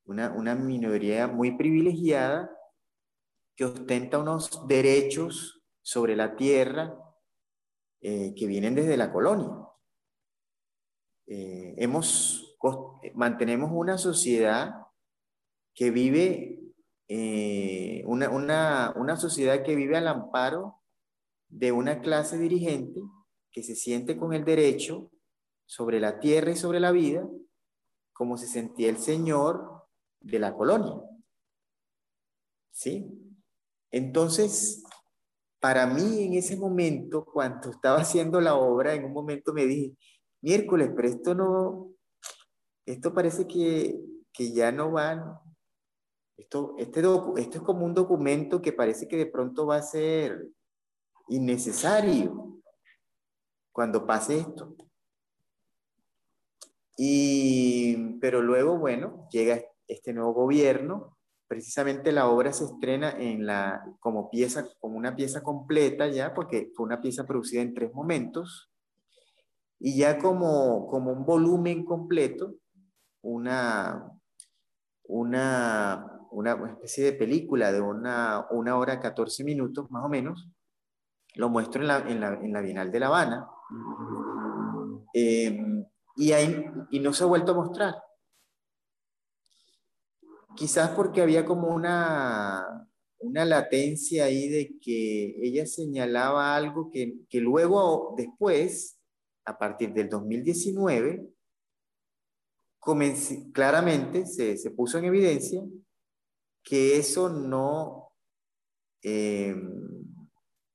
una, 0.05 0.31
una 0.31 0.55
minoría 0.55 1.27
muy 1.27 1.55
privilegiada 1.55 2.49
que 3.55 3.65
ostenta 3.65 4.19
unos 4.19 4.67
derechos 4.67 5.61
sobre 5.81 6.15
la 6.15 6.35
tierra 6.35 6.97
eh, 8.01 8.33
que 8.35 8.47
vienen 8.47 8.75
desde 8.75 8.97
la 8.97 9.11
colonia. 9.11 9.49
Eh, 11.27 11.75
hemos, 11.77 12.57
mantenemos 13.13 13.71
una 13.73 13.97
sociedad 13.97 14.82
que 15.73 15.91
vive, 15.91 16.59
eh, 17.07 18.03
una, 18.05 18.29
una, 18.29 18.93
una 18.95 19.17
sociedad 19.17 19.63
que 19.63 19.75
vive 19.75 19.97
al 19.97 20.07
amparo 20.07 20.81
de 21.49 21.71
una 21.71 22.01
clase 22.01 22.37
dirigente 22.37 23.01
que 23.51 23.63
se 23.63 23.75
siente 23.75 24.17
con 24.17 24.33
el 24.33 24.43
derecho 24.43 25.11
sobre 25.65 25.99
la 25.99 26.19
tierra 26.19 26.51
y 26.51 26.55
sobre 26.55 26.79
la 26.79 26.91
vida, 26.91 27.27
como 28.11 28.37
se 28.37 28.47
sentía 28.47 28.89
el 28.89 28.97
señor 28.97 29.87
de 30.19 30.39
la 30.39 30.53
colonia. 30.53 30.95
¿Sí? 32.71 33.07
Entonces, 33.91 34.83
para 35.59 35.85
mí 35.85 36.23
en 36.23 36.33
ese 36.33 36.57
momento, 36.57 37.23
cuando 37.23 37.69
estaba 37.69 37.99
haciendo 37.99 38.41
la 38.41 38.55
obra, 38.55 38.95
en 38.95 39.05
un 39.05 39.13
momento 39.13 39.53
me 39.53 39.65
dije, 39.65 39.95
miércoles, 40.41 40.89
pero 40.95 41.07
esto 41.07 41.35
no, 41.35 41.93
esto 42.85 43.13
parece 43.13 43.47
que, 43.47 43.99
que 44.33 44.51
ya 44.51 44.71
no 44.71 44.91
van, 44.91 45.23
esto, 46.37 46.75
este 46.77 46.99
esto 46.99 47.57
es 47.57 47.61
como 47.61 47.85
un 47.85 47.93
documento 47.93 48.61
que 48.61 48.73
parece 48.73 49.07
que 49.07 49.17
de 49.17 49.25
pronto 49.25 49.65
va 49.65 49.77
a 49.77 49.83
ser 49.83 50.47
innecesario 51.29 52.61
cuando 53.71 54.05
pase 54.05 54.39
esto. 54.39 54.75
Y, 56.95 58.19
pero 58.19 58.41
luego, 58.41 58.77
bueno, 58.77 59.27
llega 59.31 59.63
este 59.87 60.13
nuevo 60.13 60.33
gobierno. 60.33 61.17
Precisamente 61.47 62.11
la 62.11 62.29
obra 62.29 62.53
se 62.53 62.65
estrena 62.65 63.11
en 63.11 63.45
la, 63.45 63.83
como 63.99 64.29
pieza, 64.29 64.67
como 64.79 64.97
una 64.97 65.15
pieza 65.15 65.41
completa 65.41 66.07
ya, 66.07 66.33
porque 66.33 66.71
fue 66.75 66.85
una 66.85 67.01
pieza 67.01 67.25
producida 67.25 67.61
en 67.61 67.73
tres 67.73 67.93
momentos. 67.93 68.71
Y 69.79 69.97
ya 69.97 70.17
como, 70.17 70.87
como 70.87 71.11
un 71.11 71.25
volumen 71.25 71.83
completo, 71.83 72.55
una, 73.21 74.09
una, 75.03 76.22
una 76.33 76.53
especie 76.71 77.05
de 77.05 77.13
película 77.13 77.71
de 77.71 77.81
una, 77.81 78.47
una 78.51 78.77
hora 78.77 78.99
14 78.99 79.43
minutos 79.43 79.89
más 79.91 80.03
o 80.03 80.09
menos, 80.09 80.49
lo 81.35 81.49
muestro 81.49 81.81
en 81.81 81.87
la, 81.87 81.97
en 81.99 82.19
la, 82.19 82.33
en 82.33 82.53
la 82.53 82.61
Bienal 82.61 82.91
de 82.91 82.99
La 82.99 83.07
Habana, 83.07 83.47
em, 85.13 85.85
y, 86.15 86.31
ahí, 86.31 86.65
y 86.91 86.99
no 86.99 87.13
se 87.13 87.23
ha 87.23 87.27
vuelto 87.27 87.51
a 87.51 87.55
mostrar. 87.55 87.95
Quizás 90.55 90.91
porque 90.91 91.21
había 91.21 91.45
como 91.45 91.69
una, 91.69 92.87
una 93.19 93.45
latencia 93.45 94.25
ahí 94.25 94.47
de 94.47 94.77
que 94.79 95.35
ella 95.41 95.65
señalaba 95.65 96.55
algo 96.55 96.91
que, 96.91 97.15
que 97.29 97.39
luego, 97.39 98.13
después, 98.17 98.99
a 99.45 99.57
partir 99.57 99.93
del 99.93 100.09
2019, 100.09 101.27
claramente 103.53 104.25
se, 104.25 104.57
se, 104.57 104.71
puso 104.71 104.97
en 104.97 105.05
evidencia 105.05 105.63
que 106.63 106.97
eso 106.97 107.29
no, 107.29 108.11
eh, 109.01 109.55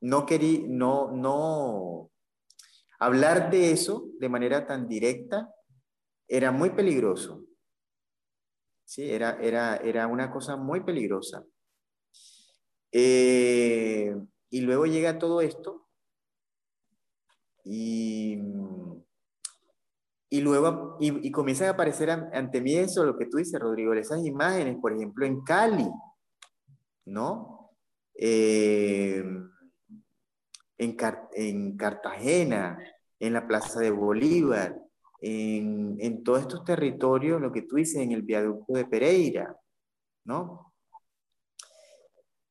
no 0.00 0.26
quería, 0.26 0.60
no, 0.68 1.10
no, 1.12 2.10
hablar 2.98 3.50
de 3.50 3.72
eso 3.72 4.10
de 4.18 4.28
manera 4.28 4.66
tan 4.66 4.86
directa 4.88 5.52
era 6.28 6.52
muy 6.52 6.70
peligroso. 6.70 7.44
Sí, 8.84 9.10
era, 9.10 9.38
era, 9.40 9.76
era 9.76 10.06
una 10.06 10.30
cosa 10.30 10.56
muy 10.56 10.80
peligrosa. 10.80 11.44
Eh, 12.92 14.14
y 14.50 14.60
luego 14.62 14.86
llega 14.86 15.18
todo 15.18 15.40
esto 15.42 15.88
y, 17.64 18.38
y 20.30 20.40
luego 20.40 20.96
y, 21.00 21.26
y, 21.26 21.30
comienzan 21.30 21.68
a 21.68 21.70
aparecer 21.70 22.10
ante 22.10 22.60
mí 22.60 22.74
eso, 22.74 23.04
lo 23.04 23.16
que 23.16 23.26
tú 23.26 23.38
dices, 23.38 23.58
Rodrigo, 23.58 23.94
esas 23.94 24.24
imágenes, 24.24 24.76
por 24.80 24.92
ejemplo, 24.92 25.24
en 25.24 25.42
Cali, 25.42 25.88
¿no? 27.06 27.70
Eh, 28.14 29.24
en, 30.76 31.76
Cartagena, 31.76 32.78
en 33.18 33.32
la 33.32 33.46
Plaza 33.46 33.80
de 33.80 33.90
Bolívar, 33.90 34.78
en, 35.20 35.96
en 35.98 36.22
todos 36.22 36.42
estos 36.42 36.64
territorios, 36.64 37.40
lo 37.40 37.50
que 37.50 37.62
tú 37.62 37.76
dices, 37.76 38.00
en 38.00 38.12
el 38.12 38.22
viaducto 38.22 38.74
de 38.74 38.84
Pereira, 38.84 39.56
¿no? 40.24 40.72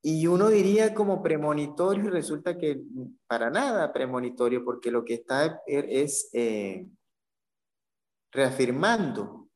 Y 0.01 0.25
uno 0.27 0.49
diría 0.49 0.93
como 0.93 1.21
premonitorio 1.21 2.05
y 2.05 2.09
resulta 2.09 2.57
que 2.57 2.81
para 3.27 3.49
nada 3.49 3.91
premonitorio, 3.91 4.63
porque 4.63 4.89
lo 4.89 5.03
que 5.03 5.15
está 5.15 5.61
es 5.67 6.29
eh, 6.33 6.87
reafirmando. 8.37 9.49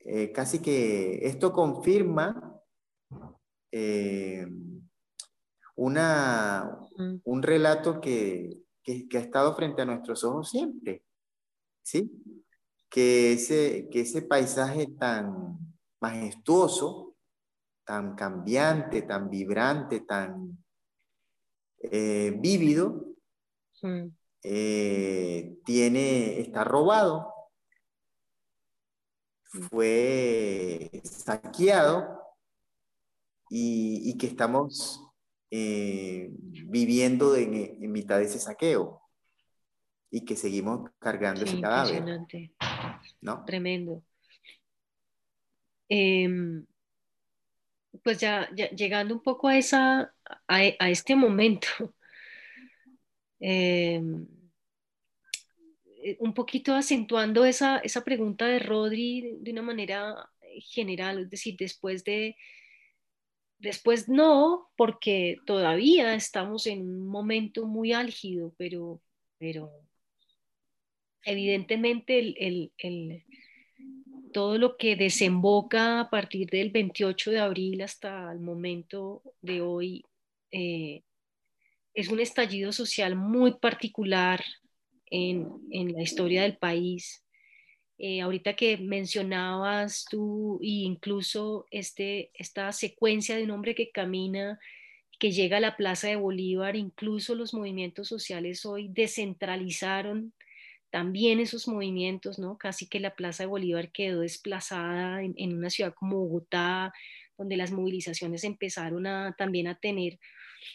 Eh, 0.00 0.30
casi 0.32 0.60
que 0.60 1.26
esto 1.26 1.52
confirma 1.52 2.60
eh, 3.72 4.46
una, 5.76 6.78
un 7.24 7.42
relato 7.42 8.00
que, 8.00 8.58
que, 8.82 9.06
ha 9.14 9.20
estado 9.20 9.54
frente 9.54 9.82
a 9.82 9.86
nuestros 9.86 10.22
ojos 10.24 10.50
siempre, 10.50 11.02
¿sí? 11.82 12.10
Que 12.88 13.34
ese, 13.34 13.88
que 13.90 14.00
ese 14.00 14.22
paisaje 14.22 14.86
tan 14.98 15.58
majestuoso, 16.00 17.14
tan 17.84 18.14
cambiante, 18.14 19.02
tan 19.02 19.30
vibrante, 19.30 20.00
tan 20.00 20.58
eh, 21.78 22.36
vívido, 22.38 23.06
eh, 24.42 25.58
tiene, 25.64 26.40
está 26.40 26.64
robado, 26.64 27.29
fue 29.50 30.90
saqueado 31.04 32.20
y, 33.50 34.10
y 34.10 34.16
que 34.16 34.26
estamos 34.26 35.10
eh, 35.52 36.30
viviendo 36.30 37.34
en, 37.34 37.80
mitad 37.90 38.18
de 38.18 38.24
ese 38.24 38.38
saqueo 38.38 39.02
y 40.08 40.24
que 40.24 40.36
seguimos 40.36 40.88
cargando 41.00 41.42
ese 41.44 41.60
cadáver. 41.60 42.04
¿no? 43.20 43.44
Tremendo. 43.44 44.04
Em, 45.88 46.64
pues 48.04 48.18
ya, 48.18 48.48
llegando 48.50 49.12
un 49.12 49.22
poco 49.22 49.48
a, 49.48 49.58
esa, 49.58 50.14
a, 50.46 50.88
este 50.88 51.16
momento, 51.16 51.66
eh, 53.40 54.00
un 56.18 56.34
poquito 56.34 56.74
acentuando 56.74 57.44
esa, 57.44 57.78
esa 57.78 58.04
pregunta 58.04 58.46
de 58.46 58.58
Rodri 58.58 59.36
de 59.40 59.52
una 59.52 59.62
manera 59.62 60.30
general, 60.72 61.20
es 61.20 61.30
decir, 61.30 61.56
después 61.58 62.04
de 62.04 62.36
Después 63.60 64.08
no, 64.08 64.70
porque 64.74 65.36
todavía 65.44 66.14
estamos 66.14 66.66
en 66.66 66.80
un 66.80 67.06
momento 67.06 67.66
muy 67.66 67.92
álgido, 67.92 68.54
pero, 68.56 69.02
pero 69.38 69.70
evidentemente 71.24 72.18
el, 72.38 72.72
todo 74.32 74.56
lo 74.56 74.78
que 74.78 74.96
desemboca 74.96 76.00
a 76.00 76.08
partir 76.08 76.48
del 76.48 76.70
28 76.70 77.32
de 77.32 77.38
abril 77.38 77.82
hasta 77.82 78.32
el 78.32 78.40
momento 78.40 79.22
de 79.42 79.60
hoy 79.60 80.04
eh, 80.52 81.02
es 81.92 82.08
un 82.08 82.20
estallido 82.20 82.72
social 82.72 83.14
muy 83.14 83.58
particular 83.58 84.42
en, 85.10 85.48
en 85.70 85.92
la 85.92 86.02
historia 86.02 86.42
del 86.42 86.56
país 86.56 87.24
eh, 88.02 88.22
ahorita 88.22 88.56
que 88.56 88.78
mencionabas 88.78 90.06
tú 90.10 90.58
e 90.62 90.68
incluso 90.68 91.66
este, 91.70 92.30
esta 92.32 92.72
secuencia 92.72 93.36
de 93.36 93.44
un 93.44 93.50
hombre 93.50 93.74
que 93.74 93.90
camina, 93.90 94.58
que 95.18 95.32
llega 95.32 95.58
a 95.58 95.60
la 95.60 95.76
Plaza 95.76 96.08
de 96.08 96.16
Bolívar, 96.16 96.76
incluso 96.76 97.34
los 97.34 97.52
movimientos 97.52 98.08
sociales 98.08 98.64
hoy 98.64 98.88
descentralizaron 98.88 100.32
también 100.88 101.40
esos 101.40 101.68
movimientos, 101.68 102.38
¿no? 102.38 102.56
Casi 102.56 102.88
que 102.88 103.00
la 103.00 103.14
Plaza 103.14 103.42
de 103.42 103.48
Bolívar 103.48 103.92
quedó 103.92 104.22
desplazada 104.22 105.22
en, 105.22 105.58
una 105.58 105.68
ciudad 105.68 105.92
como 105.92 106.16
Bogotá, 106.20 106.94
donde 107.36 107.58
las 107.58 107.70
movilizaciones 107.70 108.44
empezaron 108.44 109.06
a, 109.06 109.34
también 109.36 109.68
a 109.68 109.78
tener 109.78 110.18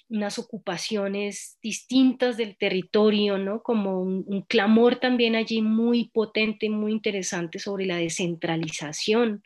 unas 0.10 0.40
ocupaciones 0.40 1.58
distintas 1.62 2.38
del 2.38 2.58
territorio, 2.58 3.38
¿no? 3.38 3.62
Como 3.64 4.02
un, 4.02 4.46
clamor 4.48 4.98
también 4.98 5.36
allí 5.36 5.62
muy 5.62 6.10
potente, 6.10 6.70
muy 6.70 6.92
interesante 6.92 7.60
sobre 7.60 7.86
la 7.86 7.98
descentralización 7.98 9.44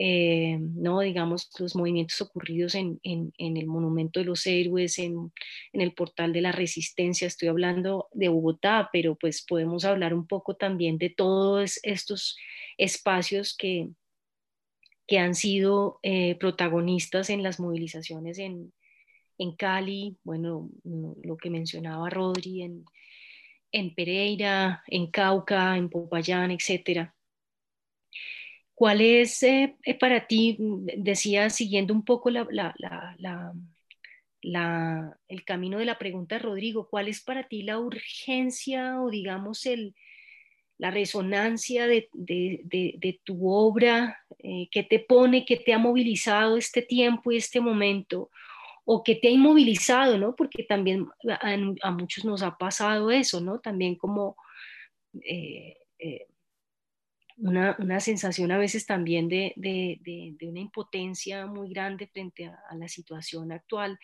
eh, 0.00 0.56
¿no? 0.60 1.00
digamos, 1.00 1.50
los 1.58 1.74
movimientos 1.74 2.20
ocurridos 2.20 2.76
en, 2.76 3.00
en, 3.02 3.32
el 3.56 3.66
Monumento 3.66 4.20
de 4.20 4.26
los 4.26 4.46
Héroes, 4.46 5.00
en, 5.00 5.32
en, 5.72 5.80
el 5.80 5.92
Portal 5.92 6.32
de 6.32 6.40
la 6.40 6.52
Resistencia, 6.52 7.26
estoy 7.26 7.48
hablando 7.48 8.06
de 8.12 8.28
Bogotá, 8.28 8.90
pero 8.92 9.16
pues 9.16 9.44
podemos 9.44 9.84
hablar 9.84 10.14
un 10.14 10.28
poco 10.28 10.54
también 10.54 10.98
de 10.98 11.10
todos 11.10 11.80
estos 11.82 12.36
espacios 12.76 13.56
que, 13.56 13.88
que 15.08 15.18
han 15.18 15.34
sido 15.34 15.98
eh, 16.04 16.36
protagonistas 16.36 17.28
en 17.28 17.42
las 17.42 17.58
movilizaciones 17.58 18.38
en, 18.38 18.72
en 19.38 19.56
Cali, 19.56 20.16
bueno, 20.24 20.70
lo 20.84 21.36
que 21.36 21.50
mencionaba 21.50 22.10
Rodri, 22.10 22.62
en, 22.62 22.84
Pereira, 23.94 24.82
en 24.88 25.10
Cauca, 25.10 25.76
en 25.76 25.88
Popayán, 25.88 26.50
etcétera. 26.50 27.14
¿Cuál 28.74 29.00
es 29.00 29.42
eh, 29.42 29.76
eh, 29.84 29.98
para 29.98 30.26
ti, 30.26 30.56
decía, 30.96 31.50
siguiendo 31.50 31.94
un 31.94 32.04
poco 32.04 32.28
el 32.28 32.36
camino 35.44 35.78
de 35.78 35.84
la 35.84 35.98
pregunta 35.98 36.38
Rodrigo, 36.38 36.88
cuál 36.88 37.08
es 37.08 37.22
para 37.22 37.48
ti 37.48 37.62
la 37.62 37.78
urgencia 37.78 39.00
o 39.00 39.10
digamos 39.10 39.66
la 40.78 40.92
resonancia 40.92 41.88
de, 41.88 42.08
tu 43.24 43.50
obra, 43.50 44.20
eh, 44.38 44.68
qué 44.70 44.84
te 44.84 45.00
pone, 45.00 45.44
qué 45.44 45.56
te 45.56 45.72
ha 45.72 45.78
movilizado 45.78 46.56
este 46.56 46.82
tiempo 46.82 47.32
y 47.32 47.38
este 47.38 47.60
momento, 47.60 48.30
o 48.90 49.04
qué 49.04 49.16
te 49.16 49.28
ha 49.28 49.30
inmovilizado, 49.30 50.16
¿no? 50.16 50.34
Porque 50.34 50.62
también 50.62 51.06
a, 51.82 51.90
muchos 51.90 52.24
nos 52.24 52.42
ha 52.42 52.56
pasado 52.56 53.10
eso, 53.10 53.38
¿no? 53.38 53.60
También 53.60 53.96
como 53.96 54.34
una, 57.36 57.76
una, 57.78 58.00
sensación 58.00 58.50
a 58.50 58.56
veces 58.56 58.86
también 58.86 59.28
de, 59.28 59.52
de, 59.56 59.98
de, 60.38 60.48
una 60.48 60.60
impotencia 60.60 61.44
muy 61.44 61.68
grande 61.68 62.06
frente 62.06 62.46
a, 62.46 62.74
la 62.78 62.88
situación 62.88 63.52
actual. 63.52 63.98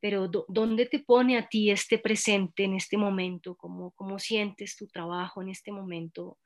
Pero 0.00 0.28
¿dónde 0.48 0.86
te 0.86 0.98
pone 0.98 1.38
a 1.38 1.48
ti 1.48 1.70
este 1.70 1.96
presente 1.96 2.64
en 2.64 2.74
este 2.74 2.96
momento? 2.96 3.54
¿Cómo, 3.54 3.92
¿Cómo 3.92 4.18
sientes 4.18 4.74
tu 4.74 4.88
trabajo 4.88 5.40
en 5.40 5.50
este 5.50 5.70
momento 5.70 6.36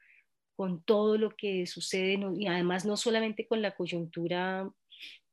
con 0.55 0.83
todo 0.83 1.17
lo 1.17 1.31
que 1.31 1.67
sucede? 1.67 2.21
Y 2.37 2.47
además 2.47 2.85
no 2.85 2.99
solamente 2.99 3.47
con 3.47 3.63
la 3.63 3.75
coyuntura 3.75 4.71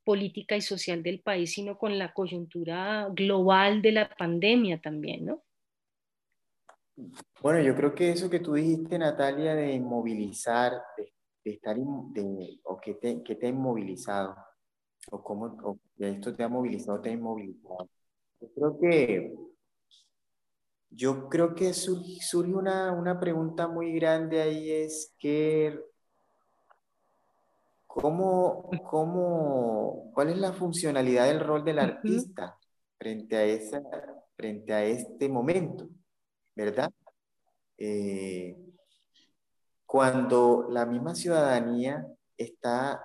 política 0.08 0.56
y 0.56 0.62
social 0.62 1.04
del 1.04 1.20
país, 1.20 1.52
sino 1.52 1.78
con 1.78 2.00
la 2.00 2.14
coyuntura 2.14 3.10
global 3.12 3.82
de 3.82 3.92
la 3.92 4.08
pandemia 4.08 4.80
también, 4.80 5.26
¿no? 5.26 5.44
Bueno, 7.42 7.62
yo 7.62 7.76
creo 7.76 7.94
que 7.94 8.12
eso 8.12 8.30
que 8.30 8.40
tú 8.40 8.54
dijiste, 8.54 8.98
Natalia, 8.98 9.54
de 9.54 9.74
inmovilizar, 9.74 10.82
de, 11.44 11.52
estar, 11.52 11.76
de, 11.76 12.58
o 12.64 12.80
que 12.80 12.94
te, 12.94 13.22
que 13.22 13.36
te 13.36 13.48
ha 13.48 13.50
inmovilizado, 13.50 14.34
o 15.12 15.22
cómo 15.22 15.48
o 15.62 15.78
esto 16.00 16.34
te 16.34 16.44
ha 16.44 16.48
movilizado, 16.48 17.02
te 17.02 17.10
ha 17.10 17.12
inmovilizado. 17.12 17.90
Yo 18.40 18.48
creo 18.56 18.80
que, 18.80 19.36
yo 20.90 21.28
creo 21.28 21.54
que 21.54 21.74
surge, 21.74 22.46
una, 22.46 22.94
una 22.94 23.20
pregunta 23.20 23.68
muy 23.68 23.92
grande 23.92 24.42
ahí, 24.42 24.72
es 24.72 25.14
que, 25.20 25.78
¿cómo, 28.02 28.70
cómo, 28.84 30.12
¿cuál 30.14 30.30
es 30.30 30.38
la 30.38 30.54
funcionalidad 30.54 31.28
del 31.28 31.40
rol 31.40 31.64
del 31.64 31.80
artista 31.80 32.58
frente 32.98 33.36
a, 33.36 33.44
esa, 33.44 33.82
frente 34.36 34.74
a 34.74 34.84
este 34.86 35.28
momento? 35.28 35.90
¿verdad? 36.58 36.92
Eh, 37.78 38.58
cuando 39.86 40.68
la 40.72 40.88
misma 40.88 41.14
ciudadanía 41.14 42.06
está 42.36 43.00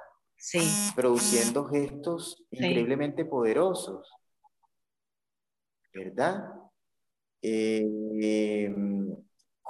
produciendo 0.96 1.66
gestos 1.66 2.42
increíblemente 2.50 3.26
poderosos, 3.26 4.10
¿verdad? 5.92 6.50
Eh, 7.42 8.66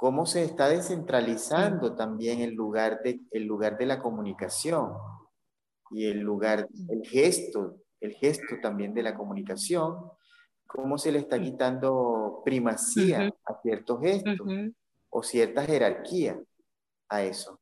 cómo 0.03 0.25
se 0.25 0.43
está 0.43 0.67
descentralizando 0.67 1.95
también 1.95 2.41
el 2.41 2.53
lugar, 2.55 3.01
de, 3.03 3.21
el 3.31 3.45
lugar 3.45 3.77
de 3.77 3.85
la 3.85 4.01
comunicación 4.01 4.91
y 5.91 6.07
el 6.07 6.19
lugar, 6.19 6.67
el 6.89 7.07
gesto, 7.07 7.77
el 8.01 8.11
gesto 8.11 8.57
también 8.61 8.93
de 8.93 9.01
la 9.01 9.15
comunicación 9.15 9.95
cómo 10.67 10.97
se 10.97 11.09
le 11.09 11.19
está 11.19 11.39
quitando 11.39 12.41
primacía 12.43 13.33
a 13.45 13.61
ciertos 13.61 14.01
gestos 14.01 14.45
o 15.09 15.23
cierta 15.23 15.63
jerarquía 15.63 16.37
a 17.07 17.23
eso. 17.23 17.61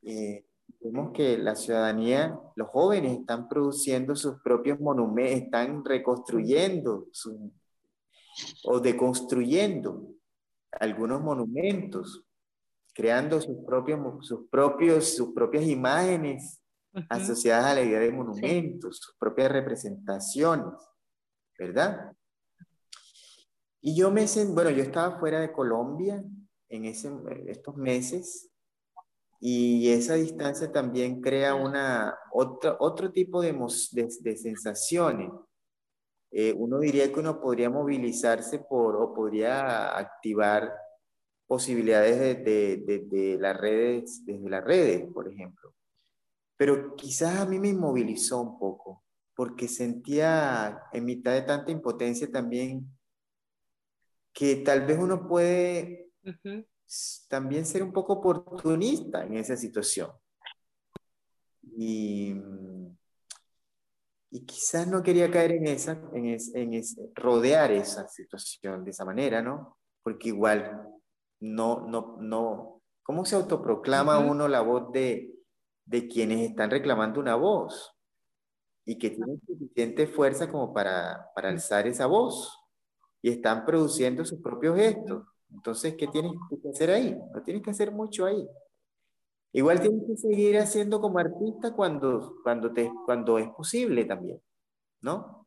Eh, 0.00 0.46
vemos 0.80 1.12
que 1.12 1.36
la 1.36 1.56
ciudadanía, 1.56 2.40
los 2.56 2.70
jóvenes 2.70 3.18
están 3.18 3.50
produciendo 3.50 4.16
sus 4.16 4.40
propios 4.40 4.80
monumentos, 4.80 5.44
están 5.44 5.84
reconstruyendo 5.84 7.08
o 8.64 8.80
deconstruyendo 8.80 10.21
algunos 10.80 11.20
monumentos, 11.20 12.24
creando 12.94 13.40
sus 13.40 13.64
propios, 13.64 14.26
sus 14.26 14.48
propios, 14.48 15.16
sus 15.16 15.32
propias 15.32 15.64
imágenes 15.64 16.62
asociadas 17.08 17.66
a 17.66 17.74
la 17.74 17.82
idea 17.82 18.00
de 18.00 18.12
monumentos, 18.12 18.98
sus 18.98 19.16
propias 19.16 19.50
representaciones. 19.50 20.74
¿verdad? 21.58 22.12
Y 23.80 23.96
yo 23.96 24.10
me 24.10 24.26
bueno, 24.48 24.70
yo 24.70 24.82
estaba 24.82 25.18
fuera 25.18 25.40
de 25.40 25.52
Colombia 25.52 26.24
en 26.68 26.84
ese, 26.84 27.10
estos 27.46 27.76
meses 27.76 28.50
y 29.40 29.88
esa 29.90 30.14
distancia 30.14 30.70
también 30.70 31.20
crea 31.20 31.54
una, 31.54 32.16
otra, 32.32 32.76
otro 32.78 33.10
tipo 33.10 33.42
de, 33.42 33.52
de, 33.92 34.36
sensaciones. 34.36 35.30
Eh, 36.32 36.54
uno 36.56 36.78
diría 36.78 37.12
que 37.12 37.20
uno 37.20 37.40
podría 37.40 37.68
movilizarse 37.68 38.58
por, 38.60 38.96
o 38.96 39.12
podría 39.12 39.96
activar 39.96 40.72
posibilidades 41.46 42.42
de, 42.42 42.78
de, 42.78 42.98
de, 43.00 43.38
las 43.38 43.56
redes, 43.56 44.24
desde 44.24 44.48
las 44.48 44.64
redes, 44.64 45.12
por 45.12 45.30
ejemplo. 45.30 45.74
Pero 46.56 46.96
quizás 46.96 47.38
a 47.40 47.46
mí 47.46 47.58
me 47.58 47.68
inmovilizó 47.68 48.40
un 48.40 48.58
poco 48.58 49.04
porque 49.34 49.68
sentía 49.68 50.84
en 50.92 51.04
mitad 51.04 51.32
de 51.32 51.42
tanta 51.42 51.70
impotencia 51.70 52.30
también 52.30 52.86
que 54.32 54.56
tal 54.56 54.86
vez 54.86 54.98
uno 54.98 55.26
puede 55.26 56.10
también 57.28 57.66
ser 57.66 57.82
un 57.82 57.92
poco 57.92 58.14
oportunista 58.14 59.24
en 59.24 59.34
esa 59.34 59.56
situación. 59.56 60.10
Y, 61.76 62.34
y 64.32 64.44
quizás 64.44 64.88
no 64.88 65.02
quería 65.02 65.30
caer 65.30 65.52
en 65.52 65.66
esa, 65.66 66.00
en, 66.14 66.26
en 66.54 66.82
rodear 67.14 67.70
esa 67.70 68.08
situación 68.08 68.84
de 68.84 68.90
esa 68.90 69.04
manera, 69.04 69.42
¿no? 69.42 69.76
Porque 70.02 70.28
igual 70.28 70.88
no, 71.40 71.86
no, 71.86 72.16
no, 72.20 72.82
¿cómo 73.02 73.24
se 73.24 73.36
autoproclama 73.36 74.18
uno 74.18 74.48
la 74.48 74.62
voz 74.62 74.90
de, 74.90 75.34
de 75.84 76.08
quienes 76.08 76.50
están 76.50 76.70
reclamando 76.70 77.20
una 77.20 77.36
voz? 77.36 77.94
y 78.84 78.98
que 78.98 79.10
tienen 79.10 79.40
suficiente 79.46 80.06
fuerza 80.06 80.50
como 80.50 80.72
para, 80.72 81.30
para 81.34 81.48
alzar 81.48 81.86
esa 81.86 82.06
voz 82.06 82.58
y 83.20 83.30
están 83.30 83.64
produciendo 83.64 84.24
sus 84.24 84.40
propios 84.40 84.76
gestos. 84.76 85.24
Entonces, 85.50 85.94
¿qué 85.96 86.08
tienes 86.08 86.32
que 86.62 86.68
hacer 86.68 86.90
ahí? 86.90 87.16
No 87.32 87.42
tienes 87.42 87.62
que 87.62 87.70
hacer 87.70 87.92
mucho 87.92 88.26
ahí. 88.26 88.46
Igual 89.52 89.80
tienes 89.80 90.02
que 90.06 90.16
seguir 90.16 90.58
haciendo 90.58 91.00
como 91.00 91.18
artista 91.18 91.74
cuando, 91.74 92.36
cuando, 92.42 92.72
te, 92.72 92.90
cuando 93.04 93.38
es 93.38 93.48
posible 93.50 94.04
también, 94.06 94.40
¿no? 95.02 95.46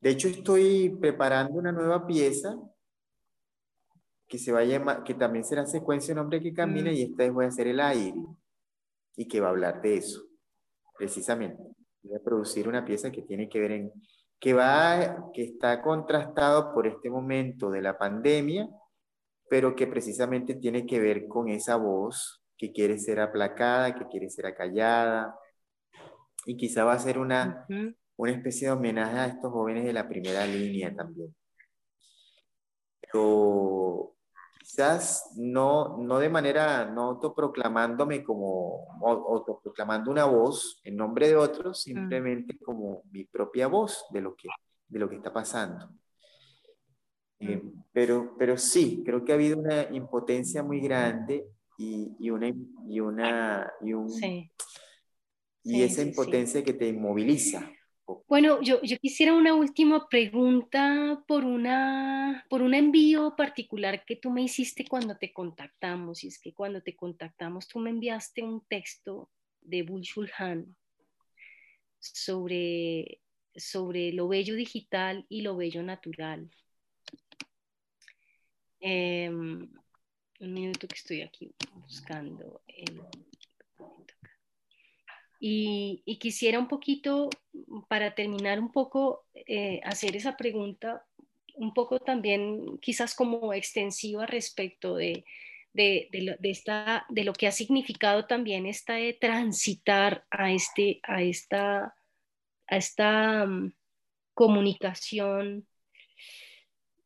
De 0.00 0.10
hecho, 0.10 0.28
estoy 0.28 0.90
preparando 1.00 1.54
una 1.54 1.72
nueva 1.72 2.06
pieza 2.06 2.56
que 4.28 4.38
se 4.38 4.52
va 4.52 4.60
a 4.60 4.64
llamar, 4.64 5.04
que 5.04 5.14
también 5.14 5.44
será 5.44 5.64
secuencia 5.64 6.12
Un 6.12 6.20
hombre 6.20 6.42
que 6.42 6.52
camina, 6.52 6.90
mm. 6.90 6.94
y 6.94 7.02
esta 7.02 7.22
vez 7.24 7.32
voy 7.32 7.44
a 7.46 7.48
hacer 7.48 7.66
el 7.66 7.80
aire, 7.80 8.20
y 9.16 9.26
que 9.26 9.40
va 9.40 9.48
a 9.48 9.50
hablar 9.50 9.80
de 9.80 9.96
eso, 9.96 10.22
precisamente 10.96 11.62
voy 12.02 12.16
a 12.16 12.22
producir 12.22 12.68
una 12.68 12.84
pieza 12.84 13.10
que 13.10 13.22
tiene 13.22 13.48
que 13.48 13.58
ver 13.58 13.72
en, 13.72 13.92
que 14.38 14.54
va, 14.54 15.30
que 15.32 15.44
está 15.44 15.82
contrastado 15.82 16.72
por 16.72 16.86
este 16.86 17.10
momento 17.10 17.70
de 17.70 17.82
la 17.82 17.98
pandemia, 17.98 18.68
pero 19.48 19.74
que 19.74 19.86
precisamente 19.86 20.54
tiene 20.54 20.86
que 20.86 21.00
ver 21.00 21.26
con 21.26 21.48
esa 21.48 21.76
voz 21.76 22.37
que 22.58 22.72
quiere 22.72 22.98
ser 22.98 23.20
aplacada, 23.20 23.94
que 23.94 24.06
quiere 24.08 24.28
ser 24.28 24.46
acallada, 24.46 25.38
y 26.44 26.56
quizá 26.56 26.84
va 26.84 26.94
a 26.94 26.98
ser 26.98 27.18
una, 27.18 27.66
una 28.16 28.32
especie 28.32 28.68
de 28.68 28.72
homenaje 28.72 29.18
a 29.18 29.26
estos 29.26 29.52
jóvenes 29.52 29.84
de 29.84 29.92
la 29.92 30.08
primera 30.08 30.44
línea 30.44 30.94
también. 30.94 31.34
Pero 33.00 34.14
quizás 34.58 35.32
no, 35.36 35.98
no 35.98 36.18
de 36.18 36.28
manera, 36.28 36.84
no 36.86 37.02
autoproclamándome 37.04 38.24
como, 38.24 38.98
autoproclamando 39.02 40.10
una 40.10 40.24
voz 40.24 40.80
en 40.84 40.96
nombre 40.96 41.28
de 41.28 41.36
otros, 41.36 41.78
mm. 41.78 41.80
simplemente 41.80 42.58
como 42.58 43.02
mi 43.12 43.24
propia 43.24 43.68
voz 43.68 44.04
de 44.10 44.20
lo 44.20 44.34
que, 44.34 44.48
de 44.88 44.98
lo 44.98 45.08
que 45.08 45.16
está 45.16 45.32
pasando. 45.32 45.88
Eh, 47.40 47.56
mm. 47.56 47.84
pero, 47.92 48.34
pero 48.36 48.56
sí, 48.56 49.02
creo 49.04 49.24
que 49.24 49.32
ha 49.32 49.36
habido 49.36 49.58
una 49.58 49.82
impotencia 49.94 50.62
muy 50.62 50.80
grande 50.80 51.46
y, 51.78 52.16
y 52.18 52.30
una, 52.30 52.52
y 52.88 53.00
una, 53.00 53.72
y 53.80 53.92
un, 53.94 54.10
y 55.62 55.82
esa 55.82 56.02
impotencia 56.02 56.62
que 56.62 56.74
te 56.74 56.88
inmoviliza. 56.88 57.72
Bueno, 58.26 58.60
yo, 58.62 58.80
yo, 58.82 58.98
quisiera 58.98 59.34
una 59.34 59.54
última 59.54 60.08
pregunta 60.08 61.22
por, 61.28 61.44
una, 61.44 62.44
por 62.48 62.62
un 62.62 62.74
envío 62.74 63.36
particular 63.36 64.04
que 64.04 64.16
tú 64.16 64.30
me 64.30 64.42
hiciste 64.42 64.86
cuando 64.86 65.16
te 65.16 65.32
contactamos. 65.32 66.24
Y 66.24 66.28
es 66.28 66.40
que 66.40 66.54
cuando 66.54 66.82
te 66.82 66.96
contactamos 66.96 67.68
tú 67.68 67.78
me 67.78 67.90
enviaste 67.90 68.42
un 68.42 68.64
texto 68.66 69.30
de 69.60 69.82
Bulshulhan 69.82 70.74
sobre, 71.98 73.20
sobre 73.54 74.12
lo 74.12 74.26
bello 74.26 74.54
digital 74.54 75.26
y 75.28 75.42
lo 75.42 75.56
bello 75.56 75.82
natural. 75.82 76.50
Em, 78.80 79.68
un 80.40 80.52
minuto 80.52 80.86
que 80.86 80.96
estoy 80.96 81.22
aquí 81.22 81.52
buscando 81.74 82.62
el 82.68 83.00
y, 85.40 86.02
y, 86.04 86.18
quisiera 86.18 86.58
un 86.58 86.66
poquito, 86.66 87.30
para 87.88 88.14
terminar 88.14 88.58
un 88.58 88.72
poco, 88.72 89.24
eh, 89.34 89.80
hacer 89.84 90.16
esa 90.16 90.36
pregunta 90.36 91.06
un 91.54 91.74
poco 91.74 92.00
también 92.00 92.78
quizás 92.78 93.14
como 93.14 93.52
extensiva 93.52 94.26
respecto 94.26 94.96
de, 94.96 95.24
de, 95.72 96.08
de, 96.12 96.36
de, 96.38 96.50
esta, 96.50 97.06
de 97.08 97.24
lo 97.24 97.32
que 97.32 97.46
ha 97.46 97.52
significado 97.52 98.26
también 98.26 98.66
esta 98.66 98.94
de 98.94 99.12
transitar 99.12 100.24
a, 100.30 100.52
este, 100.52 101.00
a 101.04 101.22
esta, 101.22 101.94
a 102.66 102.76
esta 102.76 103.44
um, 103.44 103.72
comunicación, 104.34 105.66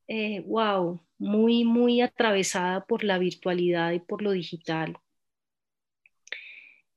eh, 0.09 0.41
wow, 0.47 1.01
muy, 1.22 1.62
muy 1.62 2.00
atravesada 2.00 2.84
por 2.84 3.04
la 3.04 3.16
virtualidad 3.16 3.92
y 3.92 4.00
por 4.00 4.22
lo 4.22 4.32
digital. 4.32 4.98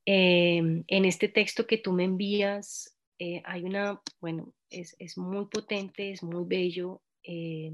Eh, 0.07 0.57
en 0.87 1.05
este 1.05 1.29
texto 1.29 1.67
que 1.67 1.77
tú 1.77 1.93
me 1.93 2.05
envías 2.05 2.97
eh, 3.19 3.41
hay 3.45 3.63
una, 3.63 4.01
bueno, 4.19 4.51
es, 4.69 4.95
es, 4.97 5.17
muy 5.17 5.45
potente, 5.45 6.11
es 6.11 6.23
muy 6.23 6.43
bello. 6.47 7.03
Eh, 7.23 7.71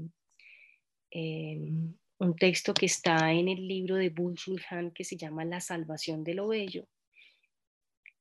un 2.18 2.36
texto 2.36 2.74
que 2.74 2.86
está 2.86 3.32
en 3.32 3.48
el 3.48 3.66
libro 3.66 3.96
de 3.96 4.10
Bull 4.10 4.36
que 4.94 5.04
se 5.04 5.16
llama 5.16 5.46
La 5.46 5.60
salvación 5.60 6.22
de 6.22 6.34
lo 6.34 6.48
bello. 6.48 6.86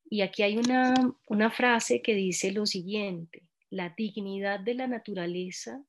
Y 0.09 0.21
aquí 0.21 0.43
hay 0.43 0.57
una, 0.57 0.93
una 1.27 1.51
frase 1.51 2.01
que 2.01 2.15
dice 2.15 2.51
lo 2.51 2.65
siguiente, 2.65 3.43
la 3.69 3.93
dignidad 3.95 4.61
de 4.61 4.73
la 4.75 4.88
naturaleza 4.88 5.84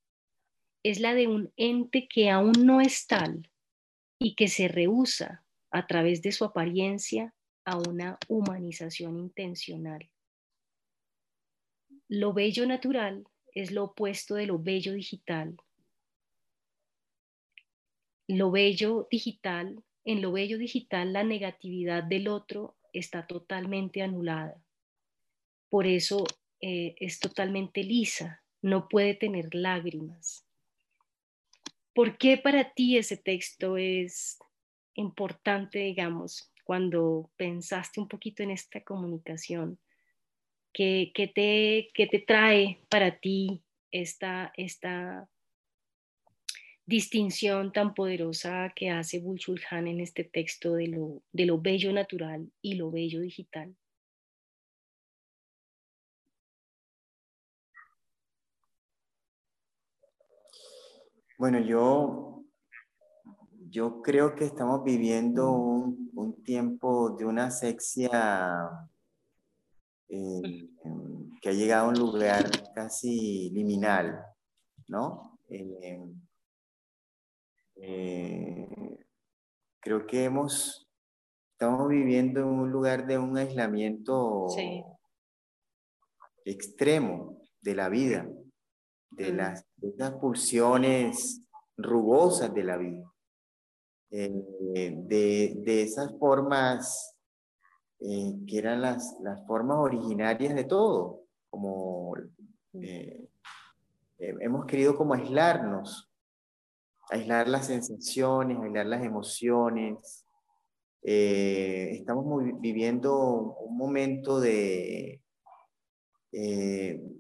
es 0.83 1.01
la 1.01 1.15
de 1.15 1.29
un 1.29 1.53
ente 1.57 2.09
que 2.09 2.31
aún 2.31 2.53
no 2.65 2.81
es 2.81 3.07
tal 3.07 3.49
y 4.19 4.35
que 4.35 4.49
se 4.49 4.69
rehúsa 4.69 5.45
a 5.71 5.87
través 5.87 6.23
de 6.23 6.33
su 6.33 6.45
apariencia 6.45 7.35
a 7.65 7.79
una 7.79 8.19
humanización 8.29 9.19
intencional. 9.19 10.11
Lo 12.09 12.33
bello 12.33 12.67
natural 12.67 13.25
es 13.55 13.71
lo 13.71 13.85
opuesto 13.85 14.35
de 14.35 14.47
lo 14.47 14.59
bello 14.59 14.93
digital. 14.93 15.57
Lo 18.29 18.51
bello 18.51 19.09
digital, 19.11 19.83
en 20.05 20.21
lo 20.21 20.33
bello 20.33 20.59
digital 20.59 21.13
la 21.13 21.25
negatividad 21.25 22.03
del 22.03 22.29
otro 22.29 22.77
está 22.93 23.27
totalmente 23.27 24.03
anulada. 24.03 24.63
Por 25.69 25.87
eso 25.87 26.25
eh, 26.61 26.95
es 26.99 27.19
totalmente 27.19 27.83
lisa, 27.83 28.43
no 28.61 28.89
puede 28.89 29.15
tener 29.15 29.55
lágrimas. 29.55 30.45
¿Por 31.95 32.17
qué 32.17 32.39
para 32.39 32.73
ti 32.73 32.97
ese 32.97 33.17
texto 33.17 33.77
es 33.77 34.39
importante, 34.95 35.81
digamos, 35.81 36.51
cuando 36.65 37.31
pensaste 37.37 38.01
un 38.01 38.09
poquito 38.09 38.43
en 38.43 38.51
esta 38.51 38.83
comunicación? 38.83 39.79
¿Qué, 40.73 41.13
te, 41.15 41.91
te, 41.95 42.19
trae 42.21 42.83
para 42.89 43.19
ti 43.19 43.63
esta, 43.91 44.53
esta 44.57 45.29
distinción 46.87 47.73
tan 47.73 47.93
poderosa 47.93 48.73
que 48.75 48.89
hace 48.89 49.21
Bulchulhan 49.21 49.87
en 49.87 50.01
este 50.01 50.25
texto 50.25 50.75
de 50.75 50.87
lo, 50.87 51.23
de 51.31 51.45
lo 51.45 51.61
bello 51.61 51.93
natural 51.93 52.51
y 52.63 52.75
lo 52.75 52.91
bello 52.91 53.21
digital? 53.21 53.77
Bueno, 61.43 61.59
yo, 61.59 62.45
yo 63.69 64.01
creo 64.01 64.37
que 64.37 64.45
estamos 64.45 64.85
viviendo 64.85 65.51
un, 65.51 66.09
un 66.15 66.41
tiempo 66.45 67.17
de 67.17 67.25
una 67.25 67.51
sexia 67.51 68.71
eh, 70.09 70.71
que 71.41 71.49
ha 71.49 71.53
llegado 71.53 71.87
a 71.87 71.89
un 71.89 71.99
lugar 71.99 72.49
casi 72.77 73.51
liminal, 73.51 74.25
¿no? 74.87 75.37
Eh, 75.49 76.15
eh, 77.75 79.05
creo 79.81 80.07
que 80.07 80.27
hemos, 80.27 80.89
estamos 81.55 81.89
viviendo 81.89 82.39
en 82.39 82.47
un 82.47 82.71
lugar 82.71 83.05
de 83.05 83.19
un 83.19 83.37
aislamiento 83.37 84.47
extremo 86.45 87.43
de 87.61 87.75
la 87.75 87.89
vida, 87.89 88.29
de, 89.11 89.33
las, 89.33 89.67
pulsiones 90.21 91.41
rugosas 91.77 92.53
de 92.55 92.65
la 92.65 92.77
vida, 92.77 93.13
de, 94.11 95.55
de 95.57 95.83
esas 95.83 96.17
formas 96.19 97.13
eh, 98.05 98.35
que 98.49 98.59
eran 98.59 98.83
las, 98.83 99.17
las, 99.23 99.47
formas 99.47 99.79
originarias 99.79 100.57
de 100.57 100.65
todo, 100.65 101.21
como 101.49 102.17
eh, 102.73 103.29
hemos 104.19 104.67
querido 104.67 104.97
como 104.97 105.15
aislarnos, 105.15 106.11
aislar 107.11 107.47
las 107.47 107.69
sensaciones, 107.69 108.59
aislar 108.59 108.87
las 108.87 109.05
emociones. 109.05 110.27
Eh, 111.05 111.91
estamos 111.93 112.43
viviendo 112.61 113.57
un 113.61 113.77
momento 113.77 114.41
de, 114.41 115.23
en, 116.33 117.17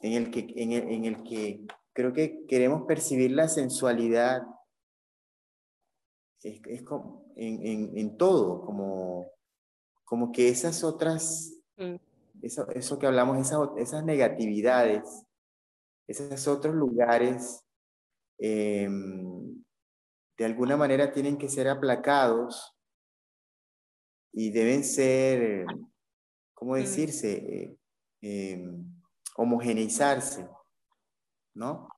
el 0.00 0.30
que, 0.32 0.52
en, 0.56 0.72
el, 0.72 0.88
en 0.90 1.04
el 1.04 1.22
que 1.22 1.64
creo 1.98 2.12
que 2.12 2.46
queremos 2.46 2.86
percibir 2.86 3.32
la 3.32 3.48
sensualidad 3.48 4.46
es, 6.44 6.60
es 6.66 6.82
como 6.82 7.32
en, 7.34 7.66
en, 7.66 7.98
en, 7.98 8.16
todo, 8.16 8.60
como 8.60 9.32
como 10.04 10.30
que 10.30 10.48
esas 10.48 10.84
otras, 10.84 11.52
mm. 11.76 11.96
eso, 12.42 12.70
eso, 12.70 13.00
que 13.00 13.08
hablamos, 13.08 13.36
esas, 13.36 13.58
esas 13.78 14.04
negatividades, 14.04 15.02
esos 16.06 16.46
otros 16.46 16.72
lugares, 16.76 17.64
em, 18.38 19.60
de 20.36 20.44
alguna 20.44 20.76
manera 20.76 21.10
tienen 21.10 21.36
que 21.36 21.48
ser 21.48 21.66
aplacados 21.66 22.78
y 24.32 24.52
deben 24.52 24.84
ser, 24.84 25.66
¿cómo 26.54 26.74
mm. 26.74 26.76
decirse? 26.76 27.32
Eh, 27.32 27.76
em, 28.22 28.86
homogeneizarse, 29.34 30.48
¿no? 31.58 31.88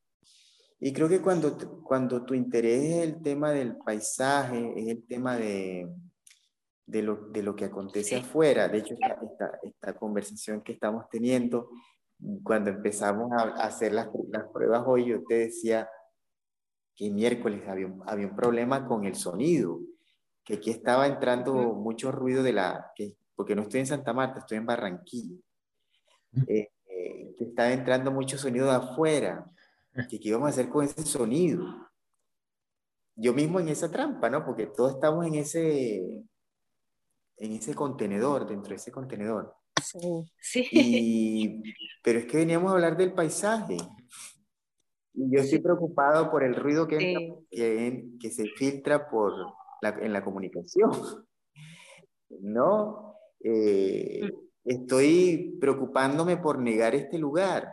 Y 0.80 0.92
creo 0.92 1.08
que 1.08 1.20
cuando, 1.20 1.82
cuando 1.82 2.24
tu 2.24 2.34
interés 2.34 2.82
es 2.82 3.04
el 3.04 3.22
tema 3.22 3.52
del 3.52 3.76
paisaje, 3.76 4.72
es 4.76 4.88
el 4.88 5.06
tema 5.06 5.36
de, 5.36 5.86
de 6.86 7.02
lo, 7.02 7.28
de 7.28 7.42
lo 7.42 7.54
que 7.54 7.66
acontece 7.66 8.16
afuera. 8.16 8.66
De 8.66 8.78
hecho, 8.78 8.94
esta, 8.94 9.60
esta, 9.62 9.92
conversación 9.94 10.62
que 10.62 10.72
estamos 10.72 11.04
teniendo, 11.10 11.68
cuando 12.42 12.70
empezamos 12.70 13.30
a, 13.32 13.42
hacer 13.62 13.92
las, 13.92 14.08
las, 14.30 14.48
pruebas 14.50 14.82
hoy, 14.86 15.06
yo 15.06 15.22
te 15.22 15.34
decía 15.34 15.88
que 16.94 17.10
miércoles 17.10 17.62
había 17.68 17.86
un, 17.86 18.02
había 18.06 18.26
un 18.26 18.36
problema 18.36 18.86
con 18.86 19.04
el 19.04 19.14
sonido, 19.14 19.80
que 20.42 20.54
aquí 20.54 20.70
estaba 20.70 21.06
entrando 21.06 21.54
mucho 21.74 22.10
ruido 22.10 22.42
de 22.42 22.54
la, 22.54 22.90
que, 22.96 23.16
porque 23.36 23.54
no 23.54 23.62
estoy 23.62 23.80
en 23.80 23.86
Santa 23.86 24.14
Marta, 24.14 24.40
estoy 24.40 24.56
en 24.56 24.66
Barranquilla, 24.66 25.36
eh, 26.46 26.70
eh, 27.00 27.34
que 27.36 27.44
estaba 27.44 27.72
entrando 27.72 28.10
mucho 28.10 28.36
sonido 28.36 28.66
de 28.66 28.76
afuera, 28.76 29.44
que 30.08 30.20
qué 30.20 30.28
íbamos 30.28 30.46
a 30.46 30.50
hacer 30.50 30.68
con 30.68 30.84
ese 30.84 31.02
sonido. 31.02 31.64
Yo 33.16 33.34
mismo 33.34 33.60
en 33.60 33.68
esa 33.68 33.90
trampa, 33.90 34.30
¿no? 34.30 34.44
Porque 34.44 34.66
todos 34.66 34.94
estamos 34.94 35.26
en 35.26 35.34
ese, 35.34 36.24
en 37.36 37.52
ese 37.52 37.74
contenedor, 37.74 38.46
dentro 38.46 38.70
de 38.70 38.76
ese 38.76 38.92
contenedor. 38.92 39.54
Sí. 39.82 40.00
sí. 40.40 41.62
pero 42.02 42.18
es 42.18 42.26
que 42.26 42.38
veníamos 42.38 42.70
a 42.70 42.74
hablar 42.74 42.96
del 42.96 43.12
paisaje. 43.12 43.76
Y 45.12 45.34
yo 45.34 45.42
estoy 45.42 45.58
preocupado 45.58 46.30
por 46.30 46.44
el 46.44 46.54
ruido 46.54 46.86
que, 46.86 47.34
que, 47.50 48.30
se 48.30 48.46
filtra 48.56 49.10
por 49.10 49.32
en 49.82 50.12
la 50.12 50.22
comunicación. 50.22 50.90
¿No? 52.28 53.16
Eh, 53.42 54.20
mm. 54.22 54.49
Estoy 54.64 55.56
preocupándome 55.60 56.36
por 56.36 56.58
negar 56.58 56.94
este 56.94 57.18
lugar. 57.18 57.72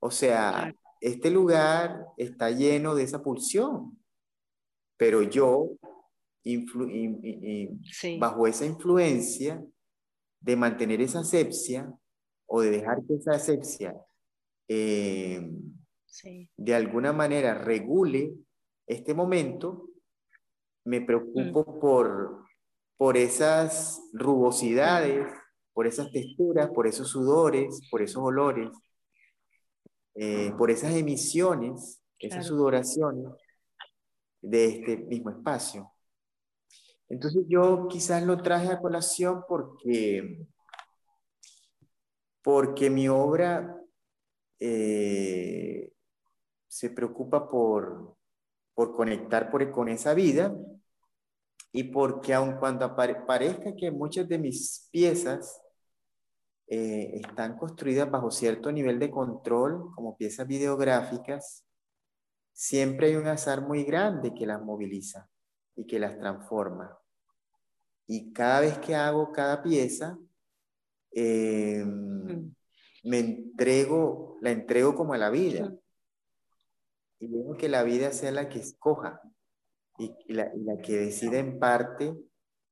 O 0.00 0.10
sea, 0.10 0.74
este 1.00 1.30
lugar 1.30 2.06
está 2.16 2.50
lleno 2.50 2.94
de 2.94 3.04
esa 3.04 3.22
pulsión, 3.22 3.98
pero 4.96 5.22
yo 5.22 5.70
bajo 8.18 8.46
esa 8.46 8.64
influencia, 8.64 9.62
de 10.40 10.56
mantener 10.56 11.00
esa 11.00 11.20
asepsia 11.20 11.92
o 12.46 12.60
de 12.60 12.70
dejar 12.70 13.04
que 13.04 13.14
esa 13.14 13.32
asepsia 13.32 13.94
eh, 14.68 15.50
de 16.56 16.74
alguna 16.74 17.12
manera 17.12 17.54
regule 17.54 18.34
este 18.86 19.14
momento, 19.14 19.90
me 20.84 21.00
preocupo 21.00 21.66
mm. 21.66 21.80
por, 21.80 22.44
por 22.96 23.16
esas 23.16 24.00
rugosidades, 24.12 25.26
por 25.78 25.86
esas 25.86 26.10
texturas, 26.10 26.70
por 26.70 26.88
esos 26.88 27.08
sudores, 27.08 27.82
por 27.88 28.02
esos 28.02 28.20
olores, 28.20 28.68
eh, 30.16 30.52
por 30.58 30.72
esas 30.72 30.92
emisiones, 30.92 32.02
esas 32.18 32.46
sudoraciones 32.46 33.32
de 34.42 34.64
este 34.64 34.96
mismo 34.96 35.30
espacio. 35.30 35.92
Entonces 37.08 37.44
yo 37.48 37.86
quizás 37.86 38.24
lo 38.24 38.42
traje 38.42 38.72
a 38.72 38.80
colación 38.80 39.44
porque, 39.46 40.48
porque 42.42 42.90
mi 42.90 43.08
obra 43.08 43.80
eh, 44.58 45.92
se 46.66 46.90
preocupa 46.90 47.48
por, 47.48 48.16
por 48.74 48.96
conectar 48.96 49.48
por, 49.48 49.70
con 49.70 49.88
esa 49.88 50.12
vida 50.12 50.52
y 51.70 51.84
porque 51.84 52.34
aun 52.34 52.56
cuando 52.56 52.96
parezca 52.96 53.76
que 53.76 53.92
muchas 53.92 54.26
de 54.26 54.38
mis 54.38 54.88
piezas 54.90 55.62
eh, 56.70 57.20
están 57.20 57.56
construidas 57.56 58.10
bajo 58.10 58.30
cierto 58.30 58.70
nivel 58.70 58.98
de 58.98 59.10
control, 59.10 59.90
como 59.94 60.16
piezas 60.16 60.46
videográficas, 60.46 61.64
siempre 62.52 63.06
hay 63.06 63.16
un 63.16 63.26
azar 63.26 63.62
muy 63.62 63.84
grande 63.84 64.34
que 64.34 64.44
las 64.44 64.60
moviliza 64.60 65.30
y 65.76 65.86
que 65.86 65.98
las 65.98 66.18
transforma. 66.18 66.98
Y 68.06 68.32
cada 68.32 68.60
vez 68.60 68.78
que 68.78 68.94
hago 68.94 69.32
cada 69.32 69.62
pieza, 69.62 70.18
em, 71.12 71.88
mm. 71.88 72.54
me 73.04 73.18
entrego, 73.18 74.38
la 74.42 74.50
entrego 74.50 74.94
como 74.94 75.14
a 75.14 75.18
la 75.18 75.30
vida. 75.30 75.74
Y 77.20 77.28
dejo 77.28 77.56
que 77.56 77.68
la 77.68 77.82
vida 77.82 78.12
sea 78.12 78.30
la 78.30 78.48
que 78.48 78.58
escoja 78.58 79.22
y, 79.98 80.12
la, 80.32 80.50
que 80.82 80.98
decida 80.98 81.38
en 81.38 81.58
parte 81.58 82.14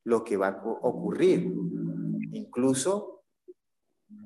lo 0.04 0.22
que 0.24 0.36
va 0.36 0.48
a 0.48 0.62
ocurrir. 0.82 1.52
Incluso 2.32 3.15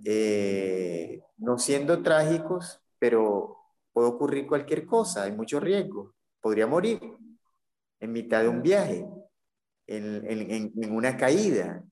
eh, 0.05 1.23
no 1.39 1.59
siendo 1.59 2.03
trágicos, 2.03 2.81
pero 2.99 3.57
puede 3.93 4.09
ocurrir 4.09 4.47
cualquier 4.47 4.87
cosa, 4.87 5.25
hay 5.25 5.33
mucho 5.33 5.61
riesgo. 5.61 6.15
Podría 6.41 6.67
morir 6.67 7.01
en 8.01 8.13
mitad 8.13 8.43
de 8.43 8.49
un 8.49 8.63
viaje, 8.63 9.07
en, 9.87 10.73
una 10.91 11.17
caída, 11.17 11.85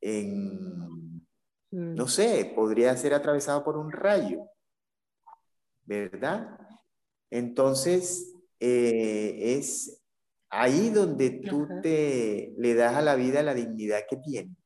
en, 0.00 1.24
no 1.70 2.04
mm. 2.04 2.08
sé, 2.08 2.52
podría 2.54 2.96
ser 2.96 3.14
atravesado 3.14 3.62
por 3.64 3.76
un 3.76 3.92
rayo, 3.92 4.48
¿verdad? 5.84 6.58
Entonces, 7.30 8.34
eh, 8.60 9.56
es 9.58 10.02
ahí 10.48 10.90
donde 10.90 11.30
tú 11.30 11.68
te 11.82 12.54
le 12.56 12.74
das 12.74 12.94
a 12.94 13.02
la 13.02 13.14
vida 13.14 13.42
la 13.42 13.54
dignidad 13.54 14.00
que 14.08 14.16
tiene. 14.16 14.56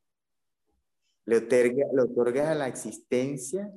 Le, 1.30 1.36
otorga, 1.36 1.86
le 1.94 2.02
otorgas 2.02 2.48
a 2.48 2.54
la 2.56 2.66
existencia 2.66 3.70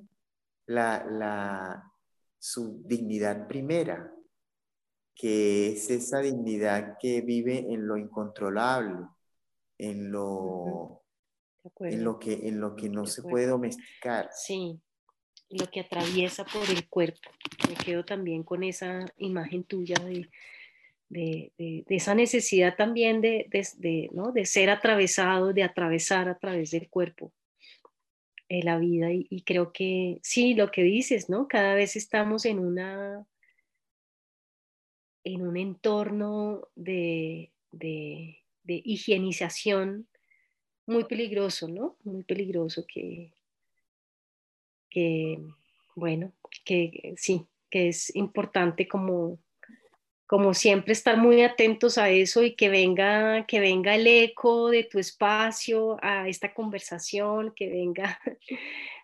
la, 0.65 1.05
la, 1.07 1.93
su 2.39 2.81
dignidad 2.83 3.47
primera, 3.47 4.11
que 5.13 5.73
es 5.73 5.87
esa 5.91 6.17
dignidad 6.17 6.97
que 6.99 7.21
vive 7.21 7.59
en 7.59 7.85
lo 7.85 7.95
incontrolable, 7.95 9.05
en 9.77 10.11
lo, 10.11 11.03
en 11.81 12.03
lo, 12.03 12.17
que, 12.17 12.47
en 12.47 12.59
lo 12.59 12.75
que 12.75 12.89
no 12.89 13.05
se 13.05 13.21
puede 13.21 13.45
domesticar. 13.45 14.31
Sí, 14.33 14.79
lo 15.51 15.69
que 15.69 15.81
atraviesa 15.81 16.45
por 16.45 16.67
el 16.67 16.89
cuerpo. 16.89 17.29
Me 17.69 17.75
quedo 17.75 18.03
también 18.03 18.41
con 18.41 18.63
esa 18.63 19.05
imagen 19.17 19.63
tuya 19.63 19.99
de, 19.99 20.27
de, 21.07 21.51
de, 21.59 21.85
esa 21.87 22.15
necesidad 22.15 22.75
también 22.75 23.21
de, 23.21 23.47
¿no? 24.11 24.31
de 24.31 24.47
ser 24.47 24.71
atravesado, 24.71 25.53
de 25.53 25.61
atravesar 25.61 26.29
a 26.29 26.39
través 26.39 26.71
del 26.71 26.89
cuerpo 26.89 27.31
la 28.49 28.77
vida 28.77 29.11
y, 29.11 29.41
creo 29.41 29.71
que 29.73 30.19
sí, 30.21 30.53
lo 30.53 30.71
que 30.71 30.83
dices, 30.83 31.29
¿no? 31.29 31.47
Cada 31.47 31.73
vez 31.75 31.95
estamos 31.95 32.45
en 32.45 32.59
una 32.59 33.25
en 35.23 35.41
un 35.41 35.55
entorno 35.57 36.67
de, 36.75 37.51
de, 37.71 38.37
higienización 38.65 40.07
muy 40.85 41.05
peligroso, 41.05 41.67
¿no? 41.69 41.95
Muy 42.03 42.23
peligroso 42.23 42.85
que, 42.85 43.33
que, 44.89 45.39
bueno, 45.95 46.33
que 46.65 47.13
sí, 47.15 47.47
que 47.69 47.87
es 47.87 48.13
importante 48.15 48.87
como 48.87 49.39
como 50.33 50.55
siempre 50.55 50.93
estar 50.93 51.15
muy 51.15 51.43
atentos 51.43 51.99
a 51.99 52.09
eso 52.09 52.41
y 52.41 52.55
que 52.55 52.67
venga, 52.67 53.45
que 53.45 53.59
venga 53.59 53.93
el 53.93 54.07
eco 54.07 54.71
de 54.71 54.83
tu 54.83 54.97
espacio 54.97 55.99
a 56.01 56.27
esta 56.27 56.55
conversación, 56.55 57.53
que 57.55 57.69
venga 57.69 58.17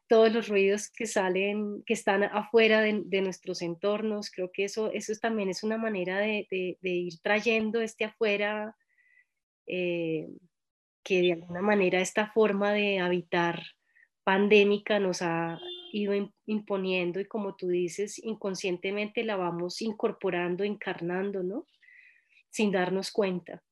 todos 0.08 0.34
los 0.34 0.48
ruidos 0.48 0.90
que 0.90 1.06
salen, 1.06 1.84
que 1.86 1.94
están 1.94 2.24
afuera 2.24 2.82
de, 2.82 3.22
nuestros 3.22 3.62
entornos. 3.62 4.32
Creo 4.32 4.50
que 4.52 4.64
eso, 4.64 4.92
eso 4.92 5.14
también 5.22 5.50
es 5.50 5.62
una 5.62 5.78
manera 5.78 6.18
de, 6.18 6.48
ir 6.82 7.20
trayendo 7.22 7.80
este 7.80 8.06
afuera, 8.06 8.76
eh, 9.68 10.30
que 11.04 11.22
de 11.22 11.34
alguna 11.34 11.62
manera 11.62 12.02
esta 12.02 12.32
forma 12.32 12.74
de 12.74 12.98
habitar 12.98 13.62
pandémica 14.24 14.98
nos 14.98 15.22
ha 15.22 15.60
ido 15.92 16.14
imponiendo 16.46 17.20
y 17.20 17.26
como 17.26 17.56
tú 17.56 17.68
dices, 17.68 18.20
inconscientemente 18.20 19.24
la 19.24 19.36
vamos 19.36 19.82
incorporando, 19.82 20.64
encarnando, 20.64 21.44
¿no? 21.44 21.68
Sin 22.50 22.72
darnos 22.72 23.12
cuenta. 23.12 23.64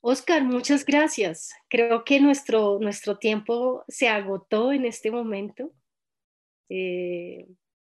Oscar, 0.00 0.44
muchas 0.44 0.84
gracias. 0.84 1.52
Creo 1.68 2.04
que 2.04 2.20
nuestro, 2.20 2.78
nuestro 2.80 3.18
tiempo 3.18 3.84
se 3.88 4.08
agotó 4.08 4.72
en 4.72 4.84
este 4.84 5.10
momento. 5.10 5.72
Eh, 6.68 7.48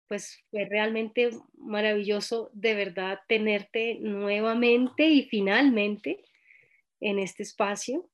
pues 0.08 0.44
fue 0.50 0.66
realmente 0.66 1.32
maravilloso 1.58 2.50
de 2.54 2.76
verdad 2.76 3.20
tenerte 3.28 3.96
nuevamente 4.00 5.06
y 5.08 5.24
finalmente 5.24 6.24
en 7.02 7.20
este 7.20 7.44
espacio 7.44 8.10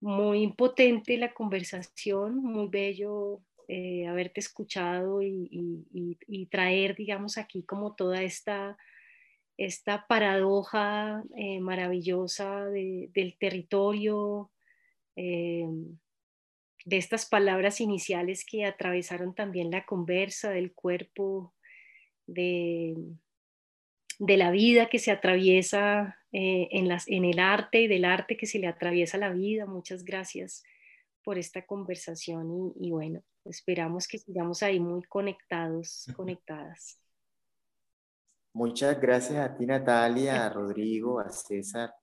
muy 0.00 0.52
potente 0.52 1.16
la 1.16 1.32
conversación, 1.32 2.36
muy 2.36 2.68
bello 2.68 3.40
eh, 3.68 4.06
haberte 4.06 4.38
escuchado 4.38 5.22
y, 5.22 6.48
traer, 6.50 6.94
digamos, 6.94 7.36
aquí 7.36 7.64
como 7.64 7.96
toda 7.96 8.22
esta, 8.22 8.76
esta 9.56 10.06
paradoja 10.06 11.24
eh, 11.36 11.58
maravillosa 11.58 12.66
del 12.66 13.36
territorio, 13.40 14.52
eh, 15.16 15.66
de 16.84 16.96
estas 16.96 17.26
palabras 17.26 17.80
iniciales 17.80 18.44
que 18.44 18.64
atravesaron 18.64 19.34
también 19.34 19.72
la 19.72 19.84
conversa 19.84 20.50
del 20.50 20.72
cuerpo, 20.72 21.52
de, 22.28 22.94
de 24.20 24.36
la 24.36 24.52
vida 24.52 24.88
que 24.88 25.00
se 25.00 25.10
atraviesa 25.10 26.20
eh, 26.38 26.68
en, 26.72 26.86
las, 26.86 27.08
en 27.08 27.24
el 27.24 27.38
arte 27.38 27.80
y 27.80 27.88
del 27.88 28.04
arte 28.04 28.36
que 28.36 28.44
se 28.44 28.58
le 28.58 28.66
atraviesa 28.66 29.16
la 29.16 29.30
vida. 29.30 29.64
Muchas 29.64 30.04
gracias 30.04 30.62
por 31.24 31.38
esta 31.38 31.64
conversación 31.64 32.74
y, 32.78 32.90
bueno, 32.90 33.22
esperamos 33.46 34.06
que 34.06 34.18
sigamos 34.18 34.62
ahí 34.62 34.78
muy 34.78 35.02
conectados, 35.04 36.04
conectadas. 36.14 37.00
Muchas 38.52 39.00
gracias 39.00 39.38
a 39.38 39.56
ti 39.56 39.64
Natalia, 39.64 40.44
a 40.44 40.50
Rodrigo, 40.50 41.20
a 41.20 41.30
César 41.30 41.94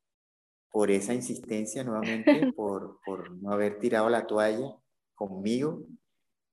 por 0.72 0.90
esa 0.90 1.14
insistencia 1.14 1.84
nuevamente, 1.84 2.52
por, 2.56 3.00
por 3.06 3.32
no 3.40 3.52
haber 3.52 3.78
tirado 3.78 4.10
la 4.10 4.26
toalla 4.26 4.76
conmigo. 5.14 5.84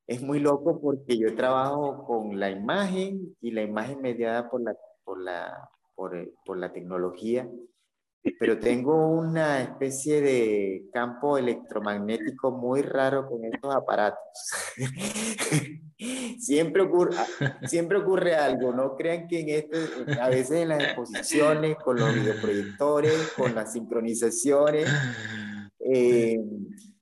Es 0.06 0.20
muy 0.20 0.38
loco 0.38 0.78
porque 0.82 1.16
yo 1.16 1.34
trabajo 1.34 2.04
con 2.04 2.38
la 2.38 2.50
imagen 2.50 3.34
y 3.40 3.52
la 3.52 3.62
imagen 3.62 4.02
mediada 4.02 4.50
por 4.50 4.60
la 4.60 4.76
por 5.02 5.20
la, 5.20 5.70
por, 5.96 6.32
por 6.44 6.58
la 6.58 6.72
tecnología, 6.72 7.50
pero 8.38 8.58
tengo 8.58 9.08
una 9.08 9.62
especie 9.62 10.20
de 10.20 10.84
campo 10.92 11.38
electromagnético 11.38 12.50
muy 12.52 12.82
raro 12.82 13.26
con 13.26 13.44
estos 13.44 13.74
aparatos. 13.74 14.20
siempre, 16.38 16.82
ocurre, 16.82 17.16
siempre 17.66 17.98
ocurre 17.98 18.34
algo, 18.34 18.72
no 18.72 18.94
crean 18.96 19.26
que 19.26 19.40
en 19.40 19.48
este, 19.48 20.20
a 20.20 20.28
veces 20.28 20.62
en 20.62 20.68
las 20.68 20.82
exposiciones, 20.82 21.76
con 21.78 21.98
los 21.98 22.14
videoproyectores, 22.14 23.32
con 23.36 23.54
las 23.54 23.72
sincronizaciones, 23.72 24.88
eh, 25.78 26.38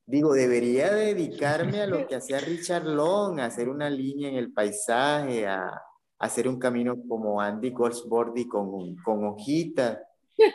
digo, 0.07 0.35
debería 0.35 0.93
dedicarme 0.93 1.83
a 1.83 1.87
lo 1.87 2.07
que 2.07 2.17
hacía 2.17 2.39
Richard 2.39 2.85
Long, 2.85 3.41
a 3.41 3.47
hacer 3.47 3.69
una 3.69 3.91
línea 3.91 4.29
en 4.29 4.37
el 4.37 4.53
paisaje, 4.53 5.47
a, 5.47 5.83
hacer 6.21 6.49
un 6.49 6.59
camino 6.59 6.97
como 7.09 7.41
Andy 7.41 7.71
Goldsworthy 7.71 8.49
con, 8.49 8.97
con 9.05 9.25
hojitas, 9.25 9.99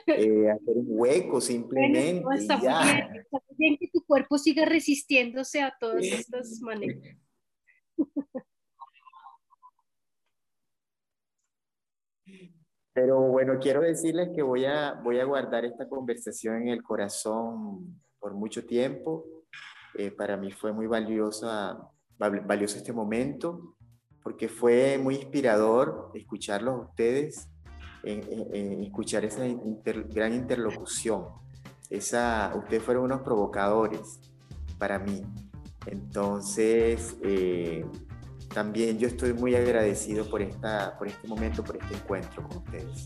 eh, 0.07 0.49
hacer 0.49 0.77
un 0.77 0.85
hueco 0.87 1.41
simplemente. 1.41 2.23
está, 2.35 2.57
Muy 2.57 2.67
bien, 2.67 3.15
está 3.15 3.37
muy 3.47 3.55
bien 3.57 3.77
que 3.77 3.87
tu 3.89 4.03
cuerpo 4.05 4.37
siga 4.37 4.65
resistiéndose 4.65 5.61
a 5.61 5.75
todas 5.79 6.03
estas 6.03 6.59
maneras. 6.61 7.17
Pero 12.93 13.21
bueno, 13.21 13.57
quiero 13.59 13.81
decirles 13.81 14.29
que 14.35 14.43
voy 14.43 14.65
a, 14.65 14.93
voy 15.03 15.19
a 15.19 15.25
guardar 15.25 15.65
esta 15.65 15.89
conversación 15.89 16.61
en 16.61 16.67
el 16.69 16.83
corazón 16.83 18.01
por 18.19 18.33
mucho 18.33 18.65
tiempo. 18.65 19.25
Eh, 19.97 20.11
para 20.11 20.37
mí 20.37 20.51
fue 20.51 20.71
muy 20.71 20.85
valiosa, 20.85 21.77
valioso 22.17 22.77
este 22.77 22.93
momento 22.93 23.75
porque 24.23 24.47
fue 24.47 24.97
muy 24.97 25.15
inspirador 25.15 26.09
escucharlos 26.13 26.75
a 26.75 26.89
ustedes, 26.89 27.49
en, 28.03 28.83
escuchar 28.83 29.25
esa 29.25 29.43
gran 30.09 30.33
interlocución. 30.33 31.25
Esa, 31.89 32.53
ustedes 32.55 32.83
fueron 32.83 33.05
unos 33.05 33.21
provocadores 33.21 34.19
para 34.77 34.99
mí. 34.99 35.21
Entonces, 35.85 37.15
eh, 37.23 37.85
también 38.53 38.97
yo 38.97 39.07
estoy 39.07 39.33
muy 39.33 39.55
agradecido 39.55 40.29
por, 40.29 40.41
esta, 40.41 40.97
por 40.97 41.07
este 41.07 41.27
momento, 41.27 41.63
por 41.63 41.77
este 41.77 41.95
encuentro 41.95 42.47
con 42.47 42.57
ustedes. 42.57 43.05